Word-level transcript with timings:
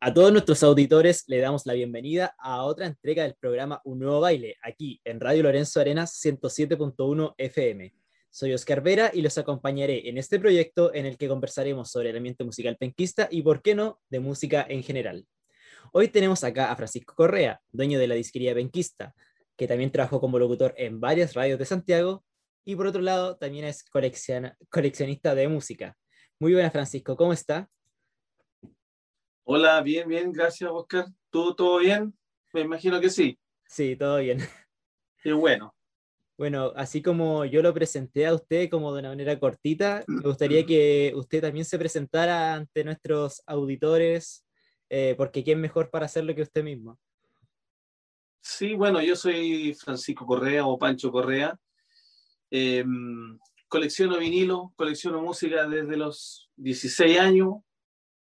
A 0.00 0.14
todos 0.14 0.30
nuestros 0.30 0.62
auditores 0.62 1.24
le 1.26 1.40
damos 1.40 1.66
la 1.66 1.72
bienvenida 1.72 2.36
a 2.38 2.62
otra 2.62 2.86
entrega 2.86 3.24
del 3.24 3.34
programa 3.34 3.80
Un 3.82 3.98
Nuevo 3.98 4.20
Baile, 4.20 4.54
aquí 4.62 5.00
en 5.02 5.18
Radio 5.18 5.42
Lorenzo 5.42 5.80
Arenas 5.80 6.24
107.1 6.24 7.34
FM. 7.36 7.92
Soy 8.30 8.54
Oscar 8.54 8.80
Vera 8.80 9.10
y 9.12 9.22
los 9.22 9.36
acompañaré 9.38 10.08
en 10.08 10.16
este 10.16 10.38
proyecto 10.38 10.94
en 10.94 11.04
el 11.04 11.16
que 11.16 11.26
conversaremos 11.26 11.90
sobre 11.90 12.10
el 12.10 12.16
ambiente 12.16 12.44
musical 12.44 12.76
penquista 12.76 13.26
y, 13.28 13.42
por 13.42 13.60
qué 13.60 13.74
no, 13.74 14.00
de 14.08 14.20
música 14.20 14.64
en 14.68 14.84
general. 14.84 15.26
Hoy 15.92 16.06
tenemos 16.06 16.44
acá 16.44 16.70
a 16.70 16.76
Francisco 16.76 17.14
Correa, 17.16 17.60
dueño 17.72 17.98
de 17.98 18.06
la 18.06 18.14
disquería 18.14 18.54
penquista, 18.54 19.16
que 19.56 19.66
también 19.66 19.90
trabajó 19.90 20.20
como 20.20 20.38
locutor 20.38 20.74
en 20.76 21.00
varias 21.00 21.34
radios 21.34 21.58
de 21.58 21.64
Santiago 21.64 22.24
y 22.64 22.76
por 22.76 22.86
otro 22.86 23.02
lado 23.02 23.36
también 23.36 23.64
es 23.64 23.84
coleccionista 24.70 25.34
de 25.34 25.48
música. 25.48 25.96
Muy 26.38 26.52
buenas, 26.52 26.70
Francisco, 26.70 27.16
¿cómo 27.16 27.32
está? 27.32 27.68
Hola, 29.50 29.80
bien, 29.80 30.06
bien, 30.06 30.30
gracias, 30.30 30.70
Oscar. 30.70 31.06
¿Tú 31.30 31.54
todo 31.54 31.78
bien? 31.78 32.14
Me 32.52 32.60
imagino 32.60 33.00
que 33.00 33.08
sí. 33.08 33.38
Sí, 33.66 33.96
todo 33.96 34.18
bien. 34.18 34.36
Qué 35.22 35.32
bueno. 35.32 35.74
Bueno, 36.36 36.70
así 36.76 37.00
como 37.00 37.46
yo 37.46 37.62
lo 37.62 37.72
presenté 37.72 38.26
a 38.26 38.34
usted 38.34 38.68
como 38.68 38.92
de 38.92 39.00
una 39.00 39.08
manera 39.08 39.40
cortita, 39.40 40.04
me 40.06 40.20
gustaría 40.20 40.66
que 40.66 41.14
usted 41.16 41.40
también 41.40 41.64
se 41.64 41.78
presentara 41.78 42.52
ante 42.52 42.84
nuestros 42.84 43.42
auditores, 43.46 44.44
eh, 44.90 45.14
porque 45.16 45.42
¿quién 45.42 45.62
mejor 45.62 45.88
para 45.88 46.04
hacerlo 46.04 46.34
que 46.34 46.42
usted 46.42 46.62
mismo? 46.62 46.98
Sí, 48.42 48.74
bueno, 48.74 49.00
yo 49.00 49.16
soy 49.16 49.72
Francisco 49.72 50.26
Correa 50.26 50.66
o 50.66 50.78
Pancho 50.78 51.10
Correa. 51.10 51.58
Em, 52.50 53.38
colecciono 53.66 54.18
vinilo, 54.18 54.74
colecciono 54.76 55.22
música 55.22 55.66
desde 55.66 55.96
los 55.96 56.50
16 56.54 57.18
años. 57.18 57.62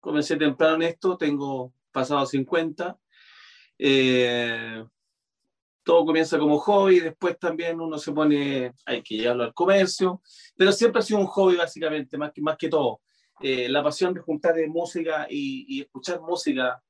Comencé 0.03 0.35
temprano 0.35 0.75
en 0.75 0.83
esto, 0.83 1.17
tengo 1.17 1.73
pasado 1.91 2.25
50 2.25 2.99
todo 5.83 6.05
comienza 6.05 6.39
como 6.39 6.57
hobby, 6.59 6.99
después 7.01 7.37
también 7.37 7.79
uno 7.79 7.97
se 7.97 8.11
pone, 8.11 8.73
hay 8.85 9.03
que 9.03 9.17
llevarlo 9.17 9.43
al 9.43 9.53
comercio, 9.53 10.21
pero 10.55 10.71
siempre 10.71 10.99
ha 10.99 11.03
sido 11.03 11.19
un 11.19 11.27
hobby 11.27 11.57
básicamente, 11.57 12.17
más 12.17 12.31
que, 12.31 12.41
más 12.41 12.57
que 12.57 12.69
todo. 12.69 13.01
Eh, 13.41 13.67
la 13.67 13.83
pasión 13.83 14.13
de 14.13 14.21
juntar 14.21 14.55
de 14.55 14.67
música 14.67 15.27
y, 15.29 15.81
escuchar 15.81 16.21
música, 16.21 16.81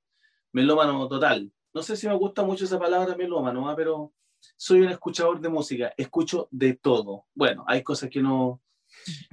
melómano 0.52 1.08
total. 1.08 1.52
No 1.74 1.82
sé 1.82 1.98
si 1.98 2.08
me 2.08 2.14
gusta 2.14 2.44
mucho 2.44 2.66
esa 2.66 2.78
palabra 2.78 3.16
melómano, 3.16 3.68
¿ah? 3.68 3.76
pero 3.76 4.14
soy 4.56 4.82
un 4.82 4.90
escuchador 4.90 5.42
de 5.42 5.50
música, 5.50 5.94
escucho 5.98 6.48
de 6.52 6.76
todo. 6.76 7.26
Bueno, 7.34 7.64
hay 7.68 7.82
cosas 7.82 8.10
que 8.12 8.22
no, 8.22 8.62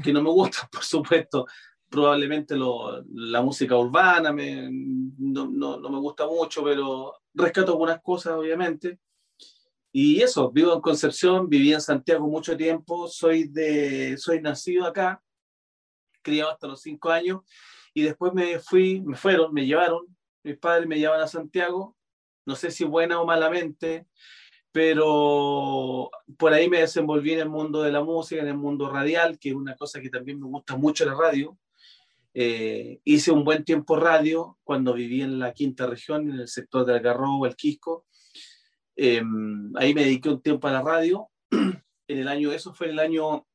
que 0.03 0.13
no 0.13 0.23
me 0.23 0.31
gustan, 0.31 0.69
por 0.73 0.83
supuesto. 0.83 1.47
Probablemente 1.91 2.55
la 2.57 3.43
música 3.43 3.77
urbana 3.77 4.33
no, 4.33 5.47
no 5.51 5.91
me 5.91 5.99
gusta 5.99 6.27
mucho, 6.27 6.65
pero 6.65 7.15
rescato 7.35 7.73
algunas 7.73 8.01
cosas, 8.01 8.35
obviamente 8.35 8.99
y 9.93 10.23
eso, 10.23 10.51
vivo 10.51 10.73
en 10.75 10.81
Concepción, 10.81 11.49
viví 11.49 11.73
en 11.73 11.81
Santiago 11.81 12.27
mucho 12.29 12.57
tiempo, 12.57 13.09
soy, 13.09 13.49
de, 13.49 14.17
soy 14.19 14.41
nacido 14.41 14.87
acá, 14.87 15.23
criado 16.23 16.53
hasta 16.53 16.69
los 16.69 16.81
cinco 16.81 17.11
años, 17.11 17.41
y 17.93 18.03
después 18.03 18.33
me 18.33 18.61
fui, 18.61 19.01
me 19.01 19.17
fueron, 19.17 19.53
me 19.53 19.67
llevaron, 19.67 20.07
mis 20.45 20.57
padres 20.59 20.87
me 20.87 20.97
llevaban 20.97 21.23
a 21.23 21.27
Santiago, 21.27 21.97
no 22.47 22.55
sé 22.55 22.71
si 22.71 22.85
buena 22.85 23.21
o 23.21 23.27
malamente, 23.27 24.07
pero 24.71 26.09
por 26.39 26.53
ahí 26.53 26.71
me 26.71 26.79
desenvolví 26.81 27.33
en 27.33 27.41
el 27.41 27.49
mundo 27.49 27.83
de 27.83 27.91
la 27.91 28.05
música, 28.05 28.41
en 28.41 28.49
el 28.49 28.57
mundo 28.57 28.89
radial, 28.89 29.41
que 29.41 29.49
es 29.49 29.55
una 29.57 29.75
cosa 29.75 30.01
que 30.01 30.09
también 30.09 30.39
me 30.39 30.47
gusta 30.47 30.77
mucho 30.77 31.05
la 31.05 31.15
radio. 31.15 31.59
Eh, 32.33 33.01
hice 33.05 33.33
un 33.33 33.45
buen 33.45 33.65
tiempo 33.65 33.97
radio 33.97 34.59
cuando 34.63 34.95
viví 34.95 35.23
en 35.23 35.39
la 35.39 35.53
quinta 35.53 35.87
región, 35.87 36.31
en 36.31 36.41
el 36.41 36.49
sector 36.49 36.87
del 36.87 36.97
Algarrobo, 36.97 37.47
el 37.47 37.57
Quisco, 37.57 38.07
Em, 39.03 39.75
ahí 39.77 39.95
me 39.95 40.05
dediqué 40.05 40.29
un 40.29 40.43
tiempo 40.43 40.69
a 40.69 40.73
la 40.73 40.83
radio. 40.83 41.31
en 41.51 42.19
el 42.19 42.29
año, 42.29 42.53
eso 42.53 42.75
fue 42.75 42.91
el 42.91 42.99
año, 42.99 43.47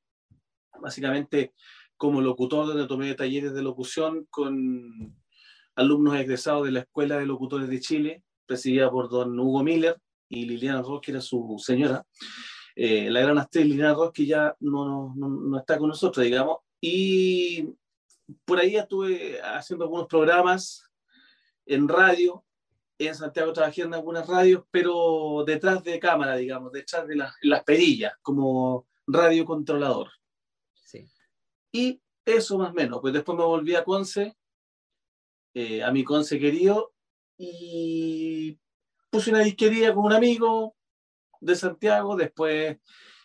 básicamente, 0.82 1.54
como 1.98 2.20
locutor, 2.20 2.66
donde 2.66 2.88
tomé 2.88 3.14
talleres 3.14 3.54
de 3.54 3.62
locución 3.62 4.26
con 4.32 5.16
alumnos 5.76 6.16
egresados 6.16 6.66
de 6.66 6.72
la 6.72 6.80
Escuela 6.80 7.20
de 7.20 7.28
Locutores 7.28 7.70
de 7.70 7.80
Chile, 7.80 8.24
presidida 8.48 8.90
por 8.90 9.08
don 9.08 9.40
Hugo 9.40 9.62
Miller 9.62 9.98
y 10.30 10.46
Liliana 10.46 10.82
Ross, 10.82 11.02
que 11.04 11.12
era 11.12 11.22
su 11.22 11.56
señora. 11.60 12.04
Eh, 12.76 13.12
la 13.12 13.22
gran 13.22 13.38
actriz 13.38 13.68
Liliana 13.68 13.94
Ross, 13.94 14.14
que 14.14 14.26
ya 14.26 14.56
no, 14.62 15.14
no, 15.16 15.30
no, 15.30 15.60
está 15.60 15.78
con 15.78 15.90
nosotros, 15.90 16.26
digamos. 16.26 16.58
Y 16.82 17.70
por 18.46 18.60
ahí 18.60 18.76
estuve 18.76 19.42
haciendo 19.42 19.86
algunos 19.86 20.08
programas 20.08 20.90
en 21.66 21.88
radio, 21.88 22.44
en 22.98 23.16
Santiago 23.16 23.54
trabajé 23.54 23.82
en 23.82 23.94
algunas 23.94 24.28
radios, 24.28 24.64
pero 24.72 25.44
detrás 25.46 25.84
de 25.84 26.00
cámara, 26.00 26.36
digamos, 26.36 26.72
detrás 26.72 27.08
de 27.08 27.16
las 27.16 27.64
perillas, 27.64 28.14
como 28.22 28.88
radiocontrolador. 29.08 30.10
Sí. 30.74 31.08
Y 31.72 32.02
eso 32.24 32.58
más 32.58 32.72
o 32.72 32.74
menos, 32.74 33.00
pues 33.02 33.14
después 33.14 33.38
me 33.38 33.44
volví 33.44 33.76
a 33.76 33.84
Conce, 33.84 34.36
eh, 35.54 35.84
a 35.84 35.92
mi 35.92 36.04
Conce 36.04 36.40
querido, 36.40 36.94
y 37.38 38.58
puse 39.10 39.30
una 39.32 39.42
disquería 39.42 39.94
con 39.94 40.06
un 40.06 40.14
amigo 40.14 40.76
de 41.42 41.56
Santiago, 41.56 42.16
después 42.16 42.78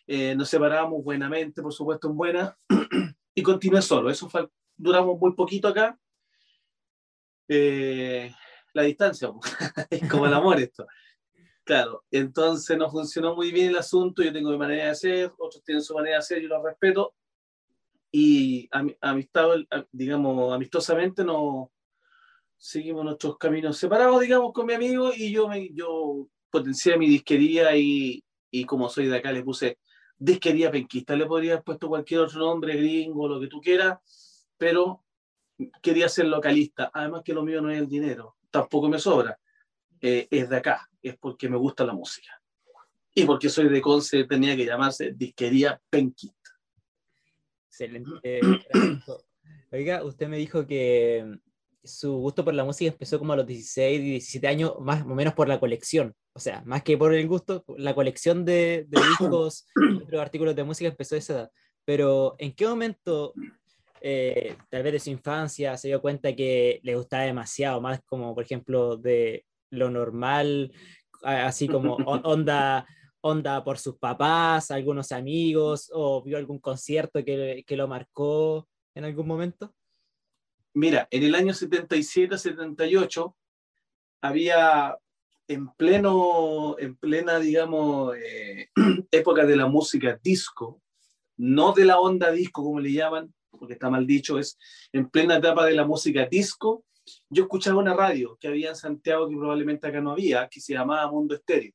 eh, 0.06 0.34
nos 0.34 0.48
separamos 0.48 1.02
buenamente, 1.04 1.62
por 1.62 1.72
supuesto 1.72 2.08
en 2.08 2.16
buena, 2.16 2.58
y 3.34 3.42
continué 3.42 3.80
solo. 3.80 4.10
Eso 4.10 4.28
fue, 4.28 4.48
duramos 4.80 5.18
muy 5.20 5.32
poquito 5.34 5.68
acá. 5.68 5.98
Eh, 7.48 8.32
la 8.72 8.82
distancia, 8.82 9.30
es 9.90 10.08
como 10.08 10.26
el 10.26 10.34
amor 10.34 10.60
esto. 10.60 10.86
Claro, 11.64 12.04
entonces 12.10 12.76
no 12.76 12.90
funcionó 12.90 13.36
muy 13.36 13.52
bien 13.52 13.68
el 13.68 13.76
asunto, 13.76 14.22
yo 14.22 14.32
tengo 14.32 14.50
mi 14.50 14.58
manera 14.58 14.84
de 14.84 14.90
hacer, 14.90 15.32
otros 15.38 15.62
tienen 15.62 15.82
su 15.82 15.94
manera 15.94 16.16
de 16.16 16.20
hacer, 16.20 16.40
yo 16.40 16.48
lo 16.48 16.64
respeto, 16.64 17.14
y 18.10 18.68
amistad, 19.00 19.50
digamos, 19.92 20.52
amistosamente 20.52 21.22
no 21.24 21.70
seguimos 22.56 23.04
nuestros 23.04 23.38
caminos 23.38 23.76
separados, 23.76 24.20
digamos, 24.20 24.52
con 24.52 24.66
mi 24.66 24.72
amigo, 24.72 25.12
y 25.14 25.30
yo, 25.30 25.48
me, 25.48 25.68
yo 25.72 26.26
potencié 26.50 26.96
mi 26.96 27.08
disquería 27.08 27.76
y, 27.76 28.24
y 28.50 28.64
como 28.64 28.88
soy 28.88 29.06
de 29.06 29.18
acá 29.18 29.30
le 29.30 29.44
puse 29.44 29.78
disquería 30.18 30.70
penquista, 30.70 31.14
le 31.14 31.26
podría 31.26 31.52
haber 31.52 31.64
puesto 31.64 31.88
cualquier 31.88 32.20
otro 32.20 32.40
nombre, 32.40 32.76
gringo, 32.76 33.28
lo 33.28 33.40
que 33.40 33.46
tú 33.46 33.60
quieras, 33.60 33.98
pero 34.60 35.02
quería 35.80 36.06
ser 36.10 36.26
localista, 36.26 36.90
además 36.92 37.22
que 37.24 37.32
lo 37.32 37.42
mío 37.42 37.62
no 37.62 37.70
es 37.70 37.78
el 37.78 37.88
dinero, 37.88 38.36
tampoco 38.50 38.90
me 38.90 38.98
sobra, 38.98 39.40
eh, 40.02 40.28
es 40.30 40.50
de 40.50 40.56
acá, 40.58 40.86
es 41.02 41.16
porque 41.16 41.48
me 41.48 41.56
gusta 41.56 41.82
la 41.82 41.94
música. 41.94 42.30
Y 43.14 43.24
porque 43.24 43.48
soy 43.48 43.70
de 43.70 43.80
Conce, 43.80 44.24
tenía 44.24 44.54
que 44.54 44.66
llamarse 44.66 45.12
Disquería 45.12 45.80
Penquita. 45.88 46.36
Excelente. 47.68 48.10
Eh, 48.22 48.40
Oiga, 49.72 50.04
usted 50.04 50.28
me 50.28 50.36
dijo 50.36 50.66
que 50.66 51.38
su 51.82 52.12
gusto 52.18 52.44
por 52.44 52.52
la 52.52 52.64
música 52.64 52.92
empezó 52.92 53.18
como 53.18 53.32
a 53.32 53.36
los 53.36 53.46
16 53.46 53.98
y 53.98 54.10
17 54.10 54.46
años, 54.46 54.74
más 54.80 55.02
o 55.02 55.14
menos 55.14 55.32
por 55.32 55.48
la 55.48 55.58
colección. 55.58 56.14
O 56.34 56.38
sea, 56.38 56.62
más 56.66 56.82
que 56.82 56.98
por 56.98 57.14
el 57.14 57.26
gusto, 57.26 57.64
la 57.78 57.94
colección 57.94 58.44
de, 58.44 58.86
de 58.88 59.00
discos, 59.00 59.66
de 60.10 60.20
artículos 60.20 60.54
de 60.54 60.64
música 60.64 60.90
empezó 60.90 61.14
a 61.14 61.18
esa 61.18 61.32
edad. 61.32 61.50
Pero, 61.86 62.36
¿en 62.38 62.54
qué 62.54 62.68
momento 62.68 63.32
eh, 64.00 64.56
tal 64.68 64.82
vez 64.82 64.92
de 64.94 65.00
su 65.00 65.10
infancia 65.10 65.76
se 65.76 65.88
dio 65.88 66.00
cuenta 66.00 66.34
que 66.34 66.80
le 66.82 66.96
gustaba 66.96 67.24
demasiado, 67.24 67.80
más 67.80 68.00
como 68.06 68.34
por 68.34 68.44
ejemplo 68.44 68.96
de 68.96 69.44
lo 69.70 69.90
normal, 69.90 70.72
así 71.22 71.68
como 71.68 71.94
onda, 72.24 72.86
onda 73.20 73.62
por 73.62 73.78
sus 73.78 73.98
papás, 73.98 74.70
algunos 74.70 75.12
amigos, 75.12 75.90
o 75.92 76.22
vio 76.22 76.36
algún 76.36 76.58
concierto 76.58 77.24
que, 77.24 77.64
que 77.66 77.76
lo 77.76 77.88
marcó 77.88 78.66
en 78.94 79.04
algún 79.04 79.26
momento? 79.26 79.74
Mira, 80.74 81.08
en 81.10 81.24
el 81.24 81.34
año 81.34 81.52
77, 81.52 82.38
78, 82.38 83.36
había 84.22 84.96
en 85.48 85.68
pleno, 85.74 86.76
en 86.78 86.96
plena, 86.96 87.38
digamos, 87.40 88.16
eh, 88.16 88.68
época 89.10 89.44
de 89.44 89.56
la 89.56 89.66
música 89.66 90.18
disco, 90.22 90.80
no 91.36 91.72
de 91.72 91.84
la 91.84 91.98
onda 91.98 92.30
disco 92.30 92.62
como 92.62 92.78
le 92.78 92.92
llaman, 92.92 93.34
porque 93.58 93.74
está 93.74 93.90
mal 93.90 94.06
dicho, 94.06 94.38
es 94.38 94.58
en 94.92 95.08
plena 95.08 95.36
etapa 95.36 95.66
de 95.66 95.74
la 95.74 95.84
música 95.84 96.26
disco. 96.26 96.84
Yo 97.28 97.44
escuchaba 97.44 97.78
una 97.78 97.94
radio 97.94 98.36
que 98.40 98.48
había 98.48 98.70
en 98.70 98.76
Santiago 98.76 99.28
que 99.28 99.36
probablemente 99.36 99.86
acá 99.86 100.00
no 100.00 100.12
había, 100.12 100.48
que 100.48 100.60
se 100.60 100.74
llamaba 100.74 101.10
Mundo 101.10 101.34
Estéreo, 101.34 101.72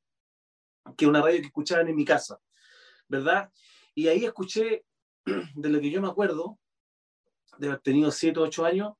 que 0.95 1.05
es 1.05 1.09
una 1.09 1.21
radio 1.21 1.39
que 1.39 1.47
escuchaban 1.47 1.87
en 1.87 1.95
mi 1.95 2.05
casa, 2.05 2.39
¿verdad? 3.07 3.51
Y 3.93 4.07
ahí 4.07 4.25
escuché, 4.25 4.85
de 5.25 5.69
lo 5.69 5.79
que 5.79 5.91
yo 5.91 6.01
me 6.01 6.07
acuerdo, 6.07 6.59
de 7.57 7.67
haber 7.67 7.79
tenido 7.79 8.11
7 8.11 8.39
o 8.39 8.43
8 8.43 8.65
años, 8.65 8.93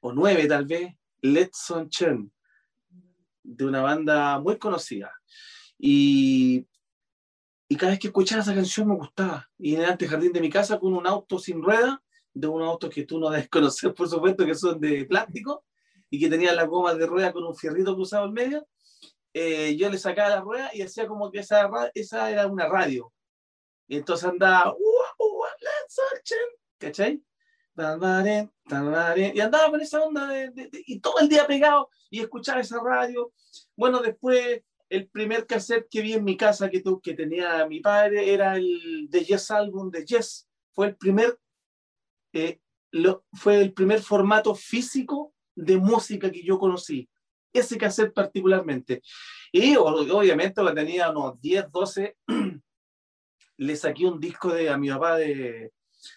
o 0.00 0.12
9 0.12 0.46
tal 0.46 0.66
vez, 0.66 0.94
Let's 1.20 1.70
On 1.70 1.88
Chen, 1.88 2.32
de 3.42 3.64
una 3.64 3.82
banda 3.82 4.38
muy 4.40 4.58
conocida. 4.58 5.12
Y 5.78 6.66
y 7.68 7.76
cada 7.76 7.92
vez 7.92 7.98
que 7.98 8.08
escuchaba 8.08 8.42
esa 8.42 8.54
canción 8.54 8.88
me 8.88 8.94
gustaba. 8.94 9.50
Y 9.58 9.74
en 9.74 9.82
el 9.82 9.90
antejardín 9.90 10.32
de 10.32 10.40
mi 10.40 10.50
casa 10.50 10.78
con 10.78 10.94
un 10.94 11.06
auto 11.06 11.38
sin 11.38 11.62
rueda, 11.62 12.02
de 12.36 12.46
unos 12.46 12.68
autos 12.68 12.90
que 12.90 13.04
tú 13.04 13.18
no 13.18 13.30
debes 13.30 13.48
conocer, 13.48 13.94
por 13.94 14.08
supuesto, 14.08 14.44
que 14.44 14.54
son 14.54 14.80
de 14.80 15.04
plástico, 15.06 15.64
y 16.10 16.20
que 16.20 16.28
tenía 16.28 16.54
la 16.54 16.64
goma 16.64 16.94
de 16.94 17.06
rueda 17.06 17.32
con 17.32 17.44
un 17.44 17.56
fierrito 17.56 17.94
cruzado 17.94 18.26
en 18.26 18.32
medio, 18.32 18.68
eh, 19.32 19.76
yo 19.76 19.90
le 19.90 19.98
sacaba 19.98 20.28
la 20.30 20.40
rueda 20.40 20.70
y 20.72 20.82
hacía 20.82 21.06
como 21.06 21.30
que 21.30 21.40
esa, 21.40 21.68
esa 21.94 22.30
era 22.30 22.46
una 22.46 22.68
radio. 22.68 23.12
Y 23.88 23.96
entonces 23.96 24.28
andaba, 24.28 24.74
¿cachai? 26.78 27.22
Y 27.76 29.40
andaba 29.40 29.70
con 29.70 29.80
esa 29.80 30.02
onda 30.02 30.28
de, 30.28 30.70
y 30.86 31.00
todo 31.00 31.18
el 31.20 31.28
día 31.28 31.46
pegado 31.46 31.90
y 32.08 32.20
escuchaba 32.20 32.60
esa 32.60 32.80
radio. 32.82 33.32
Bueno, 33.76 34.00
después 34.00 34.62
el 34.88 35.08
primer 35.08 35.46
cassette 35.46 35.88
que 35.90 36.00
vi 36.00 36.14
en 36.14 36.24
mi 36.24 36.36
casa 36.36 36.70
que, 36.70 36.82
que 37.02 37.14
tenía 37.14 37.66
mi 37.66 37.80
padre 37.80 38.32
era 38.32 38.56
el 38.56 39.08
de 39.10 39.24
Yes 39.24 39.50
Album 39.50 39.90
de 39.90 40.04
Yes. 40.06 40.48
Fue 40.72 40.88
el 40.88 40.96
primer, 40.96 41.38
eh, 42.36 42.60
lo, 42.92 43.24
fue 43.32 43.60
el 43.60 43.72
primer 43.72 44.00
formato 44.00 44.54
físico 44.54 45.34
de 45.54 45.76
música 45.76 46.30
que 46.30 46.42
yo 46.42 46.58
conocí. 46.58 47.08
Ese 47.52 47.78
cassette 47.78 48.12
particularmente. 48.12 49.02
Y 49.50 49.76
obviamente 49.76 50.62
lo 50.62 50.74
tenía 50.74 51.10
unos 51.10 51.40
10, 51.40 51.70
12. 51.70 52.16
le 53.58 53.76
saqué 53.76 54.04
un 54.04 54.20
disco 54.20 54.52
de, 54.52 54.68
a 54.68 54.76
mi 54.76 54.90
papá 54.90 55.16
de, 55.16 55.72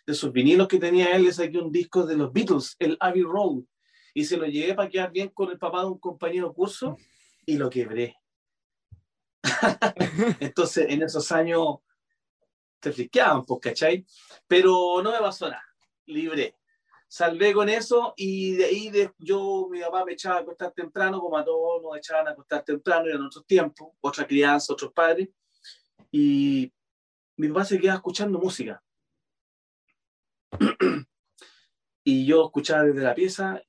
de 0.05 0.13
sus 0.13 0.31
vinilos 0.31 0.67
que 0.67 0.77
tenía 0.77 1.15
él, 1.15 1.23
le 1.23 1.33
saqué 1.33 1.57
un 1.57 1.71
disco 1.71 2.05
de 2.05 2.17
los 2.17 2.33
Beatles, 2.33 2.75
el 2.79 2.97
Abbey 2.99 3.23
Road. 3.23 3.63
Y 4.13 4.25
se 4.25 4.37
lo 4.37 4.45
llevé 4.45 4.73
para 4.73 4.89
quedar 4.89 5.11
bien 5.11 5.29
con 5.29 5.49
el 5.51 5.57
papá 5.57 5.81
de 5.81 5.87
un 5.87 5.99
compañero 5.99 6.53
curso 6.53 6.97
y 7.45 7.57
lo 7.57 7.69
quebré 7.69 8.15
Entonces, 10.39 10.87
en 10.89 11.03
esos 11.03 11.31
años 11.31 11.77
te 12.79 12.91
fliqueaban, 12.91 13.45
pues, 13.45 13.59
¿cachai? 13.61 14.05
Pero 14.47 15.01
no 15.01 15.11
me 15.11 15.19
pasó 15.19 15.49
nada, 15.49 15.63
libre. 16.09 16.55
Salvé 17.07 17.53
con 17.53 17.69
eso 17.69 18.13
y 18.15 18.53
de 18.55 18.65
ahí 18.65 18.89
de, 18.89 19.11
yo, 19.17 19.67
mi 19.69 19.79
papá 19.79 20.05
me 20.05 20.13
echaba 20.13 20.37
a 20.37 20.41
acostar 20.41 20.71
temprano, 20.73 21.19
como 21.19 21.37
a 21.37 21.43
todos 21.43 21.81
nos 21.81 21.97
echaban 21.97 22.27
a 22.27 22.31
acostar 22.31 22.63
temprano, 22.63 23.09
en 23.09 23.21
otros 23.21 23.45
tiempos, 23.47 23.89
otra 24.01 24.27
crianza, 24.27 24.73
otros 24.73 24.93
padres. 24.93 25.29
Y 26.11 26.71
mi 27.37 27.47
papá 27.47 27.65
se 27.65 27.79
quedaba 27.79 27.97
escuchando 27.97 28.37
música. 28.37 28.83
y 32.03 32.25
yo 32.25 32.45
escuchaba 32.45 32.83
desde 32.83 33.01
la 33.01 33.15
pieza 33.15 33.61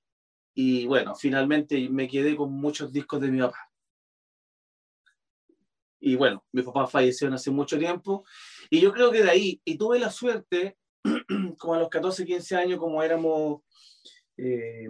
y 0.54 0.86
bueno, 0.86 1.14
finalmente 1.14 1.88
me 1.88 2.08
quedé 2.08 2.36
con 2.36 2.52
muchos 2.52 2.92
discos 2.92 3.20
de 3.20 3.30
mi 3.30 3.40
papá. 3.40 3.70
Y 6.00 6.16
bueno, 6.16 6.44
mi 6.52 6.62
papá 6.62 6.86
falleció 6.86 7.32
hace 7.32 7.50
mucho 7.50 7.78
tiempo. 7.78 8.24
Y 8.70 8.80
yo 8.80 8.92
creo 8.92 9.10
que 9.10 9.22
de 9.22 9.30
ahí, 9.30 9.60
y 9.64 9.76
tuve 9.76 9.98
la 9.98 10.10
suerte, 10.10 10.78
como 11.58 11.74
a 11.74 11.78
los 11.78 11.88
14, 11.88 12.24
15 12.24 12.56
años, 12.56 12.78
como 12.78 13.02
éramos, 13.02 13.62
eh, 14.36 14.88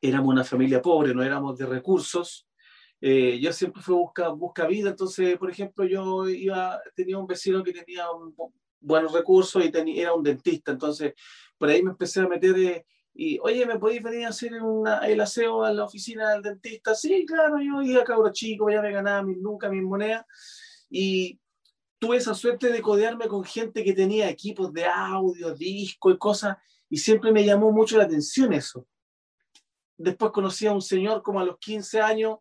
éramos 0.00 0.28
una 0.28 0.44
familia 0.44 0.80
pobre, 0.82 1.14
no 1.14 1.22
éramos 1.22 1.58
de 1.58 1.66
recursos, 1.66 2.48
eh, 3.00 3.38
yo 3.40 3.52
siempre 3.52 3.82
fui 3.82 3.94
busca, 3.94 4.28
busca 4.28 4.66
vida, 4.66 4.90
entonces, 4.90 5.36
por 5.38 5.50
ejemplo, 5.50 5.84
yo 5.84 6.28
iba, 6.28 6.80
tenía 6.94 7.18
un 7.18 7.26
vecino 7.26 7.62
que 7.62 7.72
tenía 7.72 8.06
buenos 8.80 9.12
recursos 9.12 9.64
y 9.64 9.70
tenía, 9.70 10.02
era 10.02 10.14
un 10.14 10.22
dentista, 10.22 10.72
entonces 10.72 11.14
por 11.56 11.68
ahí 11.68 11.82
me 11.82 11.90
empecé 11.90 12.20
a 12.20 12.28
meter... 12.28 12.58
Eh, 12.58 12.86
y, 13.20 13.36
oye, 13.40 13.66
¿me 13.66 13.80
podéis 13.80 14.00
venir 14.00 14.26
a 14.26 14.28
hacer 14.28 14.62
una, 14.62 14.98
el 14.98 15.20
aseo 15.20 15.64
a 15.64 15.72
la 15.72 15.82
oficina 15.82 16.30
del 16.30 16.40
dentista? 16.42 16.94
Sí, 16.94 17.26
claro, 17.26 17.56
yo 17.60 17.82
iba 17.82 18.04
cabro 18.04 18.30
chico, 18.30 18.70
ya 18.70 18.80
me 18.80 18.92
ganaba 18.92 19.24
mis 19.24 19.38
lucas, 19.38 19.72
mis 19.72 19.82
monedas. 19.82 20.24
Y 20.88 21.36
tuve 21.98 22.16
esa 22.16 22.34
suerte 22.34 22.70
de 22.70 22.80
codearme 22.80 23.28
con 23.28 23.44
gente 23.44 23.84
que 23.84 23.92
tenía 23.92 24.28
equipos 24.30 24.72
de 24.72 24.84
audio, 24.84 25.54
disco 25.54 26.10
y 26.10 26.18
cosas, 26.18 26.56
y 26.88 26.98
siempre 26.98 27.32
me 27.32 27.44
llamó 27.44 27.72
mucho 27.72 27.98
la 27.98 28.04
atención 28.04 28.52
eso. 28.52 28.86
Después 29.96 30.30
conocí 30.32 30.66
a 30.66 30.72
un 30.72 30.82
señor 30.82 31.22
como 31.22 31.40
a 31.40 31.44
los 31.44 31.58
15 31.58 32.00
años, 32.00 32.38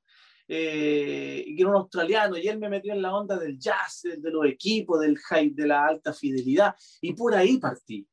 eh, 0.47 1.43
que 1.45 1.61
era 1.61 1.69
un 1.69 1.75
australiano, 1.75 2.37
y 2.37 2.47
él 2.47 2.59
me 2.59 2.69
metió 2.69 2.93
en 2.93 3.01
la 3.01 3.15
onda 3.15 3.37
del 3.37 3.57
jazz, 3.57 4.03
de 4.03 4.31
los 4.31 4.45
equipos, 4.45 4.99
del 4.99 5.17
hype, 5.17 5.61
de 5.61 5.67
la 5.67 5.85
alta 5.85 6.13
fidelidad, 6.13 6.75
y 7.01 7.13
por 7.13 7.33
ahí 7.33 7.57
partí. 7.57 8.07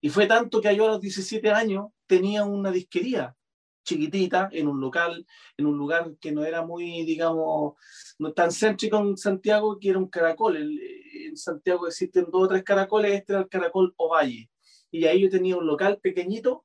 Y 0.00 0.08
fue 0.08 0.26
tanto 0.26 0.60
que 0.60 0.74
yo 0.74 0.84
a 0.84 0.88
los 0.88 1.00
17 1.00 1.50
años 1.50 1.86
tenía 2.06 2.44
una 2.44 2.70
disquería 2.70 3.36
chiquitita 3.84 4.48
en 4.52 4.66
un 4.68 4.80
local, 4.80 5.24
en 5.56 5.66
un 5.66 5.76
lugar 5.76 6.16
que 6.20 6.32
no 6.32 6.44
era 6.44 6.64
muy, 6.64 7.04
digamos, 7.04 7.74
no 8.18 8.32
tan 8.32 8.50
céntrico 8.50 8.98
en 8.98 9.16
Santiago, 9.16 9.78
que 9.78 9.90
era 9.90 9.98
un 9.98 10.08
caracol. 10.08 10.56
En 10.56 11.36
Santiago 11.36 11.86
existen 11.86 12.26
dos 12.30 12.44
o 12.44 12.48
tres 12.48 12.64
caracoles, 12.64 13.12
este 13.12 13.34
era 13.34 13.42
el 13.42 13.48
caracol 13.48 13.94
Ovalle. 13.96 14.50
Y 14.90 15.04
ahí 15.06 15.22
yo 15.22 15.30
tenía 15.30 15.56
un 15.56 15.66
local 15.66 15.98
pequeñito 16.00 16.64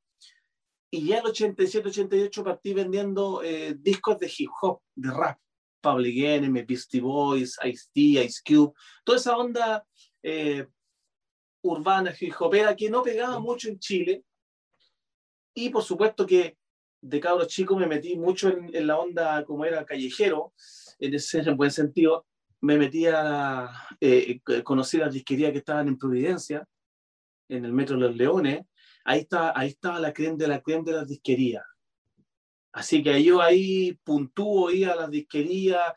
y 0.92 1.08
ya 1.08 1.20
el 1.20 1.28
87, 1.28 1.90
88 1.90 2.44
partí 2.44 2.74
vendiendo 2.74 3.44
eh, 3.44 3.76
discos 3.78 4.18
de 4.20 4.32
hip 4.36 4.50
hop, 4.62 4.82
de 4.96 5.12
rap. 5.12 5.40
Public 5.82 6.18
Enemy, 6.18 6.64
Beastie 6.64 7.02
Boys, 7.02 7.58
Ice-T, 7.64 8.02
Ice 8.24 8.42
Cube, 8.46 8.74
toda 9.04 9.18
esa 9.18 9.38
onda 9.38 9.86
eh, 10.22 10.68
urbana, 11.64 12.14
hijopera, 12.20 12.76
que 12.76 12.90
no 12.90 13.02
pegaba 13.02 13.40
mucho 13.40 13.70
en 13.70 13.80
Chile. 13.80 14.24
Y 15.54 15.70
por 15.70 15.84
supuesto 15.84 16.26
que 16.26 16.58
de 17.02 17.20
cabro 17.20 17.46
chico 17.46 17.78
me 17.78 17.88
metí 17.88 18.18
mucho 18.18 18.50
en, 18.50 18.88
la 18.88 18.98
onda 18.98 19.44
como 19.46 19.66
era 19.66 19.86
callejero, 19.86 20.54
en 21.00 21.14
ese 21.14 21.40
en 21.40 21.58
buen 21.58 21.72
sentido. 21.72 22.26
Me 22.62 22.78
metí 22.78 23.06
a 23.08 23.70
eh, 24.02 24.42
conocer 24.64 25.02
las 25.02 25.14
disquerías 25.14 25.52
que 25.52 25.60
estaban 25.60 25.88
en 25.88 25.98
Providencia, 25.98 26.68
en 27.48 27.66
el 27.66 27.72
Metro 27.72 27.96
de 27.96 28.02
los 28.02 28.16
Leones. 28.16 28.66
Ahí, 29.06 29.22
está, 29.22 29.58
ahí 29.58 29.70
estaba 29.70 30.00
la 30.00 30.14
creen 30.14 30.38
de 30.38 30.48
la 30.48 30.62
de 30.62 30.92
las 30.92 31.08
disquerías. 31.08 31.64
Así 32.72 33.02
que 33.02 33.24
yo 33.24 33.42
ahí 33.42 33.98
puntúo, 34.04 34.70
iba 34.70 34.94
a 34.94 34.96
las 34.96 35.10
disquerías, 35.10 35.94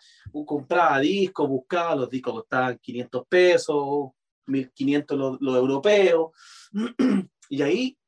compraba 0.47 1.01
discos, 1.01 1.49
buscaba, 1.49 1.95
los 1.97 2.09
discos 2.11 2.33
costaban 2.33 2.79
500 2.79 3.27
pesos, 3.29 4.11
1500 4.47 5.19
los 5.19 5.41
lo 5.41 5.57
europeos. 5.57 6.31
y 7.51 7.61
ahí, 7.61 7.99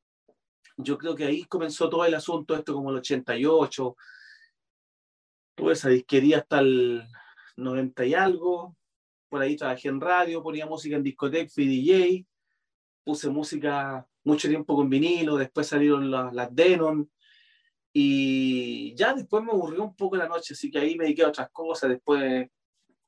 yo 0.77 0.97
creo 0.97 1.15
que 1.15 1.25
ahí 1.25 1.45
comenzó 1.45 1.89
todo 1.89 2.05
el 2.05 2.13
asunto, 2.13 2.55
esto 2.55 2.73
como 2.73 2.91
el 2.91 2.97
88, 2.97 3.95
toda 5.55 5.73
esa 5.73 5.89
disquería 5.89 6.39
hasta 6.39 6.59
el 6.59 7.03
90 7.55 8.05
y 8.05 8.13
algo. 8.13 8.75
Por 9.29 9.41
ahí 9.41 9.55
trabajé 9.55 9.89
en 9.89 10.01
radio, 10.01 10.43
ponía 10.43 10.65
música 10.65 10.95
en 10.95 11.03
discoteca, 11.03 11.49
fui 11.53 11.65
DJ, 11.65 12.25
puse 13.03 13.29
música 13.29 14.07
mucho 14.23 14.47
tiempo 14.47 14.75
con 14.75 14.89
vinilo, 14.89 15.37
después 15.37 15.67
salieron 15.67 16.09
las, 16.09 16.33
las 16.33 16.53
Denon, 16.53 17.09
y 17.93 18.93
ya 18.95 19.13
después 19.13 19.43
me 19.43 19.51
aburrió 19.51 19.83
un 19.83 19.95
poco 19.95 20.17
la 20.17 20.27
noche, 20.27 20.53
así 20.53 20.69
que 20.69 20.79
ahí 20.79 20.97
me 20.97 21.05
dediqué 21.05 21.23
a 21.23 21.29
otras 21.29 21.49
cosas. 21.51 21.91
Después 21.91 22.49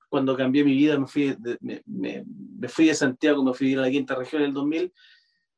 cuando 0.09 0.37
cambié 0.37 0.63
mi 0.63 0.73
vida, 0.73 0.97
me 0.97 1.07
fui 1.07 1.35
de, 1.37 1.57
me, 1.59 1.83
me, 1.85 2.69
fui 2.69 2.85
de 2.85 2.95
Santiago, 2.95 3.43
me 3.43 3.53
fui 3.53 3.73
a 3.73 3.81
la 3.81 3.89
quinta 3.89 4.15
región 4.15 4.41
en 4.41 4.47
el 4.49 4.53
2000, 4.53 4.93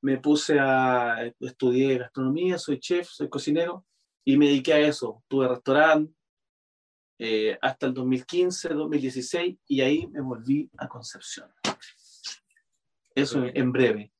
me 0.02 0.18
puse 0.18 0.58
a 0.60 1.32
estudiar 1.40 2.00
gastronomía, 2.00 2.58
soy 2.58 2.80
chef, 2.80 3.08
soy 3.08 3.30
cocinero 3.30 3.86
y 4.26 4.38
me 4.38 4.48
dediqué 4.48 4.74
a 4.74 4.80
eso. 4.80 5.24
Tuve 5.28 5.48
restaurante 5.48 6.14
eh, 7.18 7.58
hasta 7.62 7.88
el 7.88 7.94
2015, 7.94 8.70
2016 8.70 9.58
y 9.68 9.82
ahí 9.82 10.08
me 10.08 10.22
volví 10.22 10.70
a 10.78 10.88
Concepción. 10.88 11.50
Eso 13.14 13.44
en 13.46 13.72
breve. 13.72 14.12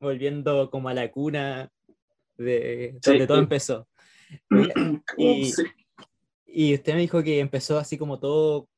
Volviendo 0.00 0.70
como 0.70 0.88
a 0.88 0.94
la 0.94 1.10
cuna 1.10 1.70
de 2.36 2.98
donde 3.04 3.26
todo 3.26 3.38
empezó. 3.38 3.88
Y, 5.18 5.52
y 6.46 6.74
usted 6.74 6.94
me 6.94 7.00
dijo 7.00 7.20
que 7.20 7.40
empezó 7.40 7.78
así 7.78 7.98
como 7.98 8.20
todo 8.20 8.68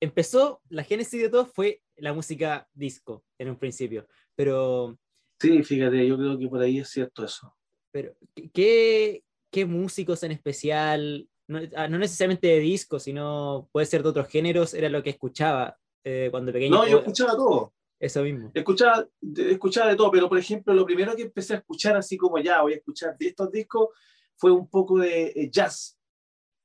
empezó, 0.00 0.60
la 0.68 0.84
génesis 0.84 1.20
de 1.20 1.28
todo 1.28 1.46
fue 1.46 1.82
la 1.96 2.12
música 2.12 2.68
disco 2.74 3.24
en 3.38 3.50
un 3.50 3.56
principio, 3.56 4.06
pero... 4.34 4.98
Sí, 5.40 5.62
fíjate, 5.62 6.06
yo 6.06 6.16
creo 6.16 6.38
que 6.38 6.48
por 6.48 6.60
ahí 6.60 6.78
es 6.78 6.88
cierto 6.88 7.24
eso. 7.24 7.54
Pero, 7.90 8.14
¿qué, 8.52 9.22
qué 9.50 9.66
músicos 9.66 10.22
en 10.22 10.32
especial, 10.32 11.28
no, 11.48 11.60
ah, 11.76 11.88
no, 11.88 11.98
necesariamente 11.98 12.46
de 12.46 12.58
disco, 12.58 12.98
sino 12.98 13.68
puede 13.72 13.86
ser 13.86 14.02
de 14.02 14.08
otros 14.08 14.28
géneros, 14.28 14.74
era 14.74 14.88
lo 14.88 15.02
que 15.02 15.10
escuchaba 15.10 15.78
eh, 16.04 16.28
cuando 16.30 16.52
pequeño? 16.52 16.76
No, 16.76 16.88
yo 16.88 16.98
escuchaba 16.98 17.32
todo. 17.32 17.72
Eso 17.98 18.22
mismo. 18.22 18.50
Escuchaba, 18.52 19.08
escuchaba 19.36 19.88
de 19.88 19.96
todo, 19.96 20.10
pero 20.10 20.28
por 20.28 20.38
ejemplo, 20.38 20.74
lo 20.74 20.84
primero 20.84 21.16
que 21.16 21.22
empecé 21.22 21.54
a 21.54 21.58
escuchar, 21.58 21.96
así 21.96 22.16
como 22.16 22.38
ya 22.38 22.60
voy 22.60 22.74
a 22.74 22.76
escuchar 22.76 23.16
de 23.16 23.28
estos 23.28 23.50
discos, 23.50 23.88
fue 24.36 24.50
un 24.50 24.68
poco 24.68 24.98
de 24.98 25.28
eh, 25.28 25.50
jazz 25.50 25.96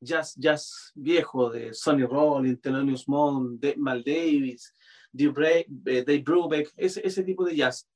jazz, 0.02 0.36
jazz 0.36 0.92
viejo 0.96 1.50
de 1.50 1.74
Sonny 1.74 2.04
Rollins, 2.04 2.60
Thelonious 2.60 3.08
Monk, 3.08 3.64
Mal 3.78 4.04
Davis, 4.04 4.74
eh, 5.14 6.04
Dave 6.06 6.24
Brubeck, 6.24 6.72
ese, 6.76 7.06
ese 7.06 7.24
tipo 7.24 7.46
de 7.46 7.56
jazz. 7.56 7.88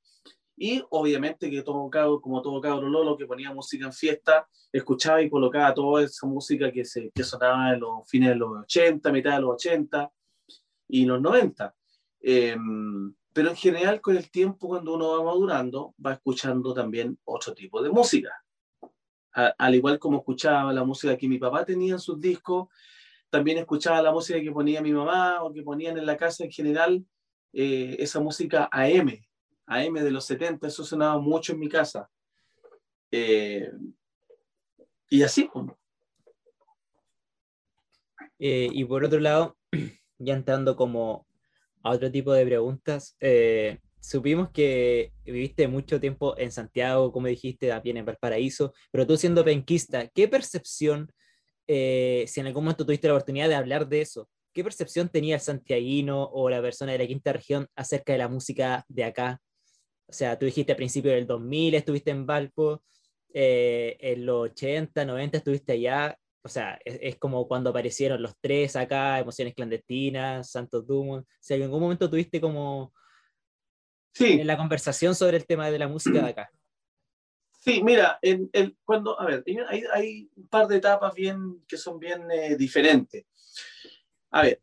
Y 0.57 0.81
obviamente 0.89 1.49
que 1.49 1.61
todo 1.61 1.89
como 2.21 2.41
todo 2.41 2.61
cabro 2.61 2.87
lolo 2.87 3.17
que 3.17 3.25
ponía 3.25 3.53
música 3.53 3.85
en 3.85 3.93
fiesta, 3.93 4.47
escuchaba 4.71 5.21
y 5.21 5.29
colocaba 5.29 5.73
toda 5.73 6.03
esa 6.03 6.25
música 6.27 6.71
que, 6.71 6.85
se, 6.85 7.11
que 7.11 7.23
sonaba 7.23 7.73
en 7.73 7.81
los 7.81 8.07
fines 8.09 8.29
de 8.29 8.35
los 8.35 8.63
80, 8.63 9.11
mitad 9.11 9.35
de 9.35 9.41
los 9.41 9.53
80 9.55 10.11
y 10.87 11.05
los 11.05 11.21
90. 11.21 11.75
Em, 12.21 13.13
pero 13.33 13.49
en 13.49 13.55
general 13.55 13.99
con 13.99 14.15
el 14.15 14.31
tiempo, 14.31 14.69
cuando 14.69 14.93
uno 14.95 15.09
va 15.09 15.23
madurando, 15.23 15.93
va 16.03 16.13
escuchando 16.13 16.73
también 16.73 17.19
otro 17.25 17.53
tipo 17.53 17.81
de 17.81 17.89
música. 17.89 18.31
al 19.33 19.75
igual 19.75 19.99
como 19.99 20.19
escuchaba 20.19 20.71
la 20.71 20.85
música 20.85 21.17
que 21.17 21.27
mi 21.27 21.37
papá 21.37 21.65
tenía 21.65 21.93
en 21.93 21.99
sus 21.99 22.19
discos, 22.21 22.69
también 23.29 23.57
escuchaba 23.57 24.01
la 24.01 24.13
música 24.13 24.39
que 24.39 24.51
ponía 24.51 24.81
mi 24.81 24.93
mamá 24.93 25.43
o 25.43 25.51
que 25.51 25.61
ponían 25.61 25.97
en 25.97 26.05
la 26.05 26.15
casa 26.15 26.45
en 26.45 26.51
general, 26.51 27.05
eh, 27.51 27.97
esa 27.99 28.21
música 28.21 28.69
AM, 28.71 29.19
AM 29.67 29.93
de 30.03 30.11
los 30.11 30.25
70, 30.25 30.67
eso 30.67 30.83
sonaba 30.83 31.19
mucho 31.19 31.53
en 31.53 31.59
mi 31.59 31.69
casa. 31.69 32.09
Eh, 33.11 33.71
y 35.09 35.23
así. 35.23 35.49
Eh, 38.39 38.69
y 38.71 38.85
por 38.85 39.03
otro 39.03 39.19
lado, 39.19 39.57
ya 40.19 40.33
entrando 40.33 40.75
como 40.75 41.25
a 41.83 41.91
otro 41.91 42.11
tipo 42.11 42.33
de 42.33 42.45
preguntas, 42.45 43.15
supimos 44.05 44.51
que 44.51 45.13
viviste 45.25 45.67
mucho 45.67 45.99
tiempo 45.99 46.37
en 46.37 46.51
Santiago, 46.51 47.11
como 47.11 47.27
dijiste, 47.27 47.67
también 47.69 47.97
en 47.97 48.05
Valparaíso, 48.05 48.73
pero 48.91 49.07
tú 49.07 49.17
siendo 49.17 49.43
penquista, 49.43 50.07
¿qué 50.09 50.27
percepción, 50.27 51.11
eh, 51.67 52.25
si 52.27 52.39
en 52.39 52.47
algún 52.47 52.65
momento 52.65 52.85
tuviste 52.85 53.07
la 53.07 53.15
oportunidad 53.15 53.49
de 53.49 53.55
hablar 53.55 53.87
de 53.87 54.01
eso, 54.01 54.29
qué 54.53 54.63
percepción 54.63 55.09
tenía 55.09 55.35
el 55.35 55.41
santiaguino 55.41 56.23
o 56.23 56.49
la 56.49 56.61
persona 56.61 56.91
de 56.91 56.99
la 56.99 57.07
quinta 57.07 57.33
región 57.33 57.67
acerca 57.75 58.13
de 58.13 58.19
la 58.19 58.27
música 58.27 58.85
de 58.87 59.03
acá? 59.05 59.41
O 60.07 60.13
sea, 60.13 60.37
tú 60.37 60.45
dijiste 60.45 60.73
a 60.73 60.75
principios 60.75 61.15
del 61.15 61.27
2000 61.27 61.75
estuviste 61.75 62.11
en 62.11 62.25
Valpo, 62.25 62.83
eh, 63.33 63.97
en 63.99 64.25
los 64.25 64.51
80, 64.51 65.05
90 65.05 65.37
estuviste 65.37 65.73
allá, 65.73 66.17
o 66.45 66.47
sea, 66.47 66.79
es, 66.85 67.17
como 67.17 67.47
cuando 67.47 67.71
aparecieron 67.71 68.21
los 68.21 68.35
tres 68.39 68.75
acá, 68.75 69.19
Emociones 69.19 69.55
Clandestinas, 69.55 70.51
Santos 70.51 70.85
Dumont, 70.85 71.27
si 71.39 71.55
en 71.55 71.63
algún 71.63 71.81
momento 71.81 72.07
tuviste 72.09 72.39
como 72.39 72.93
en 74.19 74.45
la 74.45 74.55
conversación 74.55 75.15
sobre 75.15 75.37
el 75.37 75.47
tema 75.47 75.71
de 75.71 75.79
la 75.79 75.87
música 75.87 76.21
de 76.21 76.29
acá. 76.29 76.51
Sí, 77.59 77.81
mira, 77.83 78.19
en, 78.21 78.47
el, 78.53 78.77
cuando, 78.85 79.19
a 79.19 79.25
ver, 79.25 79.43
hay, 79.67 79.83
hay, 79.91 80.29
un 80.35 80.47
par 80.47 80.67
de 80.67 80.77
etapas 80.77 81.15
bien, 81.15 81.63
que 81.67 81.77
son 81.77 81.97
bien 81.97 82.29
eh, 82.29 82.55
diferentes. 82.55 83.25
A 84.29 84.43
ver, 84.43 84.61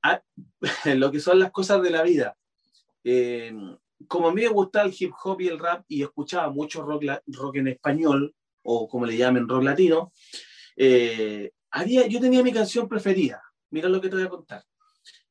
lo 0.96 1.10
que 1.10 1.18
son 1.18 1.40
las 1.40 1.50
cosas 1.50 1.82
de 1.82 1.90
la 1.90 2.02
vida. 2.04 2.36
Eh, 3.02 3.52
como 4.06 4.28
a 4.28 4.34
mí 4.34 4.42
me 4.42 4.48
gustaba 4.48 4.86
el 4.86 4.94
hip 4.98 5.12
hop 5.22 5.40
y 5.40 5.48
el 5.48 5.58
rap 5.58 5.84
y 5.88 6.02
escuchaba 6.02 6.50
mucho 6.50 6.82
rock, 6.82 7.04
en 7.54 7.68
español, 7.68 8.34
o 8.62 8.88
como 8.88 9.06
le 9.06 9.16
llamen, 9.16 9.48
rock 9.48 9.64
latino, 9.64 10.12
eh, 10.76 11.50
había, 11.70 12.06
yo 12.06 12.20
tenía 12.20 12.42
mi 12.42 12.52
canción 12.52 12.88
preferida, 12.88 13.42
mira 13.70 13.88
lo 13.88 14.00
que 14.00 14.08
te 14.08 14.16
voy 14.16 14.24
a 14.24 14.30
contar, 14.30 14.64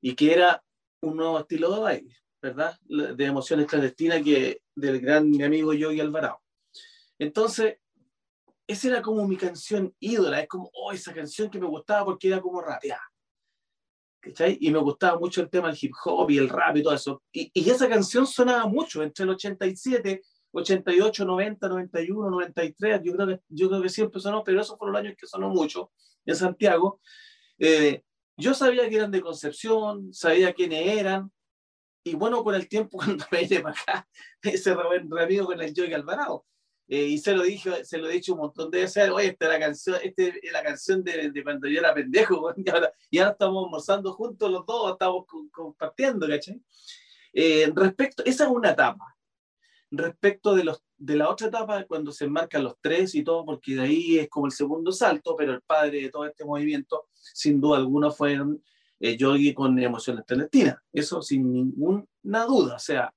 y 0.01 0.15
que 0.15 0.33
era 0.33 0.63
un 1.01 1.17
nuevo 1.17 1.39
estilo 1.39 1.73
de 1.73 1.79
baile. 1.79 2.21
¿verdad? 2.41 2.75
De 2.81 3.25
emociones 3.25 3.67
clandestinas 3.67 4.23
que 4.23 4.61
del 4.75 4.99
gran 4.99 5.29
mi 5.29 5.43
amigo 5.43 5.73
Yogi 5.73 5.99
Alvarado. 5.99 6.41
Entonces, 7.19 7.77
esa 8.65 8.87
era 8.87 9.01
como 9.01 9.27
mi 9.27 9.37
canción 9.37 9.93
ídola, 9.99 10.39
es 10.39 10.47
como, 10.47 10.71
oh, 10.73 10.91
esa 10.91 11.13
canción 11.13 11.49
que 11.49 11.59
me 11.59 11.67
gustaba 11.67 12.05
porque 12.05 12.29
era 12.29 12.41
como 12.41 12.61
rapeada. 12.61 13.10
¿Cachai? 14.21 14.57
Y 14.61 14.71
me 14.71 14.79
gustaba 14.79 15.19
mucho 15.19 15.41
el 15.41 15.49
tema 15.49 15.67
del 15.69 15.77
hip 15.81 15.93
hop 16.05 16.29
y 16.29 16.37
el 16.37 16.47
rap 16.47 16.77
y 16.77 16.83
todo 16.83 16.93
eso. 16.93 17.23
Y, 17.31 17.51
y 17.53 17.69
esa 17.69 17.89
canción 17.89 18.27
sonaba 18.27 18.67
mucho 18.67 19.01
entre 19.01 19.23
el 19.23 19.31
87, 19.31 20.21
88, 20.51 21.25
90, 21.25 21.67
91, 21.67 22.29
93. 22.29 23.01
Yo 23.03 23.13
creo 23.13 23.27
que, 23.27 23.39
yo 23.49 23.69
creo 23.69 23.81
que 23.81 23.89
siempre 23.89 24.21
sonó, 24.21 24.43
pero 24.43 24.61
esos 24.61 24.77
fueron 24.77 24.93
los 24.93 25.01
años 25.01 25.15
que 25.17 25.27
sonó 25.27 25.49
mucho 25.49 25.91
en 26.25 26.35
Santiago. 26.35 27.01
Eh, 27.57 28.03
yo 28.37 28.53
sabía 28.53 28.87
que 28.87 28.95
eran 28.95 29.11
de 29.11 29.21
Concepción, 29.21 30.13
sabía 30.13 30.53
quiénes 30.53 30.87
eran, 30.87 31.31
y 32.03 32.15
bueno, 32.15 32.43
con 32.43 32.55
el 32.55 32.67
tiempo, 32.67 32.97
cuando 32.97 33.25
me 33.31 33.41
vine 33.41 33.61
para 33.61 33.79
acá, 33.79 34.07
ese 34.43 34.71
amigo 34.71 35.45
con 35.45 35.61
el 35.61 35.73
Joey 35.75 35.93
Alvarado. 35.93 36.45
Eh, 36.87 37.05
y 37.05 37.17
se 37.19 37.33
lo 37.33 37.43
dije, 37.43 37.85
se 37.85 37.97
lo 37.97 38.09
he 38.09 38.13
dicho 38.13 38.33
un 38.33 38.39
montón 38.39 38.69
de 38.69 38.81
veces, 38.81 39.09
oye, 39.09 39.27
esta 39.27 39.45
es 39.45 39.51
la 39.51 39.59
canción, 39.59 39.97
este 40.03 40.39
es 40.43 40.51
la 40.51 40.61
canción 40.61 41.03
de, 41.03 41.31
de 41.31 41.43
cuando 41.43 41.67
yo 41.67 41.79
era 41.79 41.93
pendejo, 41.93 42.53
y 42.57 42.69
ahora, 42.69 42.91
y 43.09 43.19
ahora 43.19 43.31
estamos 43.31 43.65
almorzando 43.65 44.13
juntos 44.13 44.51
los 44.51 44.65
dos, 44.65 44.91
estamos 44.91 45.25
compartiendo, 45.51 46.27
¿cachai? 46.27 46.61
Eh, 47.33 47.71
respecto, 47.73 48.23
esa 48.25 48.45
es 48.45 48.49
una 48.49 48.71
etapa. 48.71 49.15
Respecto 49.89 50.55
de, 50.55 50.63
los, 50.63 50.83
de 50.97 51.15
la 51.15 51.29
otra 51.29 51.47
etapa, 51.47 51.85
cuando 51.85 52.11
se 52.11 52.25
enmarcan 52.25 52.63
los 52.63 52.75
tres 52.81 53.15
y 53.15 53.23
todo, 53.23 53.45
porque 53.45 53.75
de 53.75 53.81
ahí 53.81 54.19
es 54.19 54.29
como 54.29 54.45
el 54.45 54.51
segundo 54.51 54.91
salto, 54.91 55.35
pero 55.35 55.53
el 55.53 55.61
padre 55.61 56.01
de 56.01 56.09
todo 56.09 56.25
este 56.25 56.45
movimiento, 56.45 57.07
sin 57.13 57.59
duda 57.59 57.77
alguna, 57.77 58.09
fueron 58.09 58.63
eh, 58.99 59.17
Yogi 59.17 59.53
con 59.53 59.77
emociones 59.79 60.23
palestinas. 60.25 60.77
Eso 60.93 61.21
sin 61.21 61.51
ninguna 61.51 62.45
duda. 62.45 62.75
O 62.75 62.79
sea, 62.79 63.13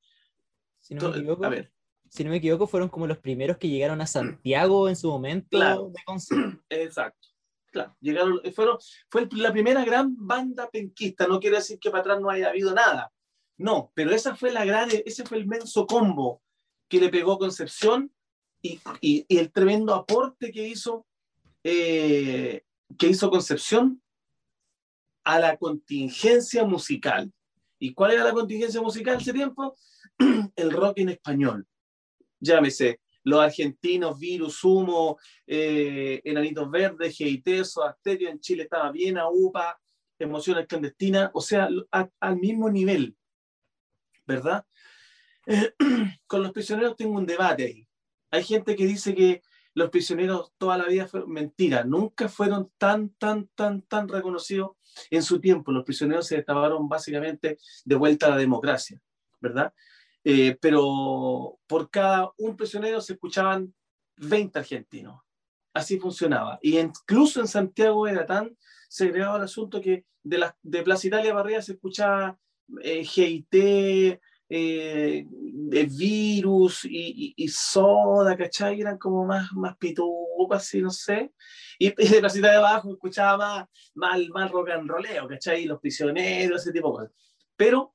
si 0.81 0.95
no, 0.95 1.11
me 1.11 1.19
equivoco, 1.19 1.45
a 1.45 1.49
ver. 1.49 1.74
Si 2.15 2.23
no 2.23 2.31
me 2.31 2.37
equivoco, 2.37 2.69
fueron 2.69 2.89
como 2.89 3.09
los 3.09 3.19
primeros 3.19 3.57
que 3.57 3.69
llegaron 3.69 4.01
a 4.01 4.07
Santiago 4.07 4.89
en 4.89 4.95
su 4.95 5.11
momento 5.11 5.49
claro. 5.51 5.93
Exacto. 6.69 7.29
Claro, 7.73 7.97
llegaron, 8.01 8.41
fueron, 8.55 8.79
fue 9.11 9.29
la 9.33 9.51
primera 9.51 9.85
gran 9.85 10.15
banda 10.17 10.71
penquista. 10.71 11.27
No 11.27 11.41
quiere 11.41 11.57
decir 11.57 11.81
que 11.81 11.91
para 11.91 12.03
atrás 12.03 12.21
no 12.21 12.31
haya 12.31 12.51
habido 12.51 12.73
nada. 12.73 13.13
No, 13.57 13.91
pero 13.95 14.13
esa 14.13 14.37
fue 14.37 14.53
la 14.53 14.65
gran, 14.65 14.91
ese 15.05 15.25
fue 15.25 15.39
el 15.39 15.49
menso 15.49 15.89
combo 15.89 16.41
que 16.89 17.01
le 17.01 17.09
pegó 17.09 17.37
Concepción 17.37 18.13
y, 18.63 18.79
y, 19.01 19.27
y 19.27 19.39
el 19.39 19.51
tremendo 19.51 19.93
aporte 19.93 20.53
que 20.53 20.69
hizo, 20.69 21.05
eh, 21.65 22.63
que 22.97 23.09
hizo 23.09 23.29
Concepción 23.29 24.01
a 25.25 25.41
la 25.41 25.57
contingencia 25.57 26.65
musical. 26.65 27.33
¿Y 27.81 27.93
cuál 27.93 28.13
era 28.13 28.23
la 28.23 28.33
contingencia 28.33 28.81
musical 28.81 29.17
ese 29.17 29.33
tiempo? 29.33 29.75
El 30.55 30.71
rock 30.71 30.99
en 30.99 31.09
español. 31.09 31.67
Llámese, 32.45 33.01
los 33.25 33.41
argentinos, 33.41 34.19
Virus, 34.19 34.63
Humo, 34.63 35.19
eh, 35.47 36.21
Enanitos 36.25 36.71
Verdes, 36.71 37.17
GIT, 37.17 37.65
Soasterio, 37.65 38.29
en 38.29 38.39
Chile 38.39 38.65
estaba 38.65 38.93
bien, 38.93 39.19
UPA, 39.19 39.81
Emociones 40.19 40.67
Clandestinas, 40.67 41.31
o 41.33 41.41
sea, 41.41 41.69
al 42.21 42.37
mismo 42.37 42.71
nivel, 42.71 43.17
¿verdad? 44.27 44.65
con 46.27 46.43
los 46.43 46.53
prisioneros 46.53 46.97
tengo 46.97 47.19
un 47.19 47.27
debate 47.27 47.65
ahí. 47.65 47.89
Hay 48.31 48.45
gente 48.45 48.77
que 48.77 48.87
dice 48.87 49.15
que 49.15 49.43
los 49.75 49.91
prisioneros 49.91 50.53
toda 50.57 50.79
la 50.79 50.87
vida 50.87 51.07
fueron 51.07 51.33
mentira, 51.33 51.83
nunca 51.85 52.29
fueron 52.29 52.71
tan, 52.79 53.11
tan, 53.11 53.49
tan, 53.55 53.83
tan 53.83 54.09
reconocidos 54.09 54.73
en 55.11 55.23
su 55.23 55.41
tiempo. 55.41 55.73
Los 55.73 55.85
prisioneros 55.85 56.27
se 56.27 56.37
destaparon 56.37 56.89
básicamente 56.89 57.59
de 57.85 57.95
vuelta 57.95 58.27
a 58.27 58.31
la 58.31 58.37
democracia, 58.37 59.01
¿verdad? 59.41 59.73
Eh, 60.25 60.57
pero 60.61 61.59
por 61.67 61.91
cada 61.91 62.33
un 62.39 62.57
prisionero 62.57 63.01
se 63.01 63.13
escuchaban 63.13 63.75
20 64.17 64.59
argentinos. 64.59 65.21
Así 65.75 65.99
funcionaba. 65.99 66.59
Y 66.63 66.79
incluso 66.79 67.41
en 67.41 67.49
Santiago 67.49 68.07
era 68.09 68.25
tan 68.25 68.57
segregado 68.89 69.37
el 69.37 69.43
asunto 69.43 69.81
que 69.81 70.05
de, 70.23 70.39
la, 70.39 70.57
de 70.63 70.83
Plaza 70.83 71.07
Italia 71.07 71.35
Barría 71.35 71.61
se 71.61 71.73
escuchaba 71.73 72.39
eh, 72.81 73.05
GIT, 73.05 73.55
eh, 74.57 75.27
de 75.29 75.85
virus 75.85 76.85
y, 76.85 77.49
soda, 77.49 78.37
¿cachai? 78.37 78.81
Eran 78.81 78.99
como 78.99 79.25
más, 79.25 79.53
más 79.53 79.77
pitucas, 79.79 80.63
así, 80.63 80.81
no 80.81 80.91
sé. 80.91 81.33
Y, 81.79 81.91
de 81.95 82.23
la 82.23 82.29
ciudad 82.29 82.51
de 82.51 82.57
abajo 82.57 82.93
escuchaba 82.93 83.69
más, 83.95 84.21
más, 84.29 84.51
rock 84.51 84.71
and 84.71 84.89
rolleo, 84.89 85.27
¿cachai? 85.27 85.65
Los 85.65 85.81
prisioneros, 85.81 86.63
ese 86.63 86.73
tipo 86.73 86.89
de 86.89 86.93
cosas. 86.93 87.13
Pero 87.57 87.94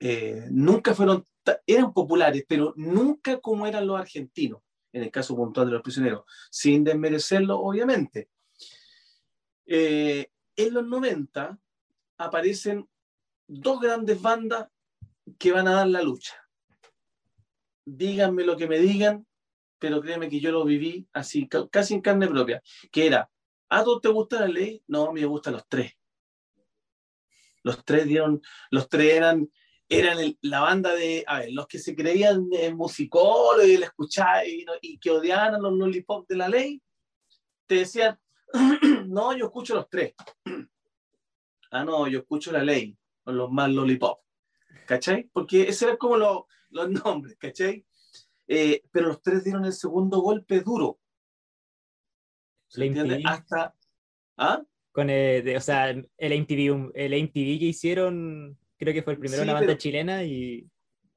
eh, 0.00 0.46
nunca 0.50 0.94
fueron, 0.94 1.26
eran 1.66 1.92
populares, 1.92 2.44
pero 2.48 2.72
nunca 2.76 3.40
como 3.40 3.66
eran 3.66 3.86
los 3.86 3.98
argentinos, 3.98 4.62
en 4.92 5.02
el 5.02 5.10
caso 5.10 5.34
puntual 5.36 5.66
de 5.66 5.72
los 5.74 5.82
prisioneros, 5.82 6.24
sin 6.50 6.84
desmerecerlo, 6.84 7.58
obviamente. 7.58 8.28
Eh, 9.66 10.30
en 10.56 10.74
los 10.74 10.86
90 10.86 11.58
aparecen 12.18 12.88
dos 13.46 13.80
grandes 13.80 14.20
bandas 14.20 14.68
que 15.38 15.52
van 15.52 15.68
a 15.68 15.74
dar 15.74 15.88
la 15.88 16.02
lucha. 16.02 16.34
Díganme 17.84 18.44
lo 18.44 18.56
que 18.56 18.66
me 18.66 18.78
digan, 18.78 19.26
pero 19.78 20.00
créeme 20.00 20.28
que 20.28 20.40
yo 20.40 20.52
lo 20.52 20.64
viví 20.64 21.08
así, 21.12 21.48
casi 21.70 21.94
en 21.94 22.00
carne 22.00 22.26
propia, 22.26 22.62
que 22.90 23.06
era, 23.06 23.30
¿a 23.68 23.84
tú 23.84 24.00
te 24.00 24.08
gusta 24.08 24.40
la 24.40 24.48
ley? 24.48 24.82
No, 24.86 25.08
a 25.08 25.12
mí 25.12 25.20
me 25.20 25.26
gustan 25.26 25.54
los 25.54 25.66
tres. 25.68 25.92
Los 27.62 27.84
tres 27.84 28.06
dieron, 28.06 28.40
los 28.70 28.88
tres 28.88 29.14
eran, 29.14 29.50
eran 29.88 30.18
la 30.42 30.60
banda 30.60 30.94
de, 30.94 31.24
a 31.26 31.40
ver, 31.40 31.52
los 31.52 31.66
que 31.66 31.78
se 31.78 31.94
creían 31.94 32.48
en 32.52 32.76
musicólogos 32.76 33.64
y, 33.64 33.80
y, 34.46 34.66
y, 34.82 34.98
que 34.98 35.10
odiaban 35.10 35.54
a 35.54 35.58
los 35.58 35.72
lollipop 35.72 36.28
de 36.28 36.36
la 36.36 36.48
ley, 36.48 36.82
te 37.66 37.76
decían, 37.76 38.18
no, 39.06 39.36
yo 39.36 39.46
escucho 39.46 39.74
los 39.74 39.88
tres. 39.88 40.14
ah, 41.70 41.84
no, 41.84 42.06
yo 42.08 42.20
escucho 42.20 42.52
la 42.52 42.62
ley, 42.62 42.96
los 43.24 43.50
más 43.50 43.70
lollipop. 43.70 44.20
¿cachai? 44.88 45.28
Porque 45.32 45.68
ese 45.68 45.84
eran 45.84 45.98
como 45.98 46.16
los 46.16 46.90
nombres, 47.04 47.36
¿cachai? 47.38 47.84
Eh, 48.48 48.82
pero 48.90 49.08
los 49.08 49.22
tres 49.22 49.44
dieron 49.44 49.66
el 49.66 49.74
segundo 49.74 50.20
golpe 50.20 50.60
duro. 50.60 50.98
¿Se 52.68 52.84
entiende? 52.84 53.22
Hasta... 53.24 53.74
¿Ah? 54.38 54.62
Con 54.92 55.10
el, 55.10 55.56
o 55.56 55.60
sea, 55.60 55.90
el 55.90 56.08
MTV, 56.16 56.92
el 56.94 57.22
MTV 57.22 57.58
que 57.58 57.66
hicieron, 57.66 58.58
creo 58.78 58.94
que 58.94 59.02
fue 59.02 59.14
el 59.14 59.18
primero 59.18 59.40
de 59.40 59.46
la 59.46 59.54
banda 59.54 59.76
chilena 59.76 60.22
y... 60.22 60.66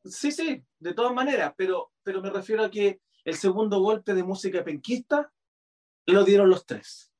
Sí, 0.03 0.31
sí, 0.31 0.63
de 0.79 0.93
todas 0.93 1.13
maneras, 1.13 1.53
pero, 1.55 1.91
pero 2.03 2.21
me 2.21 2.31
refiero 2.31 2.63
a 2.63 2.71
que 2.71 3.01
el 3.23 3.35
segundo 3.35 3.79
golpe 3.79 4.13
de 4.13 4.23
música 4.23 4.63
penquista 4.63 5.31
lo 6.07 6.23
dieron 6.23 6.49
los 6.49 6.65
tres. 6.65 7.13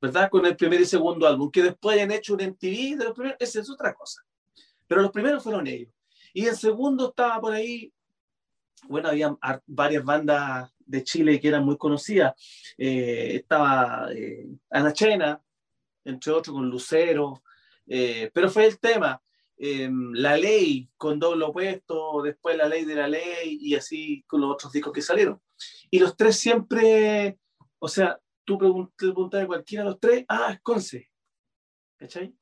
¿Verdad? 0.00 0.30
Con 0.30 0.46
el 0.46 0.56
primer 0.56 0.80
y 0.80 0.86
segundo 0.86 1.26
álbum, 1.26 1.50
que 1.50 1.62
después 1.62 1.96
hayan 1.96 2.12
hecho 2.12 2.34
un 2.34 2.42
MTV 2.42 2.96
de 2.96 3.04
los 3.04 3.12
primeros, 3.12 3.36
esa 3.40 3.60
es 3.60 3.70
otra 3.70 3.94
cosa. 3.94 4.22
Pero 4.86 5.02
los 5.02 5.10
primeros 5.10 5.42
fueron 5.42 5.66
ellos. 5.66 5.92
Y 6.32 6.46
el 6.46 6.56
segundo 6.56 7.10
estaba 7.10 7.40
por 7.40 7.52
ahí, 7.52 7.92
bueno, 8.88 9.08
había 9.08 9.36
varias 9.66 10.04
bandas 10.04 10.70
de 10.78 11.02
Chile 11.02 11.40
que 11.40 11.48
eran 11.48 11.64
muy 11.64 11.76
conocidas. 11.76 12.34
Eh, 12.78 13.36
estaba 13.36 14.08
eh, 14.12 14.46
Ana 14.70 14.92
Chena, 14.92 15.42
entre 16.04 16.32
otros 16.32 16.54
con 16.54 16.68
Lucero, 16.68 17.42
eh, 17.86 18.30
pero 18.32 18.50
fue 18.50 18.66
el 18.66 18.78
tema. 18.78 19.22
Em, 19.58 20.12
la 20.12 20.36
ley 20.36 20.90
con 20.98 21.18
doble 21.18 21.46
opuesto, 21.46 22.20
después 22.22 22.56
la 22.56 22.68
ley 22.68 22.84
de 22.84 22.94
la 22.94 23.08
ley 23.08 23.58
y 23.58 23.74
así 23.74 24.22
con 24.26 24.42
los 24.42 24.52
otros 24.52 24.72
discos 24.72 24.92
que 24.92 25.00
salieron. 25.00 25.40
Y 25.90 25.98
los 25.98 26.16
tres 26.16 26.36
siempre, 26.36 27.38
o 27.78 27.88
sea, 27.88 28.20
tú 28.44 28.58
preguntas 28.58 29.40
de 29.40 29.46
cualquiera 29.46 29.84
de 29.84 29.90
los 29.90 30.00
tres, 30.00 30.24
ah, 30.28 30.52
es 30.52 30.60
Conce. 30.60 31.10
¿Cachai? 31.96 32.34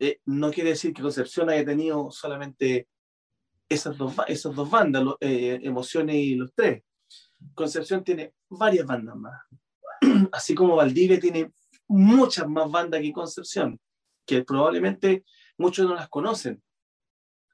Eh, 0.00 0.20
no 0.26 0.50
quiere 0.50 0.70
decir 0.70 0.92
que 0.92 1.02
Concepción 1.02 1.48
haya 1.48 1.64
tenido 1.64 2.10
solamente 2.10 2.88
esas 3.68 3.96
dos, 3.96 4.14
esas 4.26 4.54
dos 4.54 4.68
bandas, 4.68 5.04
eh, 5.20 5.60
Emociones 5.62 6.16
y 6.16 6.34
los 6.34 6.52
tres. 6.52 6.82
Concepción 7.54 8.02
tiene 8.02 8.34
varias 8.48 8.84
bandas 8.84 9.16
más. 9.16 9.40
Así 10.32 10.54
como 10.54 10.76
Valdivia 10.76 11.20
tiene 11.20 11.52
muchas 11.86 12.48
más 12.48 12.70
bandas 12.70 13.00
que 13.00 13.12
Concepción, 13.12 13.80
que 14.26 14.42
probablemente 14.44 15.24
muchos 15.58 15.86
no 15.86 15.94
las 15.94 16.08
conocen, 16.08 16.62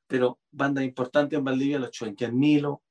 pero 0.06 0.38
bandas 0.50 0.84
importantes 0.84 1.38
en 1.38 1.44
Valdivia, 1.44 1.78
los 1.78 1.90
Milo, 2.32 2.82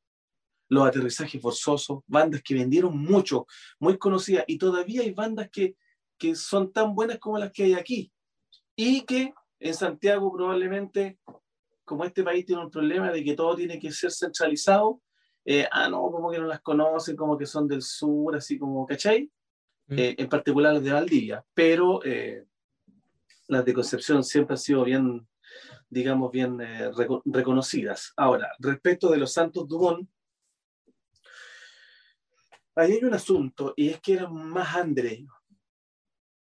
los 0.69 0.88
aterrizajes 0.88 1.41
forzosos, 1.41 2.00
bandas 2.05 2.41
que 2.43 2.53
vendieron 2.53 2.98
mucho, 2.98 3.48
muy 3.79 3.98
conocidas, 3.98 4.46
y 4.48 4.57
todavía 4.57 5.01
hay 5.01 5.12
bandas 5.12 5.50
que, 5.50 5.75
que 6.17 6.36
son 6.36 6.72
tan 6.72 6.93
buenas 6.93 7.19
como 7.19 7.38
las 7.38 7.51
que 7.51 7.63
hay 7.63 7.74
aquí, 7.74 8.12
y 8.75 9.01
que 9.01 9.34
en 9.60 9.74
Santiago 9.74 10.31
probablemente, 10.31 11.19
como 11.84 12.03
este 12.03 12.24
país 12.24 12.46
tiene 12.46 12.63
un 12.63 12.69
problema 12.69 13.12
de 13.12 13.24
que 13.24 13.34
todo 13.34 13.55
tiene 13.55 13.79
que 13.79 13.91
ser 13.91 14.12
centralizado, 14.12 15.01
eh, 15.46 15.67
ah, 15.72 15.88
no, 15.88 16.12
como 16.12 16.29
que 16.29 16.39
no 16.39 16.46
las 16.46 16.62
conocen, 16.62 17.15
como 17.15 17.38
que 17.38 17.46
son 17.46 17.67
del 17.67 17.81
sur, 17.81 18.36
así 18.36 18.60
como, 18.60 18.86
¿cachai? 18.86 19.31
Mm. 19.88 19.98
Eh, 19.98 20.15
en 20.17 20.27
particular 20.27 20.74
las 20.74 20.84
de 20.84 20.91
Valdivia, 20.91 21.46
pero 21.53 22.03
eh, 22.03 22.46
las 23.48 23.66
de 23.66 23.74
Concepción 23.74 24.24
siempre 24.24 24.54
han 24.54 24.60
sido 24.60 24.84
bien, 24.84 25.27
digamos, 25.89 26.32
bien 26.32 26.60
reconocidas. 27.25 28.13
Ahora, 28.16 28.51
respecto 28.60 29.10
de 29.10 29.18
los 29.18 29.34
Santos 29.34 29.68
Dumont, 29.68 30.10
ahí 32.75 32.94
hay 32.94 33.04
un 33.04 33.13
asunto, 33.13 33.74
y 33.75 33.89
es 33.89 34.00
que 34.01 34.13
eran 34.13 34.34
más 34.34 34.75
andreños. 34.75 35.34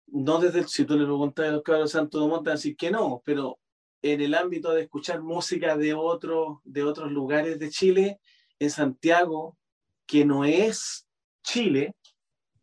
No 0.07 0.39
desde 0.39 0.59
el, 0.59 0.67
si 0.67 0.85
tú 0.85 0.97
le 0.97 1.05
preguntas 1.05 1.47
a 1.47 1.77
los 1.77 1.91
Santos 1.91 2.21
Dumont, 2.21 2.43
te 2.43 2.49
a 2.51 2.53
decir 2.53 2.75
que 2.75 2.91
no, 2.91 3.21
pero 3.25 3.59
en 4.01 4.21
el 4.21 4.35
ámbito 4.35 4.71
de 4.71 4.83
escuchar 4.83 5.21
música 5.21 5.75
de, 5.75 5.93
otro, 5.93 6.61
de 6.63 6.83
otros 6.83 7.11
lugares 7.11 7.57
de 7.57 7.69
Chile, 7.69 8.19
en 8.59 8.69
Santiago, 8.69 9.57
que 10.05 10.25
no 10.25 10.45
es 10.45 11.07
Chile, 11.43 11.95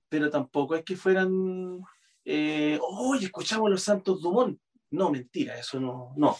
pero 0.09 0.31
tampoco 0.31 0.75
es 0.77 0.85
que 0.85 0.97
fueran, 0.97 1.81
eh, 2.25 2.79
oye, 2.81 3.27
escuchamos 3.27 3.71
los 3.71 3.83
Santos 3.83 4.21
Dumont. 4.21 4.59
No, 4.91 5.11
mentira, 5.11 5.59
eso 5.59 5.81
no, 5.81 6.13
no. 6.17 6.37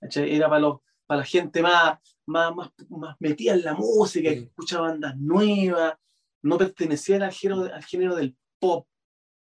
Era 0.00 0.48
para, 0.48 0.60
los, 0.60 0.80
para 1.06 1.20
la 1.20 1.26
gente 1.26 1.62
más, 1.62 1.98
más, 2.26 2.54
más, 2.54 2.70
más 2.90 3.16
metida 3.18 3.54
en 3.54 3.62
la 3.62 3.74
música, 3.74 4.30
que 4.30 4.40
escuchaba 4.40 4.88
bandas 4.88 5.16
nuevas, 5.16 5.94
no 6.42 6.58
pertenecían 6.58 7.22
al 7.22 7.32
género, 7.32 7.62
al 7.72 7.84
género 7.84 8.14
del 8.16 8.36
pop 8.58 8.86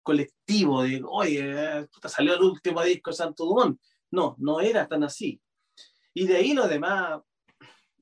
colectivo, 0.03 0.83
de, 0.83 1.03
oye, 1.07 1.89
salió 2.07 2.35
el 2.35 2.43
último 2.43 2.83
disco 2.83 3.11
de 3.11 3.17
Santos 3.17 3.47
Dumont. 3.47 3.81
No, 4.11 4.35
no 4.39 4.61
era 4.61 4.89
tan 4.89 5.05
así. 5.05 5.41
Y 6.13 6.27
de 6.27 6.37
ahí 6.37 6.53
lo 6.53 6.67
demás, 6.67 7.21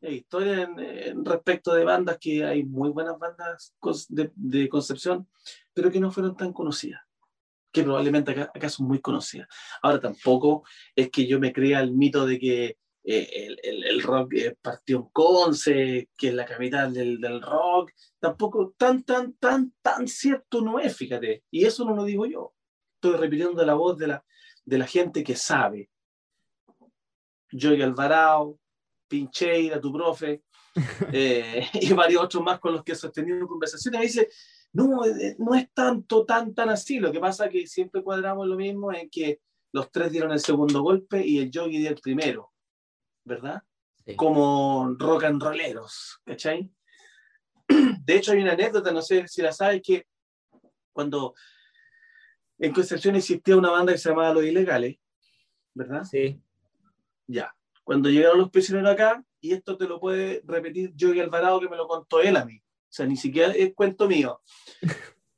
historia 0.01 0.63
en, 0.63 1.25
respecto 1.25 1.75
de 1.75 1.85
bandas 1.85 2.19
que 2.19 2.45
hay 2.45 2.65
muy 2.65 2.91
buenas 2.91 3.19
bandas 3.19 3.75
de, 4.09 4.31
de, 4.35 4.69
Concepción, 4.69 5.29
pero 5.75 5.91
que 5.91 6.01
no 6.01 6.11
fueron 6.11 6.37
tan 6.37 6.53
conocidas, 6.53 7.03
que 7.79 7.85
probablemente 7.85 8.33
acá, 8.33 8.69
son 8.69 8.89
muy 8.89 9.01
conocidas. 9.01 9.49
Ahora 9.83 10.01
tampoco 10.01 10.65
es 10.95 11.11
que 11.11 11.27
yo 11.27 11.39
me 11.39 11.53
crea 11.53 11.81
el 11.81 11.93
mito 11.93 12.27
de 12.27 12.39
que 12.39 12.77
eh, 13.05 13.57
el, 13.63 13.85
el, 13.85 14.03
rock 14.03 14.35
eh, 14.35 14.57
partió 14.61 14.97
en 14.99 15.05
Conce, 15.13 16.09
que 16.17 16.29
es 16.29 16.35
la 16.35 16.45
capital 16.45 16.93
del, 16.93 17.21
del, 17.21 17.41
rock, 17.41 17.93
tampoco 18.19 18.75
tan, 18.77 19.03
tan, 19.05 19.35
tan, 19.35 19.73
tan 19.81 20.09
cierto 20.09 20.61
no 20.61 20.79
es, 20.79 20.97
fíjate. 20.97 21.45
Y 21.51 21.65
eso 21.65 21.85
no 21.85 21.95
lo 21.95 22.05
digo 22.05 22.27
yo. 22.27 22.53
Estoy 22.97 23.17
repitiendo 23.17 23.65
la 23.65 23.75
voz 23.75 23.97
de 23.97 24.09
la, 24.09 24.25
de 24.65 24.79
la 24.79 24.87
gente 24.87 25.23
que 25.23 25.37
sabe. 25.37 25.89
Joey 27.51 27.81
Alvarado, 27.81 28.59
Pincheira, 29.07 29.81
tu 29.81 29.93
profe, 29.93 30.43
eh, 31.13 31.67
y 31.75 31.93
varios 31.93 32.25
otros 32.25 32.43
más 32.43 32.59
con 32.59 32.73
los 32.73 32.85
que 32.85 32.93
he 32.93 32.97
sostenido 32.97 33.47
conversaciones, 33.47 34.01
me 34.01 34.07
dice, 34.07 34.29
no, 34.73 35.05
eh, 35.05 35.37
no 35.39 35.55
es 35.55 35.73
tanto, 35.73 36.25
tan, 36.25 36.55
tan 36.55 36.69
así. 36.71 36.99
Lo 36.99 37.13
que 37.13 37.21
pasa 37.21 37.47
es 37.47 37.53
que 37.53 37.67
siempre 37.67 38.03
cuadramos 38.03 38.47
lo 38.47 38.57
mismo 38.57 38.93
en 38.93 39.09
que 39.11 39.41
los 39.73 39.91
tres 39.91 40.13
dieron 40.13 40.33
el 40.33 40.41
segundo 40.41 40.83
golpe 40.83 41.25
y 41.25 41.39
el 41.39 41.51
yogi 41.51 41.79
dio 41.79 41.91
el 41.91 42.01
primero, 42.01 42.53
¿verdad? 43.25 43.63
Como 44.17 44.95
rock 44.99 45.25
and 45.25 45.43
rolleros, 45.43 46.21
¿cachai? 46.25 46.71
De 48.05 48.17
hecho, 48.17 48.33
hay 48.33 48.41
una 48.41 48.53
anécdota, 48.53 48.91
no 48.91 49.03
sé 49.03 49.29
si 49.29 49.43
la 49.43 49.53
sabes, 49.53 49.83
que 49.85 50.07
cuando 50.93 51.35
en 52.59 52.73
Concepción 52.73 53.17
existía 53.17 53.57
una 53.57 53.71
banda 53.71 53.93
que 53.93 53.99
se 53.99 54.09
llamaba 54.09 54.33
Los 54.33 54.45
Ilegales, 54.45 54.97
¿verdad? 55.75 56.05
Sí. 56.05 56.41
Ya 57.27 57.55
cuando 57.89 58.11
llegaron 58.11 58.37
los 58.37 58.51
prisioneros 58.51 58.93
acá, 58.93 59.25
y 59.41 59.55
esto 59.55 59.79
te 59.79 59.89
lo 59.89 59.99
puede 59.99 60.43
repetir 60.45 60.93
Joey 61.01 61.21
Alvarado, 61.21 61.59
que 61.59 61.71
me 61.71 61.77
lo 61.79 61.89
contó 61.89 62.21
él 62.21 62.37
a 62.37 62.45
mí, 62.45 62.63
o 62.89 62.93
sea, 62.93 63.07
ni 63.07 63.17
siquiera 63.17 63.53
es 63.53 63.75
cuento 63.75 64.09
mío, 64.09 64.41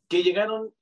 que 0.08 0.22
llegaron 0.22 0.72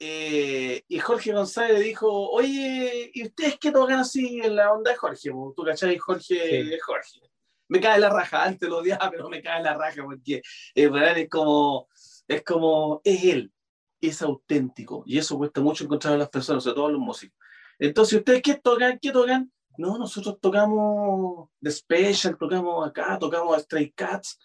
eh, 0.00 0.84
y 0.86 0.98
Jorge 1.00 1.32
González 1.32 1.80
dijo, 1.80 2.30
oye, 2.30 3.10
¿y 3.12 3.24
ustedes 3.24 3.58
qué 3.58 3.72
tocan 3.72 4.00
así 4.00 4.40
en 4.40 4.54
la 4.54 4.72
onda 4.72 4.92
de 4.92 4.96
Jorge? 4.96 5.30
¿Tú 5.30 5.64
cachai? 5.64 5.98
Jorge, 5.98 6.78
Jorge. 6.80 7.20
Me 7.68 7.80
cae 7.80 7.98
la 7.98 8.08
raja, 8.08 8.44
antes 8.44 8.68
lo 8.68 8.78
odiaba, 8.78 9.10
pero 9.10 9.28
me 9.28 9.42
cae 9.42 9.62
la 9.62 9.74
raja 9.74 10.02
porque 10.04 10.36
es 10.36 10.42
es 10.74 11.28
como, 11.28 11.88
es 12.26 12.42
como, 12.42 13.00
es 13.04 13.24
él, 13.24 13.52
es 14.00 14.22
auténtico, 14.22 15.02
y 15.04 15.18
eso 15.18 15.36
cuesta 15.36 15.60
mucho 15.60 15.84
encontrar 15.84 16.14
a 16.14 16.18
las 16.18 16.30
personas, 16.30 16.62
sobre 16.62 16.76
todo 16.76 16.86
a 16.86 16.92
los 16.92 17.00
músicos. 17.00 17.36
Entonces, 17.78 18.18
¿ustedes 18.18 18.42
qué 18.42 18.54
tocan? 18.54 18.98
¿Qué 19.00 19.10
tocan? 19.10 19.52
No, 19.76 19.98
nosotros 19.98 20.38
tocamos 20.40 21.50
The 21.60 21.70
Special, 21.70 22.36
tocamos 22.36 22.88
acá, 22.88 23.18
tocamos 23.18 23.62
Stray 23.62 23.92
Cats. 23.92 24.38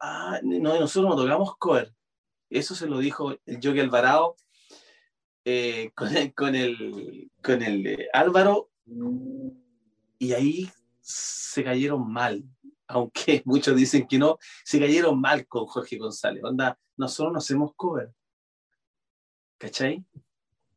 Ah, 0.00 0.40
no, 0.42 0.78
nosotros 0.78 1.10
no 1.10 1.16
tocamos 1.16 1.56
cover. 1.56 1.94
Eso 2.50 2.74
se 2.74 2.86
lo 2.86 2.98
dijo 2.98 3.34
el 3.44 3.60
Yogi 3.60 3.80
Alvarado 3.80 4.36
eh, 5.44 5.90
con, 5.94 6.14
el, 6.14 6.34
con 6.34 6.54
el, 6.54 7.30
con 7.42 7.62
eh, 7.62 8.08
Álvaro. 8.12 8.70
Y 10.18 10.32
ahí 10.32 10.70
se 11.00 11.64
cayeron 11.64 12.10
mal. 12.10 12.44
Aunque 12.88 13.42
muchos 13.46 13.76
dicen 13.76 14.06
que 14.06 14.18
no, 14.18 14.38
se 14.64 14.78
cayeron 14.78 15.20
mal 15.20 15.46
con 15.46 15.66
Jorge 15.66 15.98
González. 15.98 16.42
Onda, 16.44 16.78
nosotros 16.96 17.32
no 17.32 17.38
hacemos 17.38 17.72
cover. 17.74 18.12
¿Cachai? 19.58 20.04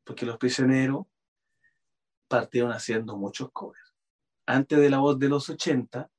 Porque 0.03 0.25
los 0.25 0.37
prisioneros 0.37 1.05
partieron 2.27 2.71
haciendo 2.71 3.17
muchos 3.17 3.51
covers 3.51 3.89
antes 4.49 4.79
de 4.79 4.89
la 4.89 4.97
voz 4.97 5.19
de 5.19 5.29
los 5.29 5.47
80, 5.47 6.09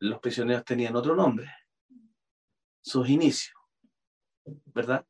los 0.00 0.18
prisioneros 0.18 0.64
tenían 0.64 0.96
otro 0.96 1.14
nombre, 1.14 1.50
sus 2.80 3.08
inicios, 3.08 3.56
¿verdad? 4.66 5.06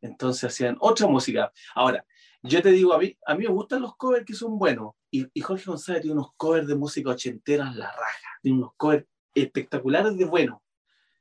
Entonces 0.00 0.44
hacían 0.44 0.76
otra 0.80 1.06
música. 1.06 1.50
Ahora, 1.74 2.04
yo 2.42 2.60
te 2.60 2.70
digo, 2.72 2.92
a 2.92 2.98
mí, 2.98 3.16
a 3.24 3.34
mí 3.34 3.44
me 3.44 3.52
gustan 3.52 3.80
los 3.80 3.96
covers 3.96 4.26
que 4.26 4.34
son 4.34 4.58
buenos, 4.58 4.92
y, 5.10 5.40
Jorge 5.40 5.64
González 5.66 6.02
tiene 6.02 6.16
unos 6.16 6.32
covers 6.36 6.66
de 6.66 6.74
música 6.74 7.10
ochentera 7.10 7.68
en 7.68 7.78
la 7.78 7.90
raja, 7.90 8.28
tiene 8.42 8.58
unos 8.58 8.72
covers 8.76 9.06
espectaculares 9.34 10.16
de 10.16 10.24
bueno, 10.24 10.62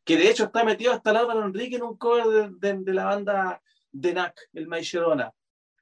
que 0.03 0.17
de 0.17 0.29
hecho 0.29 0.45
está 0.45 0.63
metido 0.63 0.91
hasta 0.91 1.11
el 1.11 1.17
Álvaro 1.17 1.45
Enrique 1.45 1.75
en 1.75 1.83
un 1.83 1.97
cover 1.97 2.49
de, 2.51 2.93
la 2.93 3.05
banda 3.05 3.61
de 3.91 4.13
NAC, 4.13 4.49
el 4.53 4.67
Maicherona. 4.67 5.31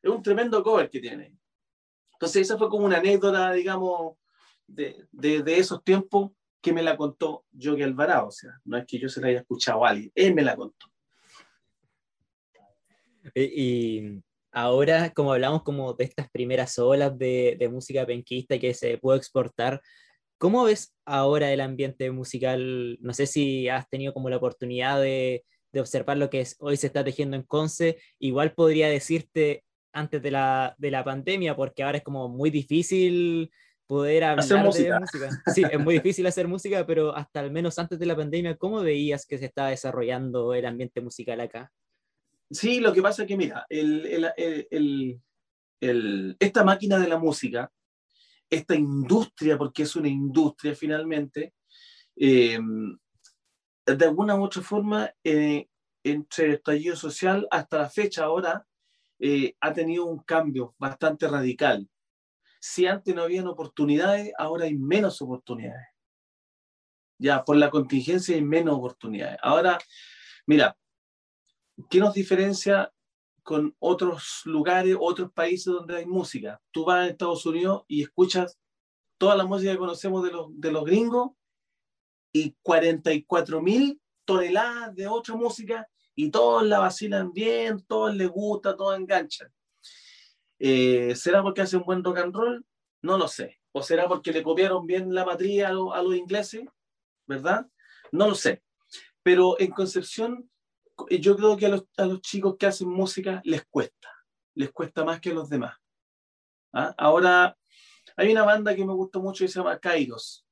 Es 0.01 0.11
un 0.11 0.21
tremendo 0.21 0.61
cover 0.63 0.89
que 0.89 0.99
tiene. 0.99 1.35
Entonces, 2.13 2.43
esa 2.43 2.57
fue 2.57 2.69
como 2.69 2.85
una 2.85 2.97
anécdota, 2.97 3.51
digamos, 3.51 4.17
de, 4.67 5.07
de, 5.11 5.57
esos 5.57 5.83
tiempos 5.83 6.31
que 6.61 6.73
me 6.73 6.83
la 6.83 6.97
contó 6.97 7.45
Yogi 7.51 7.83
Alvarado. 7.83 8.27
O 8.27 8.31
sea, 8.31 8.51
no 8.65 8.77
es 8.77 8.85
que 8.85 8.99
yo 8.99 9.09
se 9.09 9.21
la 9.21 9.27
haya 9.27 9.39
escuchado 9.39 9.85
a 9.85 9.89
alguien, 9.89 10.11
él 10.15 10.33
me 10.33 10.43
la 10.43 10.55
contó. 10.55 10.87
Y, 13.35 14.21
ahora, 14.51 15.11
como 15.11 15.33
hablamos 15.33 15.63
como 15.63 15.93
de 15.93 16.05
estas 16.05 16.29
primeras 16.31 16.77
olas 16.79 17.17
de, 17.17 17.69
música 17.71 18.05
penquista 18.05 18.57
que 18.59 18.73
se 18.73 18.97
puede 18.97 19.17
exportar, 19.17 19.81
¿Cómo 20.37 20.63
ves 20.63 20.95
ahora 21.05 21.53
el 21.53 21.61
ambiente 21.61 22.09
musical? 22.09 22.97
No 22.99 23.13
sé 23.13 23.27
si 23.27 23.69
has 23.69 23.87
tenido 23.89 24.11
como 24.11 24.27
la 24.27 24.37
oportunidad 24.37 24.99
de, 24.99 25.45
de 25.71 25.79
observar 25.79 26.17
lo 26.17 26.29
que 26.29 26.41
es, 26.41 26.55
hoy 26.59 26.77
se 26.77 26.87
está 26.87 27.03
tejiendo 27.03 27.35
en 27.37 27.43
Conce. 27.43 27.97
Igual 28.19 28.53
podría 28.53 28.89
decirte 28.89 29.63
antes 29.93 30.21
de 30.21 30.31
la, 30.31 30.75
de 30.77 30.91
la 30.91 31.03
pandemia, 31.03 31.55
porque 31.55 31.83
ahora 31.83 31.99
es 31.99 32.03
como 32.03 32.29
muy 32.29 32.49
difícil 32.49 33.51
poder 33.91 34.23
hablar 34.23 34.39
Hacer 34.45 34.63
música. 34.63 34.93
de 34.93 34.99
música. 35.01 35.43
Sí, 35.53 35.63
es 35.69 35.77
muy 35.77 35.95
difícil 35.95 36.25
hacer 36.25 36.47
música, 36.47 36.85
pero 36.85 37.13
hasta 37.13 37.41
al 37.41 37.51
menos 37.51 37.77
antes 37.77 37.99
de 37.99 38.05
la 38.05 38.15
pandemia, 38.15 38.55
¿cómo 38.55 38.79
veías 38.81 39.25
que 39.25 39.37
se 39.37 39.43
estaba 39.47 39.67
desarrollando 39.71 40.53
el 40.53 40.65
ambiente 40.65 41.01
musical 41.01 41.41
acá? 41.41 41.73
Sí, 42.49 42.79
lo 42.79 42.93
que 42.93 43.01
pasa 43.01 43.23
es 43.23 43.27
que, 43.27 43.35
mira, 43.35 43.65
el, 43.67 44.05
el- 44.37 45.21
el- 45.81 46.37
esta 46.39 46.63
máquina 46.63 46.99
de 46.99 47.09
la 47.09 47.17
música, 47.19 47.69
esta 48.49 48.75
industria, 48.75 49.57
porque 49.57 49.83
es 49.83 49.93
una 49.97 50.07
industria 50.07 50.73
finalmente, 50.73 51.53
eh, 52.15 52.59
de 53.85 54.05
alguna 54.05 54.35
u 54.35 54.43
otra 54.45 54.61
forma, 54.61 55.11
eh, 55.21 55.67
entre 56.05 56.45
el 56.45 56.53
estallido 56.53 56.95
social 56.95 57.45
hasta 57.51 57.77
la 57.79 57.89
fecha 57.89 58.23
ahora, 58.23 58.65
eh, 59.19 59.53
ha 59.59 59.73
tenido 59.73 60.05
un 60.05 60.19
cambio 60.23 60.75
bastante 60.77 61.27
radical. 61.27 61.89
Si 62.63 62.85
antes 62.85 63.15
no 63.15 63.23
habían 63.23 63.47
oportunidades, 63.47 64.31
ahora 64.37 64.65
hay 64.65 64.77
menos 64.77 65.19
oportunidades. 65.19 65.87
Ya, 67.17 67.43
por 67.43 67.57
la 67.57 67.71
contingencia 67.71 68.35
hay 68.35 68.43
menos 68.43 68.75
oportunidades. 68.75 69.39
Ahora, 69.41 69.79
mira, 70.45 70.77
¿qué 71.89 71.99
nos 71.99 72.13
diferencia 72.13 72.93
con 73.41 73.75
otros 73.79 74.41
lugares, 74.45 74.95
otros 74.99 75.31
países 75.31 75.73
donde 75.73 75.97
hay 75.97 76.05
música? 76.05 76.61
Tú 76.69 76.85
vas 76.85 76.99
a 76.99 77.07
Estados 77.07 77.43
Unidos 77.47 77.83
y 77.87 78.03
escuchas 78.03 78.59
toda 79.17 79.35
la 79.35 79.45
música 79.45 79.71
que 79.71 79.79
conocemos 79.79 80.23
de 80.23 80.31
los, 80.31 80.47
de 80.53 80.71
los 80.71 80.85
gringos 80.85 81.31
y 82.31 82.55
44 82.61 83.59
mil 83.59 83.99
toneladas 84.23 84.93
de 84.95 85.07
otra 85.07 85.35
música 85.35 85.87
y 86.13 86.29
todos 86.29 86.63
la 86.63 86.77
vacilan 86.77 87.33
bien, 87.33 87.83
todos 87.87 88.15
les 88.15 88.29
gusta, 88.29 88.77
todos 88.77 88.99
enganchan. 88.99 89.51
Eh, 90.63 91.15
¿Será 91.15 91.41
porque 91.41 91.61
hacen 91.61 91.81
buen 91.81 92.03
rock 92.03 92.19
and 92.19 92.35
roll? 92.35 92.65
No 93.01 93.17
lo 93.17 93.27
sé. 93.27 93.59
¿O 93.71 93.81
será 93.81 94.07
porque 94.07 94.31
le 94.31 94.43
copiaron 94.43 94.85
bien 94.85 95.11
la 95.13 95.25
matriz 95.25 95.63
a, 95.63 95.71
lo- 95.71 95.91
a 95.93 96.03
los 96.03 96.15
ingleses? 96.15 96.65
¿Verdad? 97.25 97.67
No 98.11 98.27
lo 98.27 98.35
sé. 98.35 98.61
Pero 99.23 99.59
en 99.59 99.71
Concepción, 99.71 100.49
yo 101.09 101.35
creo 101.35 101.57
que 101.57 101.65
a 101.65 101.69
los, 101.69 101.85
a 101.97 102.05
los 102.05 102.21
chicos 102.21 102.57
que 102.59 102.67
hacen 102.67 102.89
música 102.89 103.41
les 103.43 103.65
cuesta. 103.65 104.09
Les 104.53 104.71
cuesta 104.71 105.03
más 105.03 105.19
que 105.19 105.31
a 105.31 105.33
los 105.33 105.49
demás. 105.49 105.75
¿Ah? 106.73 106.93
Ahora, 106.97 107.57
hay 108.15 108.31
una 108.31 108.43
banda 108.43 108.75
que 108.75 108.85
me 108.85 108.93
gusta 108.93 109.17
mucho 109.17 109.43
que 109.43 109.47
se 109.47 109.59
llama 109.59 109.79
Kairos, 109.79 110.45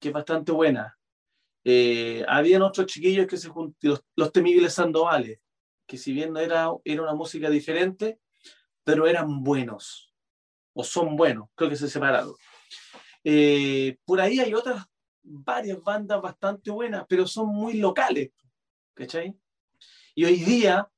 que 0.00 0.08
es 0.08 0.14
bastante 0.14 0.50
buena. 0.50 0.98
Eh, 1.64 2.24
habían 2.28 2.62
otros 2.62 2.86
chiquillos 2.86 3.26
que 3.26 3.36
se 3.36 3.48
juntaron, 3.48 3.76
los, 3.82 4.04
los 4.16 4.32
temibles 4.32 4.72
Sandovales, 4.74 5.38
que 5.86 5.96
si 5.96 6.12
bien 6.12 6.36
era, 6.36 6.70
era 6.84 7.02
una 7.02 7.14
música 7.14 7.48
diferente, 7.50 8.18
pero 8.86 9.08
eran 9.08 9.42
buenos, 9.42 10.12
o 10.72 10.84
son 10.84 11.16
buenos, 11.16 11.48
creo 11.56 11.68
que 11.68 11.74
se 11.74 11.88
separaron. 11.88 12.34
Eh, 13.24 13.98
por 14.04 14.20
ahí 14.20 14.38
hay 14.38 14.54
otras, 14.54 14.86
varias 15.24 15.82
bandas 15.82 16.22
bastante 16.22 16.70
buenas, 16.70 17.04
pero 17.08 17.26
son 17.26 17.48
muy 17.48 17.78
locales, 17.78 18.30
¿cachai? 18.94 19.36
Y 20.14 20.24
hoy 20.24 20.36
día 20.36 20.88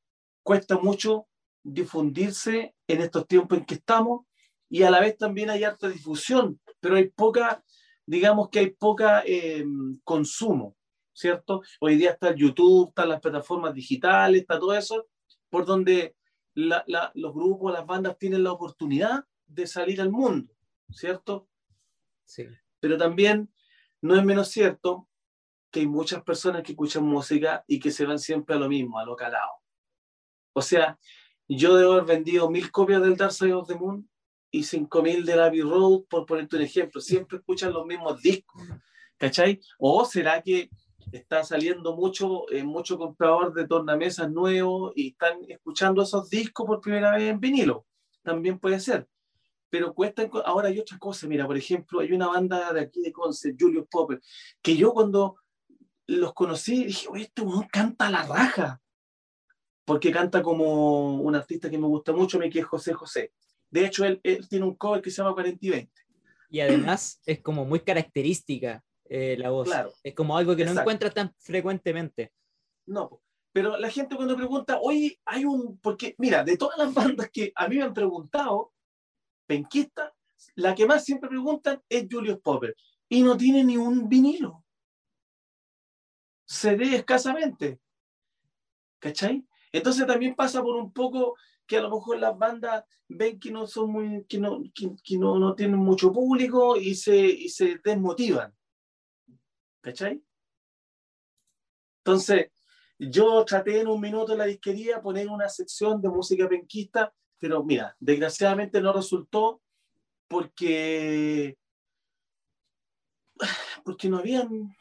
cuesta 0.42 0.76
mucho 0.76 1.28
difundirse 1.62 2.74
en 2.86 3.00
estos 3.00 3.26
tiempos 3.26 3.56
en 3.56 3.64
que 3.64 3.76
estamos 3.76 4.26
y 4.68 4.82
a 4.82 4.90
la 4.90 5.00
vez 5.00 5.16
también 5.16 5.48
hay 5.48 5.64
harta 5.64 5.88
difusión, 5.88 6.60
pero 6.80 6.96
hay 6.96 7.08
poca, 7.08 7.64
digamos 8.04 8.50
que 8.50 8.58
hay 8.58 8.70
poca 8.70 9.22
eh, 9.24 9.64
consumo, 10.04 10.76
¿cierto? 11.14 11.62
Hoy 11.80 11.96
día 11.96 12.10
está 12.10 12.28
el 12.28 12.36
YouTube, 12.36 12.90
están 12.90 13.08
las 13.08 13.20
plataformas 13.22 13.72
digitales, 13.72 14.42
está 14.42 14.58
todo 14.58 14.74
eso, 14.76 15.06
por 15.48 15.64
donde 15.64 16.17
la- 16.58 16.82
la- 16.88 17.12
los 17.14 17.32
grupos, 17.32 17.72
las 17.72 17.86
bandas 17.86 18.18
tienen 18.18 18.42
la 18.42 18.52
oportunidad 18.52 19.24
de 19.46 19.66
salir 19.66 20.00
al 20.00 20.10
mundo, 20.10 20.52
¿cierto? 20.90 21.48
Sí. 22.24 22.46
Pero 22.80 22.98
también 22.98 23.52
no 24.00 24.16
es 24.16 24.24
menos 24.24 24.48
cierto 24.48 25.08
que 25.70 25.80
hay 25.80 25.86
muchas 25.86 26.22
personas 26.22 26.62
que 26.62 26.72
escuchan 26.72 27.04
música 27.04 27.64
y 27.68 27.78
que 27.78 27.90
se 27.92 28.04
van 28.06 28.18
siempre 28.18 28.56
a 28.56 28.58
lo 28.58 28.68
mismo, 28.68 28.98
a 28.98 29.04
lo 29.04 29.14
calado. 29.14 29.52
O 30.52 30.60
sea, 30.62 30.98
yo 31.46 31.76
debo 31.76 31.92
haber 31.92 32.04
vendido 32.04 32.50
mil 32.50 32.70
copias 32.72 33.02
del 33.02 33.16
Dark 33.16 33.32
Side 33.32 33.52
of 33.54 33.68
the 33.68 33.76
Moon 33.76 34.08
y 34.50 34.64
cinco 34.64 35.02
mil 35.02 35.24
del 35.24 35.40
Abbey 35.40 35.60
Road, 35.62 36.04
por 36.08 36.26
ponerte 36.26 36.56
un 36.56 36.62
ejemplo. 36.62 37.00
Siempre 37.00 37.38
escuchan 37.38 37.72
los 37.72 37.86
mismos 37.86 38.20
discos, 38.20 38.62
¿cachai? 39.16 39.60
¿O 39.78 40.04
será 40.04 40.42
que 40.42 40.70
está 41.12 41.44
saliendo 41.44 41.96
mucho, 41.96 42.50
eh, 42.50 42.62
mucho 42.62 42.98
comprador 42.98 43.54
de 43.54 43.66
tornamesas 43.66 44.30
nuevos 44.30 44.92
y 44.94 45.10
están 45.10 45.38
escuchando 45.48 46.02
esos 46.02 46.28
discos 46.28 46.66
por 46.66 46.80
primera 46.80 47.16
vez 47.16 47.30
en 47.30 47.40
vinilo? 47.40 47.86
También 48.22 48.58
puede 48.58 48.80
ser. 48.80 49.08
Pero 49.70 49.94
cuesta, 49.94 50.28
ahora 50.44 50.68
hay 50.68 50.78
otra 50.78 50.98
cosa, 50.98 51.26
mira, 51.26 51.46
por 51.46 51.56
ejemplo, 51.56 52.00
hay 52.00 52.12
una 52.12 52.28
banda 52.28 52.72
de 52.72 52.80
aquí 52.80 53.02
de 53.02 53.12
Conce, 53.12 53.54
Julius 53.58 53.86
Popper, 53.90 54.20
que 54.62 54.76
yo 54.76 54.92
cuando 54.92 55.36
los 56.06 56.32
conocí 56.32 56.84
dije, 56.84 57.06
oye, 57.10 57.24
este 57.24 57.42
weón 57.42 57.68
canta 57.70 58.10
la 58.10 58.22
raja, 58.22 58.80
porque 59.84 60.10
canta 60.10 60.42
como 60.42 61.20
un 61.20 61.34
artista 61.34 61.68
que 61.68 61.78
me 61.78 61.86
gusta 61.86 62.12
mucho, 62.12 62.38
que 62.38 62.58
es 62.58 62.64
José 62.64 62.94
José. 62.94 63.32
De 63.70 63.84
hecho, 63.84 64.04
él, 64.06 64.20
él 64.22 64.48
tiene 64.48 64.64
un 64.64 64.74
cover 64.74 65.02
que 65.02 65.10
se 65.10 65.18
llama 65.18 65.34
40 65.34 65.58
y 65.60 65.70
20. 65.70 65.92
Y 66.50 66.60
además 66.60 67.20
es 67.26 67.40
como 67.40 67.66
muy 67.66 67.80
característica 67.80 68.82
eh, 69.08 69.36
la 69.38 69.50
voz. 69.50 69.68
Claro. 69.68 69.92
Es 70.02 70.14
como 70.14 70.36
algo 70.36 70.54
que 70.54 70.64
no 70.64 70.70
Exacto. 70.70 70.82
encuentras 70.82 71.14
tan 71.14 71.34
frecuentemente. 71.38 72.32
No, 72.86 73.20
pero 73.52 73.76
la 73.76 73.90
gente 73.90 74.16
cuando 74.16 74.36
pregunta, 74.36 74.78
oye, 74.80 75.20
hay 75.24 75.44
un, 75.44 75.78
porque 75.78 76.14
mira, 76.18 76.44
de 76.44 76.56
todas 76.56 76.78
las 76.78 76.92
bandas 76.94 77.30
que 77.30 77.52
a 77.54 77.68
mí 77.68 77.76
me 77.76 77.82
han 77.82 77.94
preguntado, 77.94 78.72
penquista, 79.46 80.14
la 80.54 80.74
que 80.74 80.86
más 80.86 81.04
siempre 81.04 81.28
preguntan 81.28 81.82
es 81.88 82.06
Julius 82.10 82.38
Popper 82.40 82.76
y 83.08 83.22
no 83.22 83.36
tiene 83.36 83.64
ni 83.64 83.76
un 83.76 84.08
vinilo. 84.08 84.64
Se 86.46 86.76
ve 86.76 86.94
escasamente. 86.96 87.80
¿Cachai? 89.00 89.46
Entonces 89.72 90.06
también 90.06 90.34
pasa 90.34 90.62
por 90.62 90.76
un 90.76 90.92
poco 90.92 91.36
que 91.66 91.76
a 91.76 91.82
lo 91.82 91.90
mejor 91.90 92.18
las 92.18 92.36
bandas 92.36 92.84
ven 93.08 93.38
que 93.38 93.50
no 93.50 93.66
son 93.66 93.92
muy, 93.92 94.24
que 94.26 94.38
no, 94.38 94.62
que, 94.74 94.90
que 95.02 95.18
no, 95.18 95.38
no 95.38 95.54
tienen 95.54 95.78
mucho 95.78 96.12
público 96.12 96.76
y 96.76 96.94
se, 96.94 97.16
y 97.16 97.48
se 97.48 97.78
desmotivan. 97.84 98.54
¿Cachai? 99.88 100.22
Entonces, 102.04 102.50
yo 102.98 103.42
traté 103.46 103.80
en 103.80 103.88
un 103.88 103.98
minuto 103.98 104.32
en 104.32 104.38
la 104.38 104.44
disquería 104.44 105.00
poner 105.00 105.28
una 105.28 105.48
sección 105.48 106.02
de 106.02 106.10
música 106.10 106.46
penquista, 106.46 107.10
pero 107.38 107.64
mira, 107.64 107.96
desgraciadamente 107.98 108.82
no 108.82 108.92
resultó 108.92 109.62
porque 110.28 111.56
porque 113.82 114.10
no 114.10 114.18
habían 114.18 114.76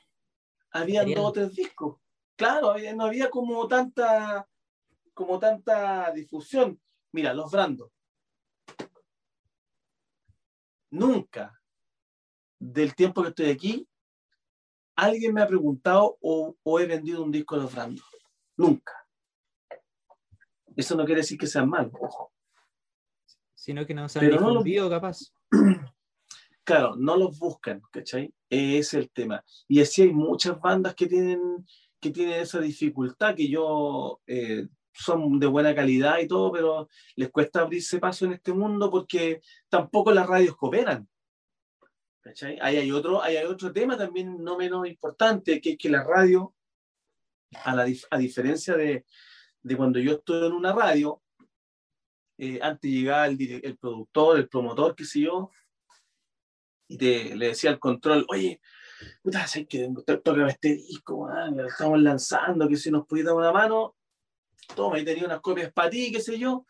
habían 0.72 1.06
dos 1.14 1.26
o 1.28 1.32
tres 1.32 1.56
discos. 1.56 2.02
Claro, 2.36 2.72
había- 2.72 2.94
no 2.94 3.06
había 3.06 3.30
como 3.30 3.66
tanta 3.66 4.46
como 5.14 5.40
tanta 5.40 6.12
difusión. 6.12 6.82
Mira, 7.14 7.34
los 7.34 7.50
Brandos. 7.50 7.94
Nunca 10.90 11.58
del 12.60 12.94
tiempo 12.94 13.24
que 13.24 13.30
estoy 13.30 13.50
aquí 13.52 13.88
alguien 14.98 15.34
me 15.34 15.42
ha 15.42 15.48
preguntado 15.48 16.18
o, 16.22 16.56
o 16.64 16.80
he 16.80 16.86
vendido 16.86 17.24
un 17.24 17.32
disco 17.32 17.56
de 17.56 17.62
los 17.62 17.74
Brandos. 17.74 18.06
Nunca. 18.58 18.92
Eso 20.76 20.96
no 20.96 21.06
quiere 21.06 21.22
decir 21.22 21.38
que 21.38 21.48
sean 21.48 21.70
malos, 21.70 21.94
ojo. 22.00 22.32
Sino 23.56 23.86
que 23.86 23.94
no 23.94 24.08
se 24.10 24.20
han 24.20 24.26
Pero 24.26 24.36
no 24.42 24.48
lo- 24.48 24.52
difundido, 24.64 24.90
capaz. 24.90 25.20
Claro, 26.64 26.98
no 26.98 27.16
los 27.16 27.40
buscan, 27.40 27.82
¿cachai? 27.92 28.30
Es 28.50 28.94
el 28.94 29.10
tema. 29.10 29.42
Y 29.70 29.80
así 29.80 30.02
hay 30.02 30.12
muchas 30.12 30.60
bandas 30.60 30.96
que 30.96 31.08
tienen, 31.08 31.66
que 32.02 32.10
tienen 32.12 32.42
esa 32.42 32.60
dificultad, 32.60 33.36
que 33.36 33.48
yo 33.48 34.20
eh, 34.28 34.68
son 34.92 35.40
de 35.40 35.48
buena 35.48 35.74
calidad 35.74 36.20
y 36.20 36.28
todo, 36.28 36.52
pero 36.52 36.90
les 37.16 37.32
cuesta 37.32 37.62
abrirse 37.62 38.00
paso 38.00 38.26
en 38.26 38.34
este 38.34 38.52
mundo 38.52 38.92
porque 38.92 39.40
tampoco 39.70 40.12
las 40.12 40.28
radios 40.28 40.58
cooperan. 40.58 41.08
¿Cachai? 42.28 42.58
Ahí 42.62 42.76
hay 42.76 42.92
otro, 42.92 43.24
ahí 43.24 43.38
hay 43.38 43.46
otro 43.46 43.72
tema 43.72 43.98
también 43.98 44.44
no 44.44 44.58
menos 44.58 44.86
importante, 44.86 45.62
que 45.62 45.72
es 45.72 45.78
que 45.78 45.90
la 45.90 46.04
radio, 46.04 46.54
a, 47.64 47.74
la, 47.74 47.88
dif- 47.88 48.06
a 48.12 48.18
diferencia 48.18 48.76
de, 48.76 49.06
de 49.62 49.78
cuando 49.78 49.98
yo 50.00 50.16
estoy 50.16 50.46
en 50.48 50.52
una 50.52 50.74
radio, 50.74 51.22
eh, 52.38 52.60
antes 52.62 52.92
llegaba 52.92 53.28
el, 53.28 53.42
el 53.64 53.78
productor, 53.78 54.40
el 54.40 54.50
promotor, 54.50 54.94
qué 54.94 55.06
sé 55.06 55.22
yo, 55.22 55.52
y 56.90 56.98
te, 56.98 57.34
le 57.34 57.48
decía 57.48 57.70
al 57.70 57.80
control, 57.80 58.26
oye, 58.28 58.60
puta, 59.24 59.48
sé 59.48 59.66
que 59.66 59.90
toca 60.22 60.48
este 60.50 60.76
disco, 60.76 61.28
man, 61.28 61.56
lo 61.56 61.68
estamos 61.68 62.02
lanzando, 62.02 62.68
que 62.68 62.76
si 62.76 62.92
nos 62.92 63.08
pudiera 63.08 63.30
dar 63.30 63.38
una 63.38 63.52
mano, 63.54 63.96
toma, 64.76 65.00
y 65.00 65.06
tenía 65.06 65.24
unas 65.24 65.40
copias 65.40 65.72
para 65.72 65.90
ti, 65.90 66.12
qué 66.12 66.20
sé 66.20 66.38
yo, 66.38 66.66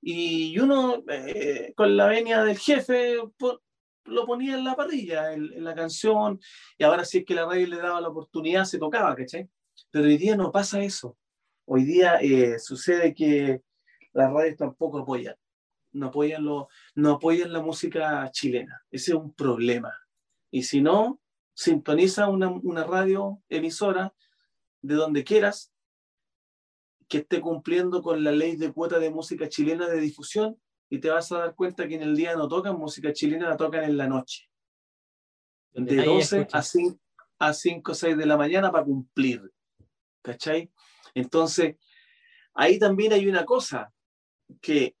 y 0.00 0.58
uno, 0.58 1.02
eh, 1.08 1.74
con 1.76 1.94
la 1.94 2.06
venia 2.06 2.42
del 2.42 2.56
jefe, 2.58 3.18
po- 3.36 3.62
lo 4.04 4.26
ponía 4.26 4.54
en 4.54 4.64
la 4.64 4.76
parrilla, 4.76 5.32
en, 5.32 5.64
la 5.64 5.74
canción, 5.74 6.40
y 6.78 6.84
ahora 6.84 7.04
si 7.04 7.18
es 7.18 7.24
que 7.24 7.34
la 7.34 7.46
radio 7.46 7.66
le 7.66 7.76
daba 7.76 8.00
la 8.00 8.08
oportunidad, 8.08 8.64
se 8.64 8.78
tocaba, 8.78 9.14
¿cachai? 9.14 9.48
Pero 9.90 10.06
hoy 10.06 10.16
día 10.16 10.36
no 10.36 10.52
pasa 10.52 10.82
eso. 10.82 11.16
Hoy 11.66 11.84
día 11.84 12.18
eh, 12.20 12.58
sucede 12.58 13.14
que 13.14 13.62
las 14.12 14.32
radios 14.32 14.56
tampoco 14.56 14.98
apoyan, 14.98 15.34
no 15.92 16.08
apoyan, 16.08 16.44
lo, 16.44 16.68
no 16.94 17.12
apoyan 17.12 17.52
la 17.52 17.60
música 17.60 18.30
chilena. 18.30 18.82
Ese 18.90 19.12
es 19.12 19.16
un 19.16 19.32
problema. 19.32 19.92
Y 20.50 20.62
si 20.64 20.82
no, 20.82 21.20
sintoniza 21.54 22.28
una, 22.28 22.50
una 22.50 22.84
radio 22.84 23.42
emisora 23.48 24.14
de 24.82 24.94
donde 24.94 25.24
quieras 25.24 25.72
que 27.08 27.18
esté 27.18 27.40
cumpliendo 27.40 28.02
con 28.02 28.22
la 28.22 28.32
ley 28.32 28.56
de 28.56 28.72
cuota 28.72 28.98
de 28.98 29.10
música 29.10 29.48
chilena 29.48 29.88
de 29.88 30.00
difusión 30.00 30.58
y 30.88 30.98
te 30.98 31.10
vas 31.10 31.30
a 31.32 31.38
dar 31.38 31.54
cuenta 31.54 31.88
que 31.88 31.94
en 31.94 32.02
el 32.02 32.16
día 32.16 32.36
no 32.36 32.48
tocan 32.48 32.78
música 32.78 33.12
chilena, 33.12 33.48
la 33.48 33.56
tocan 33.56 33.84
en 33.84 33.96
la 33.96 34.06
noche. 34.06 34.48
De 35.72 36.04
12 36.04 36.48
a 36.52 36.62
5, 36.62 36.98
a 37.38 37.52
5 37.52 37.92
o 37.92 37.94
6 37.94 38.16
de 38.16 38.26
la 38.26 38.36
mañana 38.36 38.70
para 38.70 38.84
cumplir. 38.84 39.42
¿Cachai? 40.22 40.70
Entonces, 41.14 41.76
ahí 42.54 42.78
también 42.78 43.12
hay 43.12 43.26
una 43.26 43.44
cosa, 43.44 43.92
que 44.60 44.96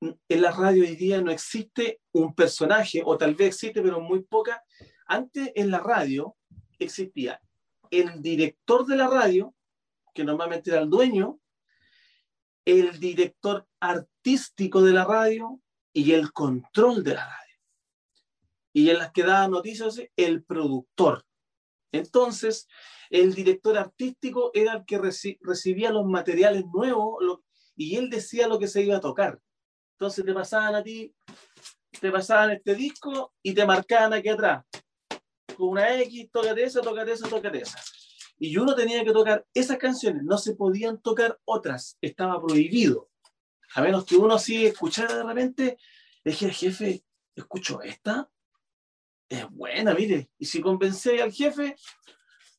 en 0.00 0.42
la 0.42 0.50
radio 0.50 0.82
hoy 0.82 0.96
día 0.96 1.20
no 1.20 1.30
existe 1.30 2.00
un 2.12 2.34
personaje, 2.34 3.02
o 3.04 3.16
tal 3.16 3.34
vez 3.34 3.48
existe, 3.48 3.82
pero 3.82 4.00
muy 4.00 4.22
poca. 4.22 4.62
Antes 5.06 5.52
en 5.54 5.70
la 5.70 5.78
radio 5.78 6.36
existía 6.78 7.40
el 7.90 8.20
director 8.20 8.86
de 8.86 8.96
la 8.96 9.06
radio, 9.06 9.54
que 10.14 10.24
normalmente 10.24 10.70
era 10.70 10.80
el 10.80 10.90
dueño, 10.90 11.38
el 12.64 12.98
director 13.00 13.66
artístico 13.80 14.82
de 14.82 14.92
la 14.92 15.04
radio 15.04 15.60
y 15.92 16.12
el 16.12 16.32
control 16.32 17.02
de 17.02 17.14
la 17.14 17.26
radio. 17.26 17.56
Y 18.72 18.90
en 18.90 18.98
las 18.98 19.12
que 19.12 19.24
daba 19.24 19.48
noticias, 19.48 20.00
el 20.16 20.44
productor. 20.44 21.24
Entonces, 21.92 22.68
el 23.10 23.34
director 23.34 23.76
artístico 23.76 24.50
era 24.54 24.74
el 24.74 24.84
que 24.86 24.98
recibía 25.40 25.90
los 25.90 26.06
materiales 26.06 26.64
nuevos 26.72 27.40
y 27.76 27.96
él 27.96 28.08
decía 28.08 28.48
lo 28.48 28.58
que 28.58 28.68
se 28.68 28.82
iba 28.82 28.96
a 28.96 29.00
tocar. 29.00 29.38
Entonces 29.98 30.24
te 30.24 30.32
pasaban 30.32 30.74
a 30.74 30.82
ti, 30.82 31.14
te 32.00 32.10
pasaban 32.10 32.52
este 32.52 32.74
disco 32.74 33.34
y 33.42 33.52
te 33.52 33.66
marcaban 33.66 34.14
aquí 34.14 34.30
atrás. 34.30 34.64
Con 35.54 35.68
una 35.68 36.00
X, 36.00 36.30
tócate 36.32 36.64
esa, 36.64 36.80
tócate 36.80 37.12
esa, 37.12 37.28
tócate 37.28 37.58
esa 37.58 37.78
y 38.44 38.56
uno 38.56 38.74
tenía 38.74 39.04
que 39.04 39.12
tocar 39.12 39.46
esas 39.54 39.78
canciones, 39.78 40.24
no 40.24 40.36
se 40.36 40.56
podían 40.56 41.00
tocar 41.00 41.38
otras, 41.44 41.96
estaba 42.00 42.42
prohibido. 42.42 43.08
A 43.76 43.82
menos 43.82 44.04
que 44.04 44.16
uno 44.16 44.34
así 44.34 44.66
escuchara 44.66 45.14
de 45.18 45.22
repente, 45.22 45.78
dije, 46.24 46.50
jefe, 46.50 47.04
escucho 47.36 47.80
esta, 47.82 48.28
es 49.28 49.48
buena, 49.48 49.94
mire. 49.94 50.28
Y 50.38 50.46
si 50.46 50.60
convencé 50.60 51.22
al 51.22 51.30
jefe, 51.30 51.76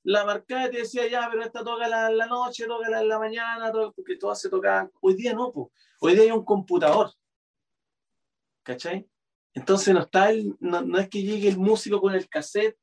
la 0.04 0.24
marcada 0.24 0.72
te 0.72 0.78
decía, 0.78 1.06
ya, 1.10 1.28
pero 1.30 1.43
esta 1.43 1.65
toca 1.65 1.86
la, 1.89 2.10
la 2.10 2.28
noche, 2.28 2.65
toca 2.65 2.88
en 3.02 3.10
la 3.10 3.19
mañana, 3.19 3.69
porque 3.93 4.15
todas 4.15 4.39
se 4.39 4.50
tocaban. 4.50 4.89
Hoy 5.02 5.15
día 5.15 5.34
no, 5.34 5.52
pues. 5.52 5.67
hoy 6.00 6.13
día 6.13 6.24
hay 6.24 6.32
un 6.32 6.46
computador. 6.46 7.12
¿Cachai? 8.63 9.06
Entonces 9.54 9.93
no 9.93 10.00
está 10.00 10.30
el, 10.30 10.56
no, 10.62 10.82
no 10.82 10.98
es 10.98 11.10
que 11.10 11.22
llegue 11.22 11.50
el 11.50 11.58
músico 11.58 12.00
con 12.00 12.13
el 12.13 12.30
cassette 12.30 12.78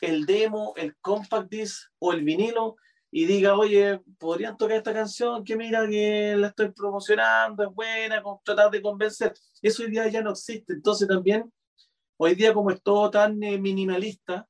el 0.00 0.26
demo, 0.26 0.74
el 0.76 0.96
compact 0.96 1.50
disc 1.50 1.90
o 1.98 2.12
el 2.12 2.24
vinilo 2.24 2.76
y 3.10 3.24
diga, 3.24 3.56
oye, 3.56 4.00
podrían 4.18 4.56
tocar 4.56 4.76
esta 4.76 4.92
canción 4.92 5.42
que 5.42 5.56
mira 5.56 5.88
que 5.88 6.34
la 6.36 6.48
estoy 6.48 6.72
promocionando, 6.72 7.62
es 7.62 7.74
buena, 7.74 8.22
con, 8.22 8.38
tratar 8.44 8.70
de 8.70 8.82
convencer. 8.82 9.32
Eso 9.62 9.82
hoy 9.82 9.90
día 9.90 10.06
ya 10.08 10.22
no 10.22 10.30
existe. 10.30 10.74
Entonces 10.74 11.08
también, 11.08 11.50
hoy 12.18 12.34
día 12.34 12.52
como 12.52 12.70
es 12.70 12.82
todo 12.82 13.10
tan 13.10 13.42
eh, 13.42 13.58
minimalista, 13.58 14.46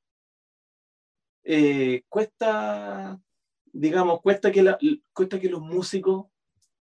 eh, 1.45 2.03
cuesta, 2.09 3.19
digamos, 3.67 4.21
cuesta 4.21 4.51
que, 4.51 4.63
la, 4.63 4.79
cuesta 5.13 5.39
que 5.39 5.49
los 5.49 5.61
músicos 5.61 6.27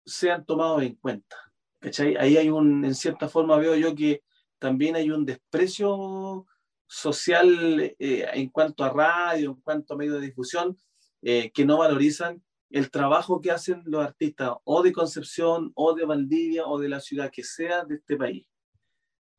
sean 0.05 0.45
tomados 0.45 0.83
en 0.83 0.95
cuenta. 0.97 1.37
¿cachai? 1.81 2.17
Ahí 2.17 2.37
hay 2.37 2.51
un, 2.51 2.85
en 2.85 2.95
cierta 2.95 3.29
forma 3.29 3.57
veo 3.57 3.75
yo 3.77 3.95
que 3.95 4.23
también 4.59 4.95
hay 4.95 5.11
un 5.11 5.25
desprecio 5.25 6.47
social 6.93 7.81
eh, 7.81 8.29
en 8.35 8.51
cuanto 8.51 8.85
a 8.85 8.91
radio, 8.91 9.53
en 9.53 9.61
cuanto 9.63 9.95
a 9.95 9.97
medios 9.97 10.21
de 10.21 10.27
difusión, 10.27 10.79
eh, 11.23 11.51
que 11.51 11.65
no 11.65 11.79
valorizan 11.79 12.45
el 12.69 12.91
trabajo 12.91 13.41
que 13.41 13.51
hacen 13.51 13.83
los 13.87 14.05
artistas 14.05 14.53
o 14.65 14.83
de 14.83 14.93
Concepción 14.93 15.73
o 15.75 15.95
de 15.95 16.05
Valdivia 16.05 16.67
o 16.67 16.79
de 16.79 16.91
la 16.91 17.01
ciudad 17.01 17.31
que 17.33 17.45
sea 17.45 17.85
de 17.85 17.95
este 17.95 18.17
país. 18.17 18.47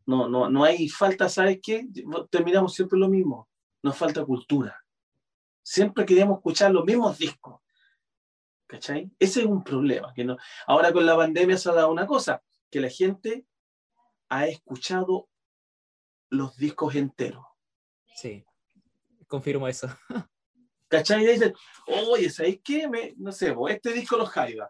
No, 0.08 0.28
no, 0.28 0.50
no 0.50 0.64
hay 0.64 0.90
falta, 0.90 1.30
¿sabes 1.30 1.60
qué? 1.62 1.88
Terminamos 2.32 2.74
siempre 2.74 2.98
lo 2.98 3.08
mismo, 3.08 3.48
nos 3.84 3.96
falta 3.96 4.26
cultura. 4.26 4.76
Siempre 5.62 6.06
queremos 6.06 6.38
escuchar 6.38 6.72
los 6.72 6.84
mismos 6.84 7.18
discos. 7.20 7.62
¿Cachai? 8.66 9.12
Ese 9.20 9.42
es 9.42 9.46
un 9.46 9.64
problema. 9.64 10.12
Que 10.16 10.26
no... 10.26 10.38
Ahora 10.66 10.92
con 10.92 11.06
la 11.06 11.16
pandemia 11.16 11.58
se 11.58 11.70
ha 11.70 11.74
dado 11.74 11.92
una 11.92 12.08
cosa, 12.08 12.42
que 12.72 12.82
la 12.82 12.90
gente 12.90 13.46
ha 14.30 14.48
escuchado 14.48 15.30
los 16.34 16.58
discos 16.58 16.96
enteros. 16.96 17.46
Sí, 18.16 18.44
confirmo 19.28 19.68
eso. 19.68 19.88
¿Cachai? 20.88 21.24
Y 21.24 21.28
dicen, 21.28 21.54
oye, 21.88 22.30
¿sabéis 22.30 22.60
qué? 22.64 22.88
Me, 22.88 23.14
no 23.18 23.32
sé, 23.32 23.56
este 23.70 23.94
disco 23.94 24.18
los 24.18 24.30
Jaiba. 24.30 24.70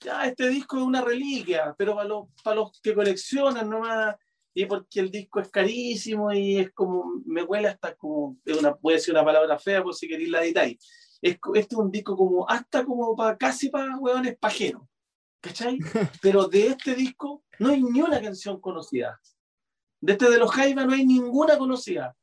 Ya, 0.00 0.24
este 0.24 0.48
disco 0.48 0.76
es 0.76 0.82
una 0.82 1.00
reliquia, 1.00 1.74
pero 1.76 1.94
para 1.94 2.06
los, 2.06 2.26
para 2.44 2.56
los 2.56 2.80
que 2.80 2.94
coleccionan 2.94 3.68
nomás, 3.68 4.14
y 4.54 4.66
porque 4.66 5.00
el 5.00 5.10
disco 5.10 5.40
es 5.40 5.48
carísimo 5.50 6.32
y 6.32 6.58
es 6.58 6.72
como, 6.72 7.22
me 7.24 7.42
huele 7.42 7.68
hasta 7.68 7.94
como, 7.94 8.38
una, 8.58 8.74
puede 8.74 8.98
ser 8.98 9.14
una 9.14 9.24
palabra 9.24 9.58
fea 9.58 9.82
por 9.82 9.94
si 9.94 10.08
queréis 10.08 10.30
la 10.30 10.44
editáis. 10.44 10.78
Es, 11.22 11.38
este 11.54 11.74
es 11.74 11.78
un 11.78 11.90
disco 11.90 12.16
como, 12.16 12.48
hasta 12.48 12.84
como 12.84 13.16
para, 13.16 13.36
casi 13.36 13.68
para 13.68 13.96
hueones 13.98 14.36
pajeros. 14.38 14.82
¿Cachai? 15.40 15.78
Pero 16.22 16.46
de 16.48 16.68
este 16.68 16.94
disco 16.94 17.44
no 17.58 17.70
hay 17.70 17.82
ni 17.82 18.00
una 18.00 18.20
canción 18.20 18.60
conocida. 18.60 19.20
De 20.06 20.12
este 20.12 20.30
de 20.30 20.38
los 20.38 20.52
Jaivas 20.52 20.86
no 20.86 20.92
hay 20.92 21.04
ninguna 21.04 21.58
conocida. 21.58 22.14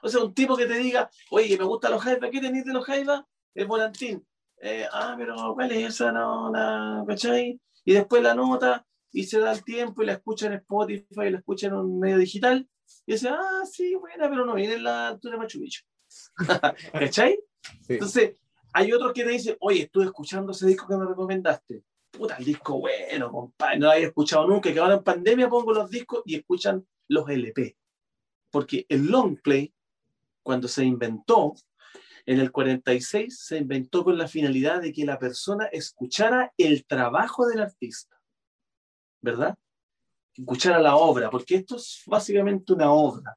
O 0.00 0.08
sea, 0.08 0.22
un 0.22 0.32
tipo 0.32 0.56
que 0.56 0.66
te 0.66 0.74
diga, 0.74 1.10
oye, 1.32 1.58
me 1.58 1.64
gustan 1.64 1.90
los 1.90 2.00
Jaivas, 2.00 2.30
¿qué 2.30 2.40
tenéis 2.40 2.64
de 2.64 2.72
los 2.72 2.84
Jaivas? 2.84 3.24
El 3.52 3.66
volantín. 3.66 4.24
Eh, 4.60 4.86
ah, 4.92 5.16
pero 5.18 5.34
¿cuál 5.52 5.72
es 5.72 5.88
esa? 5.88 6.12
No, 6.12 6.52
la, 6.52 7.02
¿cachai? 7.04 7.60
Y 7.84 7.94
después 7.94 8.22
la 8.22 8.36
nota 8.36 8.86
y 9.10 9.24
se 9.24 9.40
da 9.40 9.50
el 9.50 9.64
tiempo 9.64 10.02
y 10.02 10.06
la 10.06 10.12
escucha 10.12 10.46
en 10.46 10.52
Spotify 10.52 11.22
y 11.26 11.30
la 11.30 11.38
escucha 11.38 11.66
en 11.66 11.74
un 11.74 11.98
medio 11.98 12.18
digital 12.18 12.68
y 13.06 13.12
dice, 13.14 13.28
ah, 13.30 13.62
sí, 13.68 13.92
buena, 13.96 14.30
pero 14.30 14.46
no 14.46 14.54
viene 14.54 14.74
en 14.74 14.84
la 14.84 15.08
altura 15.08 15.32
de 15.32 15.38
Machu 15.40 15.58
Picchu. 15.58 15.82
¿Cachai? 16.92 17.40
Entonces, 17.88 18.36
hay 18.72 18.92
otros 18.92 19.12
que 19.12 19.24
te 19.24 19.30
dicen, 19.30 19.56
oye, 19.58 19.82
estuve 19.82 20.04
escuchando 20.04 20.52
ese 20.52 20.68
disco 20.68 20.86
que 20.86 20.96
me 20.96 21.06
recomendaste. 21.06 21.82
Puta, 22.12 22.36
el 22.36 22.44
disco 22.44 22.78
bueno, 22.78 23.32
compadre, 23.32 23.80
no 23.80 23.86
lo 23.86 23.92
había 23.94 24.06
escuchado 24.06 24.46
nunca, 24.46 24.72
que 24.72 24.78
ahora 24.78 24.94
en 24.94 25.02
pandemia 25.02 25.48
pongo 25.48 25.72
los 25.72 25.90
discos 25.90 26.22
y 26.24 26.36
escuchan 26.36 26.86
los 27.12 27.28
LP. 27.28 27.76
Porque 28.50 28.86
el 28.88 29.06
long 29.06 29.40
play, 29.40 29.72
cuando 30.42 30.68
se 30.68 30.84
inventó, 30.84 31.54
en 32.26 32.38
el 32.38 32.52
46 32.52 33.38
se 33.38 33.58
inventó 33.58 34.04
con 34.04 34.16
la 34.16 34.28
finalidad 34.28 34.80
de 34.80 34.92
que 34.92 35.04
la 35.04 35.18
persona 35.18 35.66
escuchara 35.66 36.52
el 36.56 36.84
trabajo 36.86 37.46
del 37.46 37.60
artista, 37.60 38.20
¿verdad? 39.20 39.58
Escuchara 40.34 40.78
la 40.78 40.96
obra, 40.96 41.30
porque 41.30 41.56
esto 41.56 41.76
es 41.76 42.02
básicamente 42.06 42.72
una 42.72 42.92
obra. 42.92 43.36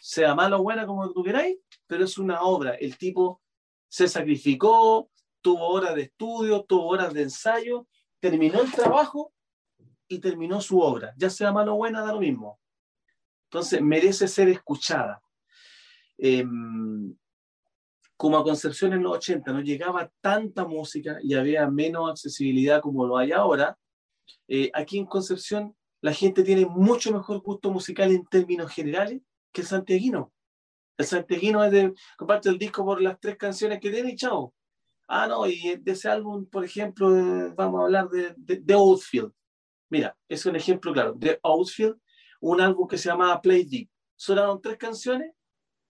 Sea 0.00 0.34
mala 0.34 0.56
o 0.56 0.62
buena 0.62 0.86
como 0.86 1.10
tú 1.12 1.22
queráis, 1.22 1.58
pero 1.86 2.04
es 2.04 2.18
una 2.18 2.42
obra. 2.42 2.74
El 2.74 2.96
tipo 2.96 3.40
se 3.88 4.08
sacrificó, 4.08 5.10
tuvo 5.40 5.68
horas 5.68 5.94
de 5.94 6.02
estudio, 6.02 6.64
tuvo 6.64 6.88
horas 6.88 7.12
de 7.12 7.22
ensayo, 7.22 7.86
terminó 8.20 8.62
el 8.62 8.72
trabajo 8.72 9.32
y 10.08 10.18
terminó 10.18 10.60
su 10.60 10.80
obra. 10.80 11.14
Ya 11.16 11.30
sea 11.30 11.52
mala 11.52 11.72
o 11.72 11.76
buena, 11.76 12.02
da 12.02 12.12
lo 12.12 12.20
mismo. 12.20 12.58
Entonces, 13.54 13.80
merece 13.82 14.26
ser 14.26 14.48
escuchada. 14.48 15.22
Em, 16.18 17.14
como 18.16 18.36
a 18.36 18.42
Concepción 18.42 18.92
en 18.92 19.04
los 19.04 19.12
80 19.12 19.52
no 19.52 19.60
llegaba 19.60 20.10
tanta 20.20 20.64
música 20.64 21.18
y 21.22 21.34
había 21.34 21.70
menos 21.70 22.10
accesibilidad 22.10 22.80
como 22.80 23.06
lo 23.06 23.16
hay 23.16 23.30
ahora, 23.30 23.78
eh, 24.48 24.72
aquí 24.74 24.98
en 24.98 25.06
Concepción 25.06 25.76
la 26.00 26.12
gente 26.12 26.42
tiene 26.42 26.66
mucho 26.66 27.12
mejor 27.12 27.42
gusto 27.42 27.70
musical 27.70 28.10
en 28.10 28.26
términos 28.26 28.72
generales 28.72 29.22
que 29.52 29.60
el 29.60 29.68
santiaguino. 29.68 30.32
El 30.98 31.06
santiaguino 31.06 31.62
es 31.62 31.70
de, 31.70 31.94
comparte 32.18 32.48
el 32.48 32.58
disco 32.58 32.84
por 32.84 33.00
las 33.00 33.20
tres 33.20 33.36
canciones 33.36 33.78
que 33.78 33.92
tiene 33.92 34.10
y 34.10 34.16
chao. 34.16 34.52
Ah, 35.06 35.28
no, 35.28 35.46
y 35.46 35.76
de 35.76 35.92
ese 35.92 36.08
álbum, 36.08 36.44
por 36.46 36.64
ejemplo, 36.64 37.08
vamos 37.54 37.80
a 37.80 37.84
hablar 37.84 38.08
de, 38.08 38.34
de, 38.36 38.74
Outfield. 38.74 39.30
Mira, 39.90 40.16
es 40.28 40.44
un 40.44 40.56
ejemplo 40.56 40.92
claro. 40.92 41.12
De 41.12 41.38
Outfield 41.44 42.00
un 42.40 42.60
álbum 42.60 42.86
que 42.88 42.98
se 42.98 43.08
llamaba 43.08 43.40
Play 43.40 43.64
Deep. 43.64 43.88
Sonaron 44.16 44.60
tres 44.60 44.76
canciones, 44.76 45.32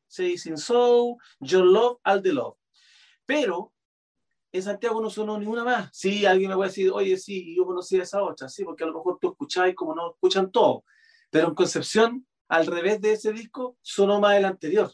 Say 0.07 0.38
Sin 0.38 0.57
Soul, 0.57 1.16
Your 1.40 1.64
Love, 1.64 1.98
All 2.04 2.22
the 2.22 2.33
Love. 2.33 2.57
Pero 3.26 3.72
en 4.52 4.62
Santiago 4.62 5.00
no 5.00 5.11
sonó 5.11 5.38
ninguna 5.38 5.64
más. 5.64 5.90
Sí, 5.92 6.24
alguien 6.24 6.50
me 6.50 6.62
a 6.62 6.68
decir, 6.68 6.90
oye, 6.92 7.16
sí, 7.16 7.57
yo 7.57 7.66
conocía 7.66 8.04
esa 8.04 8.22
otra, 8.22 8.48
sí, 8.48 8.64
porque 8.64 8.85
a 8.85 8.87
lo 8.87 8.94
mejor 8.94 9.18
tú 9.20 9.30
escucháis 9.30 9.74
como 9.74 9.94
no 9.94 10.12
escuchan 10.12 10.50
todo. 10.50 10.85
Pero 11.30 11.48
en 11.48 11.54
Concepción 11.54 12.26
al 12.48 12.66
revés 12.66 13.00
de 13.00 13.12
ese 13.12 13.33
disco 13.33 13.76
sonó 13.83 14.20
más 14.20 14.37
el 14.37 14.44
anterior. 14.44 14.92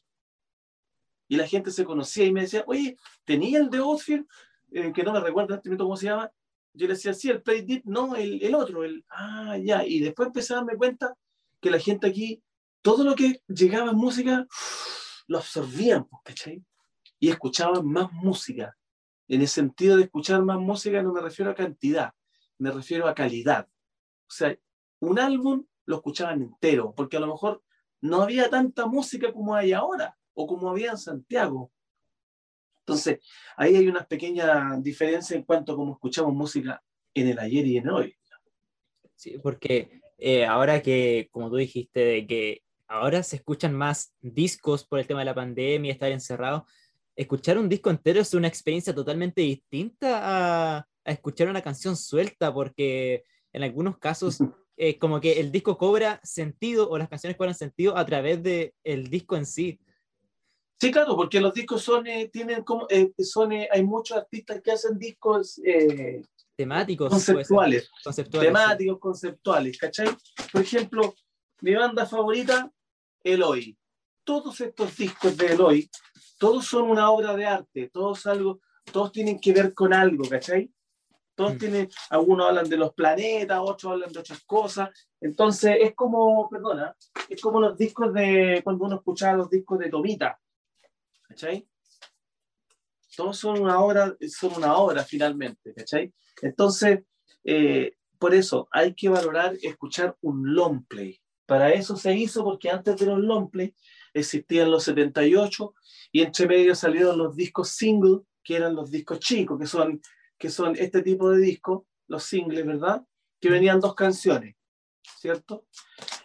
Y 1.28 1.36
la 1.36 1.46
gente 1.46 1.70
se 1.70 1.84
conocía 1.84 2.24
y 2.24 2.32
me 2.32 2.40
decía, 2.40 2.64
oye, 2.66 2.96
¿tenía 3.24 3.58
el 3.58 3.68
de 3.68 3.78
Outfield? 3.78 4.26
Eh, 4.72 4.92
que 4.92 5.02
no 5.02 5.12
me 5.12 5.20
recuerdo 5.20 5.54
este 5.54 5.68
momento 5.68 5.84
cómo 5.84 5.96
se 5.96 6.06
llama. 6.06 6.32
Yo 6.72 6.86
le 6.86 6.94
decía, 6.94 7.12
sí, 7.12 7.28
el 7.28 7.42
Play 7.42 7.62
Deep, 7.62 7.82
no, 7.84 8.16
el, 8.16 8.42
el, 8.42 8.54
otro, 8.54 8.82
el, 8.82 9.04
ah, 9.10 9.58
ya. 9.58 9.84
Y 9.84 10.00
después 10.00 10.28
empecé 10.28 10.54
a 10.54 10.56
darme 10.56 10.76
cuenta 10.76 11.14
que 11.60 11.70
la 11.70 11.78
gente 11.78 12.06
aquí, 12.06 12.42
todo 12.82 13.04
lo 13.04 13.14
que 13.14 13.42
llegaba 13.48 13.90
en 13.90 13.96
música, 13.96 14.46
lo 15.26 15.38
absorbían, 15.38 16.04
pues, 16.06 16.22
¿cachai? 16.24 16.64
Y 17.18 17.28
escuchaban 17.28 17.86
más 17.86 18.10
música. 18.12 18.76
En 19.28 19.42
el 19.42 19.48
sentido 19.48 19.96
de 19.96 20.04
escuchar 20.04 20.42
más 20.42 20.58
música 20.58 21.02
no 21.02 21.12
me 21.12 21.20
refiero 21.20 21.50
a 21.50 21.54
cantidad, 21.54 22.12
me 22.58 22.70
refiero 22.70 23.06
a 23.06 23.14
calidad. 23.14 23.68
O 24.26 24.32
sea, 24.32 24.56
un 25.00 25.18
álbum 25.18 25.66
lo 25.86 25.96
escuchaban 25.96 26.42
entero, 26.42 26.94
porque 26.96 27.16
a 27.16 27.20
lo 27.20 27.28
mejor 27.28 27.62
no 28.00 28.22
había 28.22 28.48
tanta 28.48 28.86
música 28.86 29.32
como 29.32 29.54
hay 29.54 29.72
ahora 29.72 30.16
o 30.34 30.46
como 30.46 30.70
había 30.70 30.92
en 30.92 30.98
Santiago. 30.98 31.70
Entonces, 32.80 33.20
ahí 33.56 33.76
hay 33.76 33.86
una 33.86 34.04
pequeña 34.04 34.76
diferencia 34.78 35.36
en 35.36 35.44
cuanto 35.44 35.72
a 35.72 35.76
cómo 35.76 35.92
escuchamos 35.92 36.34
música 36.34 36.82
en 37.14 37.28
el 37.28 37.38
ayer 37.38 37.66
y 37.66 37.76
en 37.76 37.86
el 37.86 37.92
hoy. 37.92 38.16
Sí, 39.14 39.38
porque 39.42 39.99
eh, 40.20 40.46
ahora 40.46 40.82
que, 40.82 41.28
como 41.30 41.50
tú 41.50 41.56
dijiste, 41.56 42.00
de 42.00 42.26
que 42.26 42.62
ahora 42.86 43.22
se 43.22 43.36
escuchan 43.36 43.74
más 43.74 44.14
discos 44.20 44.84
por 44.84 44.98
el 44.98 45.06
tema 45.06 45.20
de 45.20 45.26
la 45.26 45.34
pandemia, 45.34 45.92
estar 45.92 46.12
encerrado, 46.12 46.66
escuchar 47.16 47.58
un 47.58 47.68
disco 47.68 47.90
entero 47.90 48.20
es 48.20 48.34
una 48.34 48.48
experiencia 48.48 48.94
totalmente 48.94 49.42
distinta 49.42 50.20
a, 50.22 50.78
a 51.04 51.12
escuchar 51.12 51.48
una 51.48 51.62
canción 51.62 51.96
suelta, 51.96 52.52
porque 52.52 53.24
en 53.52 53.62
algunos 53.62 53.98
casos 53.98 54.38
eh, 54.76 54.98
como 54.98 55.20
que 55.20 55.40
el 55.40 55.52
disco 55.52 55.76
cobra 55.76 56.20
sentido 56.22 56.88
o 56.88 56.98
las 56.98 57.08
canciones 57.08 57.36
cobran 57.36 57.54
sentido 57.54 57.96
a 57.96 58.06
través 58.06 58.42
del 58.42 58.72
el 58.84 59.08
disco 59.08 59.36
en 59.36 59.46
sí. 59.46 59.80
Sí, 60.80 60.90
claro, 60.90 61.14
porque 61.14 61.40
los 61.40 61.52
discos 61.52 61.82
son, 61.82 62.06
eh, 62.06 62.30
tienen 62.32 62.64
como, 62.64 62.86
eh, 62.88 63.12
son, 63.18 63.52
hay 63.52 63.84
muchos 63.84 64.16
artistas 64.16 64.62
que 64.62 64.72
hacen 64.72 64.98
discos 64.98 65.60
temáticos, 66.60 67.08
conceptuales, 67.08 67.90
conceptuales, 68.04 68.48
temáticos, 68.48 68.98
conceptuales, 68.98 69.78
¿cachai? 69.78 70.08
Por 70.52 70.60
ejemplo, 70.60 71.14
mi 71.62 71.74
banda 71.74 72.04
favorita, 72.04 72.70
Eloy. 73.24 73.78
Todos 74.24 74.60
estos 74.60 74.94
discos 74.94 75.38
de 75.38 75.54
Eloy, 75.54 75.90
todos 76.38 76.66
son 76.66 76.90
una 76.90 77.10
obra 77.10 77.34
de 77.34 77.46
arte, 77.46 77.88
todos 77.90 78.26
algo, 78.26 78.60
todos 78.92 79.10
tienen 79.10 79.40
que 79.40 79.54
ver 79.54 79.72
con 79.72 79.94
algo, 79.94 80.28
¿cachai? 80.28 80.70
Todos 81.34 81.54
mm. 81.54 81.58
tienen, 81.58 81.88
algunos 82.10 82.48
hablan 82.48 82.68
de 82.68 82.76
los 82.76 82.92
planetas, 82.92 83.58
otros 83.62 83.92
hablan 83.92 84.12
de 84.12 84.20
otras 84.20 84.44
cosas. 84.44 84.90
Entonces 85.18 85.78
es 85.80 85.94
como, 85.94 86.46
perdona, 86.50 86.94
es 87.26 87.40
como 87.40 87.58
los 87.58 87.74
discos 87.78 88.12
de, 88.12 88.60
cuando 88.62 88.84
uno 88.84 88.96
escuchaba 88.96 89.38
los 89.38 89.48
discos 89.48 89.78
de 89.78 89.88
Tomita. 89.88 90.38
¿Cachai? 91.22 91.66
Todos 93.16 93.38
son 93.38 93.60
una 93.60 93.80
obra, 93.80 94.16
son 94.28 94.54
una 94.56 94.76
obra 94.76 95.04
finalmente, 95.04 95.74
¿cachai? 95.74 96.12
Entonces, 96.42 97.00
eh, 97.44 97.94
por 98.18 98.34
eso 98.34 98.68
hay 98.70 98.94
que 98.94 99.08
valorar 99.08 99.56
escuchar 99.62 100.16
un 100.20 100.54
long 100.54 100.84
play. 100.86 101.20
Para 101.46 101.72
eso 101.72 101.96
se 101.96 102.14
hizo, 102.14 102.44
porque 102.44 102.70
antes 102.70 102.96
de 102.96 103.06
los 103.06 103.18
long 103.18 103.50
play 103.50 103.74
existían 104.14 104.70
los 104.70 104.84
78 104.84 105.74
y 106.12 106.22
entre 106.22 106.46
medio 106.46 106.74
salieron 106.74 107.18
los 107.18 107.34
discos 107.34 107.70
single, 107.70 108.20
que 108.42 108.56
eran 108.56 108.74
los 108.74 108.90
discos 108.90 109.18
chicos, 109.20 109.58
que 109.58 109.66
son 109.66 110.00
que 110.40 110.48
son 110.48 110.74
este 110.76 111.02
tipo 111.02 111.30
de 111.30 111.38
discos, 111.38 111.82
los 112.08 112.24
singles, 112.24 112.66
¿verdad? 112.66 113.04
Que 113.38 113.50
venían 113.50 113.78
dos 113.78 113.94
canciones, 113.94 114.56
¿cierto? 115.18 115.66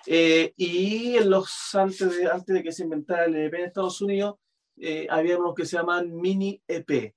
Eh, 0.06 0.54
y 0.56 1.18
en 1.18 1.30
los, 1.30 1.76
antes, 1.76 2.18
de, 2.18 2.32
antes 2.32 2.56
de 2.56 2.64
que 2.64 2.72
se 2.72 2.84
inventara 2.84 3.26
el 3.26 3.36
EP 3.36 3.54
en 3.56 3.66
Estados 3.66 4.00
Unidos, 4.02 4.36
eh, 4.78 5.08
había 5.10 5.38
unos 5.38 5.56
que 5.56 5.66
se 5.66 5.78
llaman 5.78 6.16
mini 6.16 6.62
EP, 6.68 7.16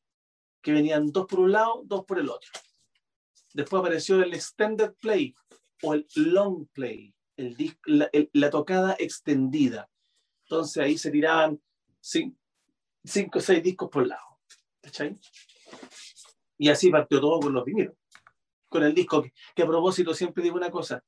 que 0.62 0.72
venían 0.72 1.10
dos 1.12 1.26
por 1.26 1.40
un 1.40 1.52
lado, 1.52 1.82
dos 1.84 2.04
por 2.04 2.18
el 2.18 2.28
otro. 2.28 2.50
Después 3.54 3.80
apareció 3.80 4.22
el 4.22 4.34
extended 4.34 4.92
play 5.00 5.34
o 5.82 5.94
el 5.94 6.06
long 6.14 6.66
play, 6.72 7.14
el 7.36 7.56
la, 7.86 8.10
la, 8.32 8.50
tocada 8.50 8.96
extendida. 8.98 9.88
Entonces 10.44 10.82
ahí 10.82 10.98
se 10.98 11.10
tiraban 11.10 11.60
cinco 12.00 13.38
o 13.38 13.40
seis 13.40 13.62
discos 13.62 13.88
por 13.90 14.06
lado. 14.06 14.22
¿Cachai? 14.80 15.18
Y 16.58 16.68
así 16.68 16.90
partió 16.90 17.20
todo 17.20 17.40
con 17.40 17.52
los 17.52 17.64
vinilos, 17.64 17.94
con 18.68 18.82
el 18.82 18.92
disco, 18.92 19.22
que, 19.54 19.62
a 19.62 19.66
propósito 19.66 20.12
siempre 20.12 20.42
digo 20.42 20.56
una 20.56 20.70
cosa, 20.70 21.04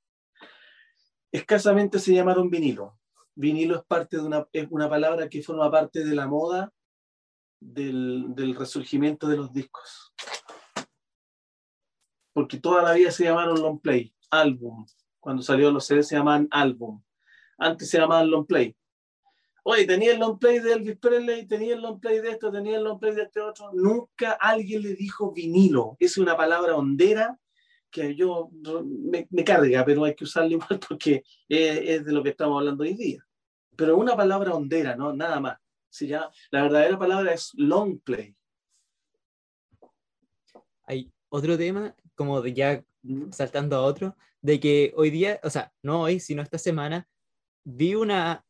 escasamente 1.33 1.99
se 1.99 2.15
llamaron 2.15 2.49
vinilo. 2.49 3.00
Vinilo 3.41 3.77
es 3.77 3.85
parte 3.85 4.19
de 4.19 4.23
una, 4.23 4.47
es 4.53 4.67
una 4.71 4.87
palabra 4.87 5.27
que 5.31 5.43
forma 5.43 5.71
parte 5.71 6.05
de 6.05 6.15
la 6.15 6.27
moda 6.27 6.71
del, 7.59 8.55
resurgimiento 8.55 9.29
de 9.29 9.39
los 9.39 9.51
discos. 9.51 10.13
Porque 12.35 12.59
toda 12.59 12.83
la 12.83 12.93
vida 12.93 13.11
se 13.11 13.25
llamaron 13.25 13.63
long 13.63 13.81
play, 13.81 14.15
álbum. 14.31 14.85
Cuando 15.19 15.43
salió 15.43 15.71
los 15.71 15.87
CDs 15.87 16.09
se 16.09 16.17
llamaban 16.17 16.49
álbum. 16.51 17.03
Antes 17.57 17.89
se 17.89 17.99
llamaban 17.99 18.31
long 18.31 18.47
play. 18.47 18.77
Oye, 19.65 19.87
tenía 19.87 20.13
el 20.13 20.21
long 20.21 20.39
play 20.39 20.59
de 20.59 20.75
Elvis 20.75 20.99
Presley, 20.99 21.47
tenía 21.47 21.75
el 21.75 21.81
long 21.81 21.99
play 21.99 22.21
de 22.21 22.33
esto, 22.33 22.53
tenía 22.53 22.77
el 22.77 22.85
long 22.85 23.01
play 23.01 23.15
de 23.15 23.23
este 23.23 23.41
otro. 23.41 23.71
Nunca 23.73 24.33
alguien 24.33 24.83
le 24.83 24.95
dijo 24.95 25.33
vinilo. 25.33 25.97
Es 25.99 26.19
una 26.19 26.37
palabra 26.37 26.77
hondera 26.77 27.39
que 27.91 28.15
yo 28.15 28.51
me, 28.53 29.27
me 29.31 29.45
carga, 29.45 29.85
pero 29.85 30.05
hay 30.05 30.15
que 30.15 30.25
usarla 30.25 30.51
igual 30.51 30.79
porque 30.89 31.23
es, 31.49 32.05
de 32.05 32.13
lo 32.13 32.23
que 32.23 32.31
estamos 32.31 32.59
hablando 32.59 32.83
hoy 32.83 32.95
día. 32.95 33.25
Pero 33.81 33.97
una 33.97 34.15
palabra 34.15 34.53
hondera, 34.53 34.95
¿no? 34.95 35.15
Nada 35.15 35.41
más. 35.41 35.59
Si 35.89 36.07
ya, 36.07 36.31
la 36.51 36.65
verdadera 36.65 36.99
palabra 36.99 37.33
es 37.33 37.53
long 37.55 37.99
play. 37.99 38.37
Hay 40.85 41.11
otro 41.31 41.57
tema, 41.57 41.97
como 42.15 42.43
de 42.43 42.53
ya 42.53 42.85
saltando 43.31 43.77
a 43.77 43.81
otro, 43.81 44.15
de 44.43 44.61
que 44.61 44.93
hoy 44.97 45.09
día, 45.09 45.41
o 45.43 45.49
sea, 45.49 45.73
no 45.81 46.03
hoy, 46.03 46.21
sino 46.21 46.43
esta 46.43 46.59
semana, 46.59 47.09
vi 47.65 47.95
una 47.95 48.45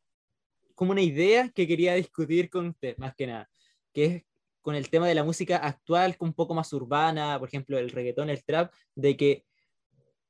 como 0.75 0.91
una 0.91 1.01
idea 1.01 1.47
que 1.47 1.65
quería 1.65 1.93
discutir 1.93 2.49
con 2.49 2.67
usted, 2.67 2.97
más 2.97 3.15
que 3.15 3.27
nada, 3.27 3.49
que 3.93 4.05
es 4.05 4.23
con 4.61 4.75
el 4.75 4.89
tema 4.89 5.07
de 5.07 5.15
la 5.15 5.23
música 5.23 5.55
actual, 5.55 6.17
un 6.19 6.33
poco 6.33 6.53
más 6.53 6.73
urbana, 6.73 7.39
por 7.39 7.47
ejemplo, 7.47 7.77
el 7.77 7.89
reggaetón, 7.89 8.29
el 8.29 8.43
trap, 8.43 8.73
de 8.95 9.15
que 9.15 9.45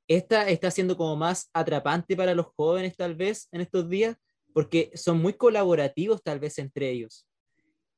esta 0.07 0.47
está 0.47 0.69
siendo 0.69 0.95
como 0.95 1.15
más 1.15 1.49
atrapante 1.53 2.15
para 2.15 2.35
los 2.35 2.45
jóvenes 2.55 2.95
tal 2.95 3.15
vez 3.15 3.47
en 3.51 3.61
estos 3.61 3.89
días, 3.89 4.15
porque 4.53 4.91
son 4.95 5.21
muy 5.21 5.33
colaborativos 5.33 6.23
tal 6.23 6.39
vez 6.39 6.59
entre 6.59 6.89
ellos. 6.89 7.25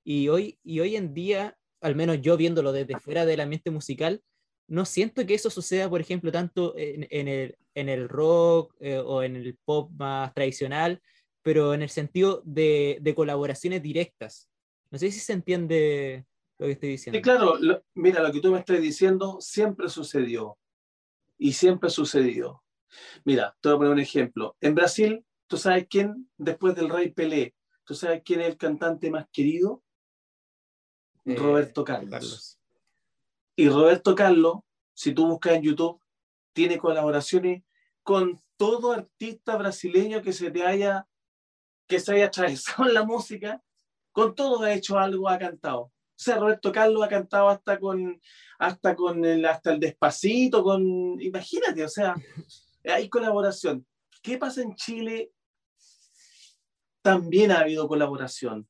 Y 0.03 0.27
hoy, 0.27 0.59
y 0.63 0.79
hoy 0.79 0.95
en 0.95 1.13
día, 1.13 1.57
al 1.81 1.95
menos 1.95 2.21
yo 2.21 2.37
viéndolo 2.37 2.71
desde 2.71 2.99
fuera 2.99 3.25
del 3.25 3.39
ambiente 3.39 3.71
musical, 3.71 4.21
no 4.67 4.85
siento 4.85 5.25
que 5.25 5.33
eso 5.33 5.49
suceda, 5.49 5.89
por 5.89 6.01
ejemplo, 6.01 6.31
tanto 6.31 6.73
en, 6.77 7.07
en, 7.09 7.27
el, 7.27 7.57
en 7.75 7.89
el, 7.89 8.09
rock 8.09 8.75
eh, 8.79 8.97
o 8.97 9.23
en 9.23 9.35
el 9.35 9.57
pop 9.65 9.91
más 9.97 10.33
tradicional, 10.33 11.01
pero 11.41 11.73
en 11.73 11.81
el 11.81 11.89
sentido 11.89 12.41
de, 12.45 12.97
de, 13.01 13.15
colaboraciones 13.15 13.81
directas. 13.81 14.49
No 14.89 14.97
sé 14.97 15.11
si 15.11 15.19
se 15.19 15.33
entiende 15.33 16.25
lo 16.57 16.67
que 16.67 16.73
estoy 16.73 16.89
diciendo. 16.89 17.17
Sí, 17.17 17.21
claro, 17.21 17.59
mira, 17.93 18.21
lo 18.21 18.31
que 18.31 18.39
tú 18.39 18.51
me 18.51 18.59
estás 18.59 18.79
diciendo 18.79 19.37
siempre 19.41 19.89
sucedió 19.89 20.57
y 21.37 21.53
siempre 21.53 21.89
sucedió. 21.89 22.63
Mira, 23.25 23.55
te 23.59 23.69
voy 23.69 23.75
a 23.75 23.77
poner 23.79 23.93
un 23.93 23.99
ejemplo. 23.99 24.55
En 24.61 24.75
Brasil, 24.75 25.25
¿tú 25.47 25.57
sabes 25.57 25.87
quién, 25.89 26.29
después 26.37 26.75
del 26.75 26.89
rey 26.89 27.11
Pelé, 27.11 27.55
¿tú 27.83 27.95
sabes 27.95 28.21
quién 28.23 28.41
es 28.41 28.47
el 28.47 28.57
cantante 28.57 29.09
más 29.09 29.27
querido? 29.31 29.83
Eh, 31.25 31.35
Roberto 31.35 31.83
Carlos. 31.83 32.11
Carlos. 32.11 32.59
Y 33.55 33.69
Roberto 33.69 34.15
Carlos, 34.15 34.59
si 34.93 35.13
tú 35.13 35.27
buscas 35.27 35.53
en 35.53 35.63
YouTube, 35.63 36.01
tiene 36.53 36.77
colaboraciones 36.77 37.63
con 38.03 38.41
todo 38.57 38.91
artista 38.91 39.57
brasileño 39.57 40.21
que 40.21 40.33
se 40.33 40.51
te 40.51 40.63
haya 40.63 41.07
que 41.87 41.99
se 41.99 42.13
haya 42.13 42.25
atravesado 42.25 42.87
en 42.87 42.93
la 42.93 43.03
música, 43.03 43.61
con 44.11 44.35
todo 44.35 44.63
ha 44.63 44.73
hecho 44.73 44.97
algo, 44.97 45.29
ha 45.29 45.37
cantado. 45.37 45.81
O 45.81 45.91
sea, 46.23 46.37
Roberto 46.37 46.71
Carlos 46.71 47.03
ha 47.03 47.09
cantado 47.09 47.49
hasta 47.49 47.79
con, 47.79 48.19
hasta 48.59 48.95
con 48.95 49.25
el, 49.25 49.45
hasta 49.45 49.73
el 49.73 49.79
despacito, 49.79 50.63
con, 50.63 51.19
imagínate, 51.21 51.83
o 51.83 51.89
sea, 51.89 52.15
hay 52.85 53.09
colaboración. 53.09 53.85
¿Qué 54.23 54.37
pasa 54.37 54.61
en 54.61 54.73
Chile? 54.75 55.33
También 57.03 57.51
ha 57.51 57.59
habido 57.59 57.89
colaboración, 57.89 58.69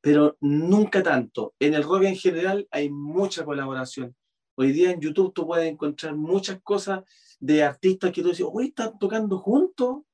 pero 0.00 0.38
nunca 0.40 1.02
tanto. 1.02 1.54
En 1.58 1.74
el 1.74 1.82
rock 1.82 2.04
en 2.04 2.16
general 2.16 2.66
hay 2.70 2.88
mucha 2.88 3.44
colaboración. 3.44 4.16
Hoy 4.56 4.72
día 4.72 4.92
en 4.92 5.00
YouTube 5.02 5.34
tú 5.34 5.46
puedes 5.46 5.70
encontrar 5.70 6.16
muchas 6.16 6.58
cosas 6.62 7.04
de 7.38 7.62
artistas 7.62 8.12
que 8.12 8.22
tú 8.22 8.28
dices, 8.28 8.46
uy, 8.50 8.68
están 8.68 8.98
tocando 8.98 9.38
juntos, 9.38 10.04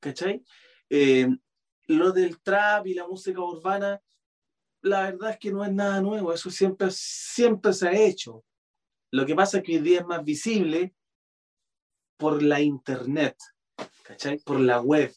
¿cachai? 0.00 0.42
Eh, 0.88 1.28
lo 1.88 2.10
del 2.10 2.40
trap 2.40 2.86
y 2.86 2.94
la 2.94 3.06
música 3.06 3.40
urbana, 3.42 4.00
la 4.80 5.02
verdad 5.02 5.32
es 5.32 5.38
que 5.38 5.52
no 5.52 5.62
es 5.62 5.72
nada 5.72 6.00
nuevo, 6.00 6.32
eso 6.32 6.50
siempre, 6.50 6.88
siempre 6.90 7.74
se 7.74 7.88
ha 7.88 7.92
hecho. 7.92 8.42
Lo 9.10 9.26
que 9.26 9.34
pasa 9.34 9.58
es 9.58 9.64
que 9.64 9.76
hoy 9.76 9.82
día 9.82 10.00
es 10.00 10.06
más 10.06 10.24
visible 10.24 10.94
por 12.16 12.42
la 12.42 12.62
internet, 12.62 13.36
¿cachai? 14.04 14.38
Por 14.38 14.60
la 14.60 14.80
web, 14.80 15.12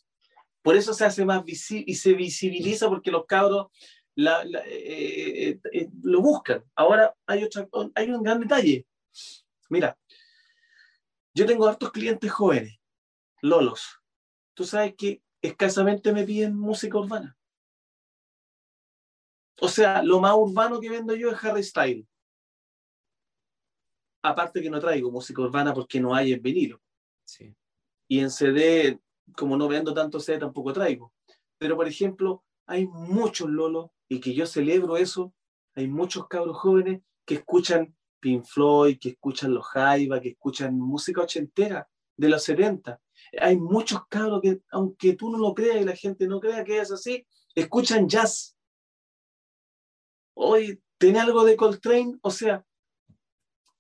Por 0.63 0.75
eso 0.75 0.93
se 0.93 1.05
hace 1.05 1.23
más 1.23 1.43
visible 1.43 1.85
y 1.87 1.95
se 1.95 2.13
visibiliza 2.13 2.89
porque 2.89 3.11
los 3.11 3.25
cabros 3.25 3.67
eh, 4.15 5.59
eh, 5.71 5.89
lo 6.01 6.21
buscan. 6.21 6.63
Ahora 6.75 7.13
hay, 7.27 7.43
otra, 7.43 7.67
hay 7.93 8.09
un 8.09 8.23
gran 8.23 8.39
detalle. 8.39 8.85
Mira, 9.69 9.97
yo 11.33 11.45
tengo 11.45 11.67
hartos 11.67 11.91
clientes 11.91 12.31
jóvenes, 12.31 12.79
lolos. 13.41 14.01
Tú 14.55 14.63
sabes 14.63 14.95
que 14.95 15.21
escasamente 15.41 16.11
me 16.11 16.23
piden 16.23 16.57
música 16.57 16.97
urbana. 16.97 17.37
O 19.59 19.67
sea, 19.67 20.01
lo 20.01 20.19
más 20.19 20.33
urbano 20.35 20.79
que 20.79 20.89
vendo 20.89 21.15
yo 21.15 21.31
es 21.31 21.43
Harry 21.43 21.63
Style. 21.63 22.07
Aparte 24.23 24.61
que 24.61 24.69
no 24.69 24.79
traigo 24.79 25.11
música 25.11 25.41
urbana 25.41 25.73
porque 25.73 25.99
no 25.99 26.13
hay 26.15 26.33
en 26.33 26.41
vinilo. 26.41 26.81
Sí. 27.25 27.55
Y 28.07 28.19
en 28.19 28.31
CD, 28.31 28.99
como 29.35 29.57
no 29.57 29.67
vendo 29.67 29.93
tanto 29.93 30.19
CD, 30.19 30.39
tampoco 30.39 30.73
traigo. 30.73 31.13
Pero, 31.57 31.75
por 31.75 31.87
ejemplo, 31.87 32.43
hay 32.65 32.87
muchos 32.87 33.49
lolos, 33.49 33.89
y 34.09 34.19
que 34.19 34.33
yo 34.33 34.45
celebro 34.45 34.97
eso, 34.97 35.33
hay 35.75 35.87
muchos 35.87 36.27
cabros 36.27 36.57
jóvenes 36.57 37.01
que 37.25 37.35
escuchan 37.35 37.95
Pink 38.19 38.45
Floyd, 38.45 38.97
que 38.99 39.09
escuchan 39.09 39.53
los 39.53 39.65
Jaiba, 39.67 40.19
que 40.19 40.29
escuchan 40.29 40.77
música 40.77 41.21
ochentera 41.21 41.87
de 42.15 42.29
los 42.29 42.43
70. 42.43 42.99
Hay 43.39 43.57
muchos 43.57 44.07
cabros 44.07 44.41
que, 44.41 44.61
aunque 44.71 45.13
tú 45.13 45.29
no 45.29 45.37
lo 45.37 45.53
creas 45.53 45.81
y 45.81 45.85
la 45.85 45.95
gente 45.95 46.27
no 46.27 46.39
crea 46.39 46.63
que 46.63 46.79
es 46.79 46.91
así, 46.91 47.25
escuchan 47.53 48.07
jazz. 48.07 48.55
Hoy 50.33 50.81
tiene 50.97 51.19
algo 51.19 51.43
de 51.43 51.55
Coltrane, 51.55 52.17
o 52.21 52.31
sea, 52.31 52.65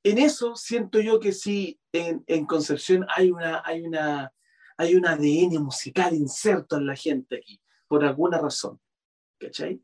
en 0.09 0.17
eso 0.19 0.55
siento 0.55 0.99
yo 0.99 1.19
que 1.19 1.31
sí, 1.31 1.79
en, 1.91 2.23
en 2.27 2.45
Concepción 2.45 3.05
hay 3.15 3.31
una, 3.31 3.61
hay, 3.65 3.81
una, 3.81 4.31
hay 4.77 4.95
un 4.95 5.05
ADN 5.05 5.61
musical 5.63 6.13
inserto 6.13 6.77
en 6.77 6.85
la 6.85 6.95
gente 6.95 7.37
aquí, 7.37 7.61
por 7.87 8.03
alguna 8.05 8.37
razón. 8.37 8.79
¿Cachai? 9.39 9.81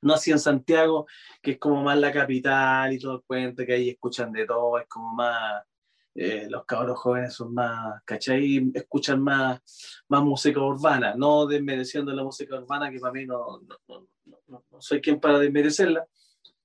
No 0.00 0.14
así 0.14 0.30
en 0.30 0.38
Santiago, 0.38 1.06
que 1.42 1.52
es 1.52 1.58
como 1.58 1.82
más 1.82 1.98
la 1.98 2.12
capital 2.12 2.92
y 2.92 2.98
todo 2.98 3.16
el 3.16 3.22
cuento, 3.22 3.64
que 3.66 3.74
ahí 3.74 3.90
escuchan 3.90 4.32
de 4.32 4.46
todo, 4.46 4.78
es 4.78 4.88
como 4.88 5.12
más, 5.14 5.64
eh, 6.14 6.46
los 6.48 6.64
cabros 6.64 6.98
jóvenes 6.98 7.34
son 7.34 7.52
más, 7.52 8.02
¿cachai? 8.04 8.70
Escuchan 8.74 9.20
más, 9.20 9.60
más 10.08 10.22
música 10.22 10.60
urbana, 10.60 11.14
no 11.16 11.46
desmereciendo 11.46 12.12
la 12.12 12.22
música 12.22 12.56
urbana, 12.56 12.90
que 12.90 12.98
para 13.00 13.12
mí 13.12 13.26
no, 13.26 13.60
no, 13.60 14.06
no, 14.26 14.64
no 14.70 14.80
soy 14.80 15.00
quien 15.00 15.20
para 15.20 15.38
desmerecerla, 15.38 16.06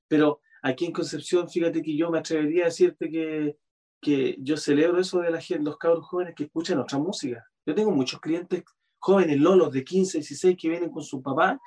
pero 0.07 0.41
aquí 0.63 0.85
en 0.85 0.93
Concepción, 0.93 1.49
fíjate 1.49 1.83
que 1.83 1.95
yo 1.95 2.09
me 2.09 2.19
atrevería 2.19 2.63
a 2.63 2.65
decirte 2.67 3.09
que, 3.09 3.57
que 4.01 4.37
yo 4.39 4.57
celebro 4.57 4.99
eso 4.99 5.19
de 5.19 5.29
la 5.29 5.41
gente, 5.41 5.63
los 5.63 5.77
cabros 5.77 6.05
jóvenes 6.05 6.33
que 6.35 6.45
escuchan 6.45 6.79
otra 6.79 6.97
música. 6.97 7.45
Yo 7.65 7.75
tengo 7.75 7.91
muchos 7.91 8.19
clientes 8.19 8.63
jóvenes, 8.97 9.39
lolos 9.39 9.71
de 9.71 9.83
15, 9.83 10.19
16, 10.19 10.57
que 10.57 10.69
vienen 10.69 10.89
con 10.89 11.03
su 11.03 11.21
papá 11.21 11.59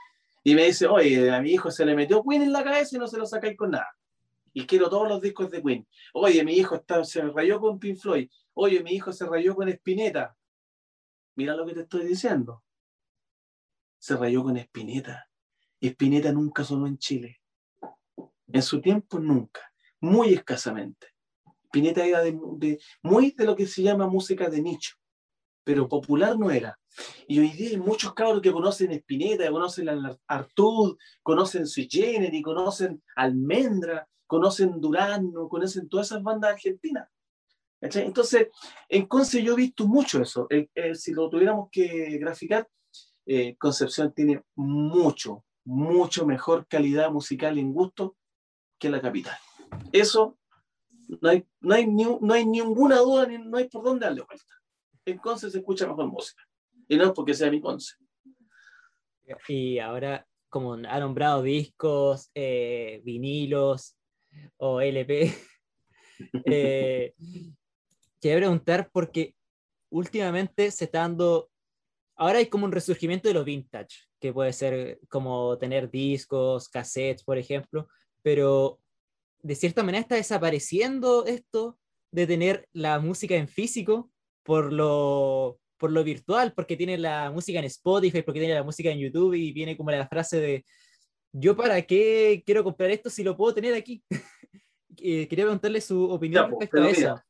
y 0.43 0.55
me 0.55 0.65
dice, 0.65 0.87
oye, 0.87 1.31
a 1.31 1.41
mi 1.43 1.53
hijo 1.53 1.71
se 1.71 1.85
le 1.85 1.95
metió 1.95 2.23
Queen 2.23 2.43
en 2.43 2.53
la 2.53 2.65
cabeza 2.65 2.97
y 2.97 2.99
no 2.99 3.07
se 3.07 3.19
lo 3.19 3.27
sacáis 3.27 3.57
con 3.57 3.73
nada. 3.73 3.89
Y 4.55 4.65
quiero 4.67 4.89
todos 4.89 5.07
los 5.07 5.21
discos 5.21 5.51
de 5.51 5.63
Queen. 5.63 5.87
Oye, 6.15 6.43
mi 6.43 6.55
hijo 6.55 6.77
está, 6.77 7.05
se 7.05 7.21
rayó 7.21 7.61
con 7.61 7.79
Pink 7.79 7.99
Floyd. 7.99 8.31
Oye, 8.55 8.83
mi 8.83 8.93
hijo 8.93 9.13
se 9.13 9.27
rayó 9.27 9.55
con 9.55 9.69
Spinetta. 9.69 10.35
Mira 11.35 11.55
lo 11.55 11.67
que 11.67 11.75
te 11.75 11.81
estoy 11.81 12.07
diciendo. 12.07 12.63
Se 13.99 14.17
rayó 14.17 14.43
con 14.43 14.57
Spinetta. 14.57 15.29
Spinetta 15.79 16.33
nunca 16.33 16.65
sonó 16.65 16.87
en 16.87 16.97
Chile. 16.97 17.41
En 18.49 18.63
su 18.63 18.81
tiempo 18.81 19.19
nunca. 19.19 19.61
Muy 20.01 20.35
escasamente. 20.35 21.09
Spinetta 21.65 22.05
era 22.05 22.23
de, 22.23 22.79
muy 23.03 23.33
de 23.33 23.45
lo 23.45 23.57
que 23.57 23.67
se 23.67 23.83
llama 23.83 24.07
música 24.07 24.49
de 24.49 24.63
nicho. 24.63 24.97
Pero 25.65 25.89
popular 25.89 26.39
no 26.39 26.51
era. 26.51 26.79
Y 27.27 27.41
hoy 27.41 27.51
día 27.51 27.71
hay 27.71 27.77
muchos 27.77 28.15
cabros 28.15 28.41
que 28.41 28.53
conocen 28.53 28.93
Spinetta, 28.93 29.51
conocen 29.51 29.89
Artud, 30.27 30.97
conocen 31.23 31.67
Sui 31.67 31.89
Generis, 31.91 32.43
conocen 32.43 33.03
Almendra, 33.17 34.09
conocen 34.27 34.81
Durano, 34.81 35.49
conocen 35.49 35.89
todas 35.89 36.07
esas 36.07 36.23
bandas 36.23 36.53
argentinas. 36.53 37.09
Entonces, 37.81 38.49
en 38.89 39.07
Conce 39.07 39.43
yo 39.43 39.53
he 39.53 39.57
visto 39.57 39.87
mucho 39.87 40.23
eso. 40.23 40.49
si 40.95 41.13
lo 41.13 41.29
tuviéramos 41.29 41.69
que 41.71 42.17
graficar, 42.19 42.67
eh, 43.27 43.57
Concepción 43.59 44.13
tiene 44.15 44.43
mucho, 44.55 45.45
mucho 45.65 46.25
mejor 46.25 46.67
calidad 46.69 47.11
musical 47.11 47.59
en 47.59 47.73
gusto 47.73 48.17
que 48.79 48.89
la 48.89 49.01
capital. 49.01 49.37
Eso 49.93 50.39
no 51.09 51.29
hay, 51.29 51.47
no 51.61 51.75
hay, 51.75 51.87
no 51.87 52.35
hay 52.35 52.45
ninguna 52.45 52.99
duda, 52.99 53.27
no 53.27 53.57
hay 53.57 53.69
por 53.69 53.85
dónde 53.85 54.07
darle 54.07 54.23
vuelta. 54.23 54.55
En 55.05 55.19
Conce 55.19 55.51
se 55.51 55.59
escucha 55.59 55.87
mejor 55.87 56.07
música. 56.09 56.43
Y 56.89 56.97
no 56.97 57.13
porque 57.15 57.35
sea 57.35 57.51
mi 57.51 57.61
conce. 57.61 57.95
Y 59.49 59.79
ahora, 59.79 60.27
como 60.49 60.75
ha 60.75 61.01
nombrado 61.01 61.43
discos, 61.43 62.31
eh, 62.35 63.01
vinilos 63.05 63.97
o 64.57 64.81
LP, 64.81 65.35
eh, 66.45 67.15
quería 68.21 68.37
preguntar 68.37 68.91
porque 68.93 69.35
últimamente 69.91 70.71
se 70.71 70.85
está 70.85 71.01
dando, 71.01 71.51
ahora 72.15 72.39
hay 72.39 72.47
como 72.47 72.67
un 72.67 72.73
resurgimiento 72.73 73.29
de 73.29 73.35
lo 73.35 73.45
vintage, 73.45 74.07
que 74.21 74.33
puede 74.33 74.53
ser 74.53 75.01
como 75.09 75.59
tener 75.59 75.91
discos, 75.91 76.69
cassettes, 76.69 77.25
por 77.25 77.39
ejemplo, 77.39 77.89
pero 78.27 78.81
de 79.41 79.55
cierta 79.55 79.85
manera 79.85 80.01
está 80.01 80.17
desapareciendo 80.17 81.27
esto 81.27 81.79
de 82.11 82.27
tener 82.27 82.69
la 82.73 82.99
música 82.99 83.37
en 83.37 83.47
físico 83.47 84.11
por 84.43 84.73
lo 84.73 85.61
por 85.77 85.93
lo 85.93 86.03
virtual, 86.03 86.53
porque 86.53 86.77
tiene 86.77 86.99
la 86.99 87.31
música 87.31 87.61
en 87.61 87.67
Spotify, 87.67 88.23
porque 88.23 88.41
tiene 88.41 88.57
la 88.57 88.65
música 88.65 88.91
en 88.91 88.99
YouTube 88.99 89.35
y 89.35 89.53
viene 89.53 89.77
como 89.77 89.93
la 89.93 90.09
frase 90.09 90.41
de, 90.41 90.65
yo 91.31 91.55
para 91.57 91.81
qué 91.83 92.43
quiero 92.45 92.65
comprar 92.65 92.91
esto 92.91 93.11
si 93.11 93.23
lo 93.23 93.37
puedo 93.37 93.55
tener 93.55 93.75
aquí. 93.75 94.03
Eh, 94.99 95.29
quería 95.29 95.45
preguntarle 95.45 95.83
su 95.83 96.11
opinión 96.11 96.49
respecto 96.49 96.83
a 96.83 96.89
eso. 96.89 97.23